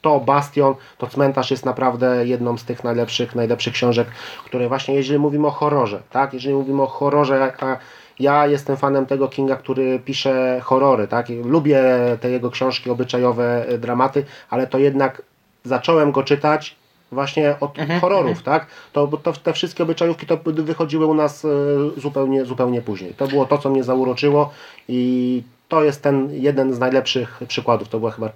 to 0.00 0.20
Bastion, 0.20 0.74
to 0.98 1.06
cmentarz 1.06 1.50
jest 1.50 1.64
naprawdę 1.64 2.26
jedną 2.26 2.58
z 2.58 2.64
tych 2.64 2.84
najlepszych, 2.84 3.34
najlepszych 3.34 3.74
książek, 3.74 4.08
które 4.44 4.68
właśnie, 4.68 4.94
jeżeli 4.94 5.18
mówimy 5.18 5.46
o 5.46 5.50
horrorze, 5.50 6.02
tak, 6.10 6.34
jeżeli 6.34 6.54
mówimy 6.54 6.82
o 6.82 6.86
horrorze, 6.86 7.52
a 7.60 7.76
ja 8.20 8.46
jestem 8.46 8.76
fanem 8.76 9.06
tego 9.06 9.28
Kinga, 9.28 9.56
który 9.56 9.98
pisze 9.98 10.60
horrory, 10.62 11.08
tak, 11.08 11.26
lubię 11.44 11.82
te 12.20 12.30
jego 12.30 12.50
książki, 12.50 12.90
obyczajowe 12.90 13.68
e, 13.68 13.78
dramaty, 13.78 14.24
ale 14.50 14.66
to 14.66 14.78
jednak 14.78 15.22
zacząłem 15.64 16.12
go 16.12 16.22
czytać 16.22 16.76
właśnie 17.12 17.56
od 17.60 17.78
horrorów, 18.00 18.42
tak? 18.42 18.66
To, 18.92 19.06
to 19.06 19.32
te 19.32 19.52
wszystkie 19.52 19.82
obyczajówki 19.82 20.26
to 20.26 20.38
wychodziły 20.44 21.06
u 21.06 21.14
nas 21.14 21.44
e, 21.44 21.48
zupełnie, 21.96 22.44
zupełnie 22.44 22.82
później. 22.82 23.14
To 23.14 23.28
było 23.28 23.46
to, 23.46 23.58
co 23.58 23.70
mnie 23.70 23.84
zauroczyło 23.84 24.50
i 24.88 25.42
to 25.68 25.84
jest 25.84 26.02
ten 26.02 26.28
jeden 26.32 26.74
z 26.74 26.78
najlepszych 26.78 27.40
przykładów. 27.48 27.88
To 27.88 27.98
była 27.98 28.10
chyba 28.10 28.30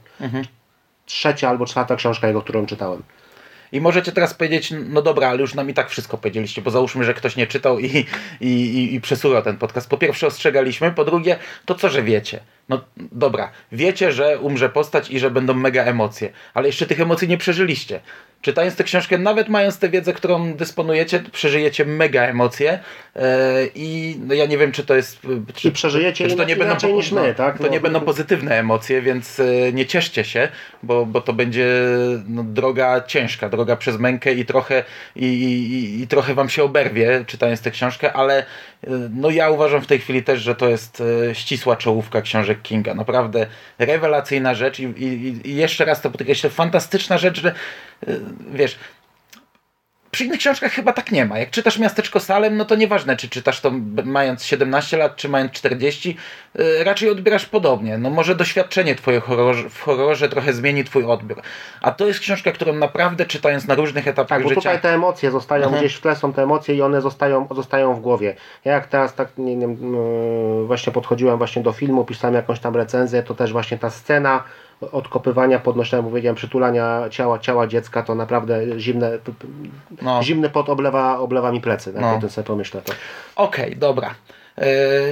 trzecia 1.06 1.48
albo 1.48 1.66
czwarta 1.66 1.96
książka 1.96 2.26
jego, 2.26 2.42
którą 2.42 2.66
czytałem. 2.66 3.02
I 3.72 3.80
możecie 3.80 4.12
teraz 4.12 4.34
powiedzieć, 4.34 4.74
no 4.88 5.02
dobra, 5.02 5.28
ale 5.28 5.40
już 5.40 5.54
nam 5.54 5.70
i 5.70 5.74
tak 5.74 5.90
wszystko 5.90 6.18
powiedzieliście, 6.18 6.62
bo 6.62 6.70
załóżmy, 6.70 7.04
że 7.04 7.14
ktoś 7.14 7.36
nie 7.36 7.46
czytał 7.46 7.78
i, 7.78 8.06
i, 8.40 8.46
i, 8.46 8.94
i 8.94 9.00
ten 9.44 9.56
podcast. 9.56 9.88
Po 9.88 9.98
pierwsze 9.98 10.26
ostrzegaliśmy, 10.26 10.92
po 10.92 11.04
drugie, 11.04 11.38
to 11.64 11.74
co, 11.74 11.88
że 11.88 12.02
wiecie? 12.02 12.40
No 12.68 12.84
dobra, 12.96 13.50
wiecie, 13.72 14.12
że 14.12 14.38
umrze 14.38 14.68
postać 14.68 15.10
i 15.10 15.18
że 15.18 15.30
będą 15.30 15.54
mega 15.54 15.84
emocje, 15.84 16.32
ale 16.54 16.66
jeszcze 16.66 16.86
tych 16.86 17.00
emocji 17.00 17.28
nie 17.28 17.38
przeżyliście. 17.38 18.00
Czytając 18.42 18.76
tę 18.76 18.84
książkę, 18.84 19.18
nawet 19.18 19.48
mając 19.48 19.78
tę 19.78 19.88
wiedzę, 19.88 20.12
którą 20.12 20.54
dysponujecie, 20.54 21.22
przeżyjecie 21.32 21.84
mega 21.84 22.22
emocje 22.22 22.78
e, 23.16 23.66
i 23.74 24.16
no 24.26 24.34
ja 24.34 24.46
nie 24.46 24.58
wiem, 24.58 24.72
czy 24.72 24.84
to 24.86 24.94
jest... 24.94 25.18
Czy, 25.54 25.68
I 25.68 25.70
przeżyjecie 25.70 26.28
czy 26.28 26.36
to 26.36 26.44
nie 26.44 26.56
będą 26.56 26.96
niż 26.96 27.12
my, 27.12 27.34
tak? 27.34 27.58
To 27.58 27.64
No. 27.64 27.68
nie 27.68 27.80
będą 27.80 28.00
pozytywne 28.00 28.58
emocje, 28.58 29.02
więc 29.02 29.40
e, 29.40 29.72
nie 29.72 29.86
cieszcie 29.86 30.24
się, 30.24 30.48
bo, 30.82 31.06
bo 31.06 31.20
to 31.20 31.32
będzie 31.32 31.66
no, 32.28 32.44
droga 32.44 33.00
ciężka, 33.06 33.48
droga 33.48 33.76
przez 33.76 33.98
mękę 33.98 34.32
i 34.32 34.44
trochę, 34.44 34.84
i, 35.16 35.26
i, 35.26 36.02
i 36.02 36.06
trochę 36.08 36.34
wam 36.34 36.48
się 36.48 36.64
oberwie 36.64 37.24
czytając 37.26 37.60
tę 37.60 37.70
książkę, 37.70 38.12
ale 38.12 38.38
e, 38.38 38.44
no 39.14 39.30
ja 39.30 39.50
uważam 39.50 39.80
w 39.80 39.86
tej 39.86 39.98
chwili 39.98 40.22
też, 40.22 40.40
że 40.40 40.54
to 40.54 40.68
jest 40.68 41.02
e, 41.30 41.34
ścisła 41.34 41.76
czołówka 41.76 42.22
książek 42.22 42.62
Kinga. 42.62 42.94
Naprawdę 42.94 43.46
rewelacyjna 43.78 44.54
rzecz 44.54 44.80
i, 44.80 44.82
i, 44.84 45.40
i 45.50 45.56
jeszcze 45.56 45.84
raz 45.84 46.00
to 46.00 46.10
podkreślę, 46.10 46.50
fantastyczna 46.50 47.18
rzecz, 47.18 47.40
że 47.40 47.48
e, 47.48 47.54
wiesz, 48.52 48.78
przy 50.12 50.24
innych 50.24 50.38
książkach 50.38 50.72
chyba 50.72 50.92
tak 50.92 51.12
nie 51.12 51.24
ma. 51.26 51.38
Jak 51.38 51.50
czytasz 51.50 51.78
Miasteczko 51.78 52.20
Salem, 52.20 52.56
no 52.56 52.64
to 52.64 52.74
nieważne, 52.74 53.16
czy 53.16 53.28
czytasz 53.28 53.60
to 53.60 53.72
mając 54.04 54.44
17 54.44 54.96
lat, 54.96 55.16
czy 55.16 55.28
mając 55.28 55.52
40, 55.52 56.16
yy, 56.54 56.84
raczej 56.84 57.10
odbierasz 57.10 57.46
podobnie. 57.46 57.98
No 57.98 58.10
może 58.10 58.34
doświadczenie 58.34 58.94
twoje 58.94 59.20
horrorze, 59.20 59.70
w 59.70 59.80
horrorze 59.80 60.28
trochę 60.28 60.52
zmieni 60.52 60.84
twój 60.84 61.04
odbiór. 61.04 61.42
A 61.80 61.90
to 61.90 62.06
jest 62.06 62.20
książka, 62.20 62.52
którą 62.52 62.72
naprawdę 62.72 63.26
czytając 63.26 63.66
na 63.66 63.74
różnych 63.74 64.08
etapach 64.08 64.28
Tak, 64.28 64.42
bo 64.42 64.48
życia... 64.48 64.60
tutaj 64.60 64.80
te 64.80 64.94
emocje 64.94 65.30
zostają 65.30 65.64
Mhm. 65.64 65.80
gdzieś 65.82 65.94
w 65.94 66.00
tle, 66.00 66.16
są 66.16 66.32
te 66.32 66.42
emocje 66.42 66.74
i 66.74 66.82
one 66.82 67.00
zostają, 67.00 67.48
zostają 67.50 67.94
w 67.94 68.00
głowie. 68.00 68.36
Ja 68.64 68.72
jak 68.72 68.86
teraz 68.86 69.14
tak, 69.14 69.28
nie 69.38 69.58
wiem, 69.58 69.94
yy, 70.60 70.66
właśnie 70.66 70.92
podchodziłem 70.92 71.38
właśnie 71.38 71.62
do 71.62 71.72
filmu, 71.72 72.04
pisałem 72.04 72.34
jakąś 72.34 72.60
tam 72.60 72.76
recenzję, 72.76 73.22
to 73.22 73.34
też 73.34 73.52
właśnie 73.52 73.78
ta 73.78 73.90
scena 73.90 74.44
odkopywania, 74.92 75.58
podnoszenia, 75.58 76.02
powiedziałem, 76.02 76.36
przytulania 76.36 77.00
ciała, 77.10 77.38
ciała 77.38 77.66
dziecka, 77.66 78.02
to 78.02 78.14
naprawdę 78.14 78.80
zimne, 78.80 79.10
No. 80.02 80.22
zimny 80.22 80.50
pot 80.50 80.68
oblewa, 80.68 81.18
oblewa 81.18 81.52
mi 81.52 81.60
plecy, 81.60 81.92
tak, 81.92 82.02
No. 82.02 82.14
o 82.16 82.18
tym 82.20 82.30
sobie 82.30 82.46
pomyślę. 82.46 82.82
To. 82.82 82.92
Okej, 83.36 83.76
dobra. 83.76 84.14
E, 84.58 84.64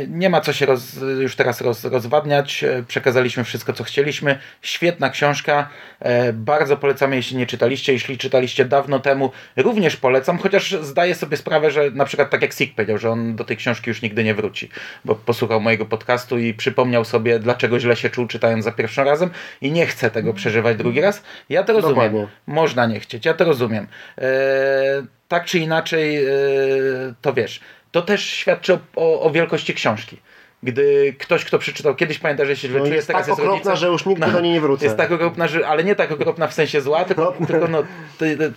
Nie 0.08 0.30
ma 0.30 0.40
co 0.40 0.52
się 0.52 0.66
roz, 0.66 0.82
już 1.20 1.36
teraz 1.36 1.60
roz, 1.60 1.84
rozwadniać. 1.84 2.64
E, 2.64 2.82
Przekazaliśmy 2.88 3.44
wszystko, 3.44 3.72
co 3.72 3.84
chcieliśmy. 3.84 4.38
Świetna 4.62 5.10
książka. 5.10 5.68
E, 6.00 6.32
Bardzo 6.32 6.76
polecamy, 6.76 7.16
jeśli 7.16 7.36
nie 7.36 7.46
czytaliście. 7.46 7.92
Jeśli 7.92 8.18
czytaliście 8.18 8.64
dawno 8.64 8.98
temu, 8.98 9.30
również 9.56 9.96
polecam, 9.96 10.38
chociaż 10.38 10.70
zdaję 10.82 11.14
sobie 11.14 11.36
sprawę, 11.36 11.70
że 11.70 11.90
na 11.90 12.04
przykład 12.04 12.30
tak 12.30 12.42
jak 12.42 12.52
Sik 12.52 12.74
powiedział, 12.74 12.98
że 12.98 13.10
on 13.10 13.36
do 13.36 13.44
tej 13.44 13.56
książki 13.56 13.90
już 13.90 14.02
nigdy 14.02 14.24
nie 14.24 14.34
wróci, 14.34 14.68
bo 15.04 15.14
posłuchał 15.14 15.60
mojego 15.60 15.86
podcastu 15.86 16.38
i 16.38 16.54
przypomniał 16.54 17.04
sobie, 17.04 17.38
dlaczego 17.38 17.80
źle 17.80 17.96
się 17.96 18.10
czuł 18.10 18.26
czytając 18.26 18.64
za 18.64 18.72
pierwszym 18.72 19.04
razem 19.04 19.30
i 19.60 19.72
nie 19.72 19.86
chce 19.86 20.10
tego 20.10 20.34
przeżywać 20.34 20.76
drugi 20.76 21.00
raz. 21.00 21.22
Ja 21.48 21.62
to 21.62 21.72
rozumiem. 21.72 21.94
Dokładnie. 21.94 22.26
Można 22.46 22.86
nie 22.86 23.00
chcieć, 23.00 23.26
ja 23.26 23.34
to 23.34 23.44
rozumiem. 23.44 23.86
E, 24.18 24.30
tak 25.28 25.44
czy 25.44 25.58
inaczej, 25.58 26.16
e, 26.26 26.30
to 27.20 27.32
wiesz, 27.32 27.60
to 27.92 28.02
też 28.02 28.24
świadczy 28.24 28.74
o, 28.74 28.78
o, 28.96 29.22
o 29.22 29.30
wielkości 29.30 29.74
książki. 29.74 30.16
Gdy 30.62 31.14
ktoś, 31.18 31.44
kto 31.44 31.58
przeczytał, 31.58 31.94
kiedyś 31.94 32.18
pamięta, 32.18 32.44
że 32.44 32.56
się 32.56 32.68
źle 32.68 32.78
No 32.78 32.84
czuje, 32.84 32.96
jest 32.96 33.06
teraz 33.06 33.22
tak 33.22 33.28
jest 33.28 33.40
okropna, 33.40 33.76
że 33.76 33.86
już 33.86 34.06
nigdy 34.06 34.32
do 34.32 34.40
niej 34.40 34.52
nie 34.52 34.60
wrócę. 34.60 34.84
Jest 34.84 34.96
tak 34.96 35.12
okropna, 35.12 35.48
że, 35.48 35.68
ale 35.68 35.84
nie 35.84 35.94
tak 35.94 36.12
okropna 36.12 36.46
w 36.46 36.54
sensie 36.54 36.80
zła, 36.80 37.04
tylko, 37.04 37.34
tylko 37.46 37.68
no, 37.68 37.82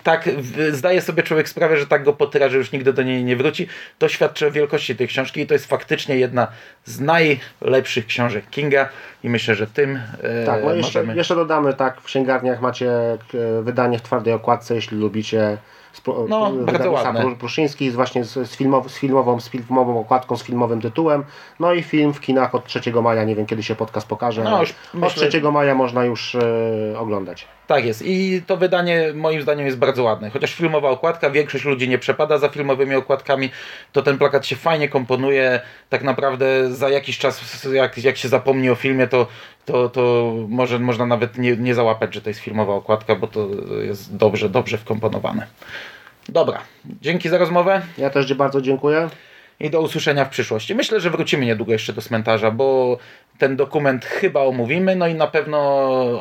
tak 0.03 0.29
zdaje 0.71 1.01
sobie 1.01 1.23
człowiek 1.23 1.49
sprawę, 1.49 1.77
że 1.77 1.87
tak 1.87 2.03
go 2.03 2.13
potyra, 2.13 2.49
że 2.49 2.57
już 2.57 2.71
nigdy 2.71 2.93
do 2.93 3.03
niej 3.03 3.23
nie 3.23 3.35
wróci. 3.35 3.67
To 3.99 4.09
świadczy 4.09 4.47
o 4.47 4.51
wielkości 4.51 4.95
tej 4.95 5.07
książki 5.07 5.41
i 5.41 5.47
to 5.47 5.53
jest 5.53 5.65
faktycznie 5.65 6.17
jedna 6.17 6.47
z 6.85 6.99
najlepszych 6.99 8.05
książek 8.05 8.49
Kinga 8.51 8.89
i 9.23 9.29
myślę, 9.29 9.55
że 9.55 9.67
tym 9.67 9.99
e, 10.23 10.45
Tak, 10.45 10.63
no 10.63 10.73
jeszcze, 10.73 10.99
możemy... 10.99 11.15
jeszcze 11.15 11.35
dodamy, 11.35 11.73
tak, 11.73 12.01
w 12.01 12.03
księgarniach 12.03 12.61
macie 12.61 12.89
e, 12.89 13.17
wydanie 13.61 13.99
w 13.99 14.01
twardej 14.01 14.33
okładce, 14.33 14.75
jeśli 14.75 14.97
lubicie 14.97 15.57
spro- 15.93 16.25
No. 16.29 16.51
Pru- 17.23 17.35
Pruszyński 17.35 17.91
z 17.91 17.95
właśnie 17.95 18.23
z, 18.23 18.33
z, 18.49 18.55
filmow, 18.55 18.91
z, 18.91 18.97
filmową, 18.97 19.39
z 19.39 19.49
filmową 19.49 19.99
okładką, 19.99 20.37
z 20.37 20.43
filmowym 20.43 20.81
tytułem. 20.81 21.23
No 21.59 21.73
i 21.73 21.83
film 21.83 22.13
w 22.13 22.21
kinach 22.21 22.55
od 22.55 22.65
3 22.65 22.81
maja, 23.03 23.23
nie 23.23 23.35
wiem 23.35 23.45
kiedy 23.45 23.63
się 23.63 23.75
podcast 23.75 24.07
pokaże. 24.07 24.43
No, 24.43 24.59
już 24.59 24.69
od 24.69 24.75
myślę- 24.93 25.27
3 25.27 25.41
maja 25.51 25.75
można 25.75 26.05
już 26.05 26.35
e, 26.35 26.41
oglądać. 26.99 27.47
Tak 27.67 27.85
jest. 27.85 28.01
I 28.05 28.41
to 28.47 28.57
wydanie 28.57 29.11
moim 29.15 29.41
zdaniem 29.41 29.65
jest 29.65 29.77
bardzo 29.77 30.03
ładne. 30.03 30.29
Chociaż 30.29 30.53
filmowa 30.53 30.89
okładka, 30.89 31.29
większość 31.29 31.65
ludzi 31.65 31.89
nie 31.89 31.97
przepada 31.97 32.37
za 32.37 32.49
filmowymi 32.49 32.95
okładkami, 32.95 33.49
to 33.91 34.01
ten 34.01 34.17
plakat 34.17 34.45
się 34.45 34.55
fajnie 34.55 34.89
komponuje. 34.89 35.61
Tak 35.89 36.03
naprawdę 36.03 36.71
za 36.71 36.89
jakiś 36.89 37.17
czas, 37.17 37.63
jak, 37.73 37.97
jak 37.97 38.17
się 38.17 38.27
zapomni 38.27 38.69
o 38.69 38.75
filmie, 38.75 39.07
to, 39.07 39.27
to, 39.65 39.89
to 39.89 40.33
może, 40.49 40.79
można 40.79 41.05
nawet 41.05 41.37
nie, 41.37 41.57
nie 41.57 41.75
załapać, 41.75 42.13
że 42.13 42.21
to 42.21 42.29
jest 42.29 42.39
filmowa 42.39 42.73
okładka, 42.73 43.15
bo 43.15 43.27
to 43.27 43.47
jest 43.81 44.15
dobrze, 44.15 44.49
dobrze 44.49 44.77
wkomponowane. 44.77 45.47
Dobra, 46.29 46.61
dzięki 47.01 47.29
za 47.29 47.37
rozmowę 47.37 47.81
Ja 47.97 48.09
też 48.09 48.27
Ci 48.27 48.35
bardzo 48.35 48.61
dziękuję. 48.61 49.09
i 49.59 49.69
do 49.69 49.81
usłyszenia 49.81 50.25
w 50.25 50.29
przyszłości. 50.29 50.75
Myślę, 50.75 50.99
że 50.99 51.09
wrócimy 51.09 51.45
niedługo 51.45 51.71
jeszcze 51.71 51.93
do 51.93 52.01
cmentarza, 52.01 52.51
bo 52.51 52.97
ten 53.37 53.55
dokument 53.55 54.05
chyba 54.05 54.41
omówimy, 54.41 54.95
no 54.95 55.07
i 55.07 55.15
na 55.15 55.27
pewno 55.27 55.59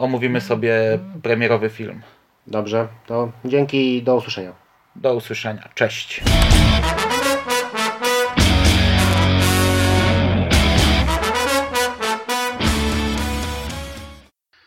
omówimy 0.01 0.41
sobie 0.41 0.99
premierowy 1.23 1.71
film. 1.71 2.03
Dobrze, 2.47 2.89
to 3.07 3.33
dzięki 3.45 3.97
i 3.97 4.03
do 4.03 4.17
usłyszenia. 4.17 4.53
Do 4.97 5.15
usłyszenia. 5.15 5.69
Cześć. 5.75 6.23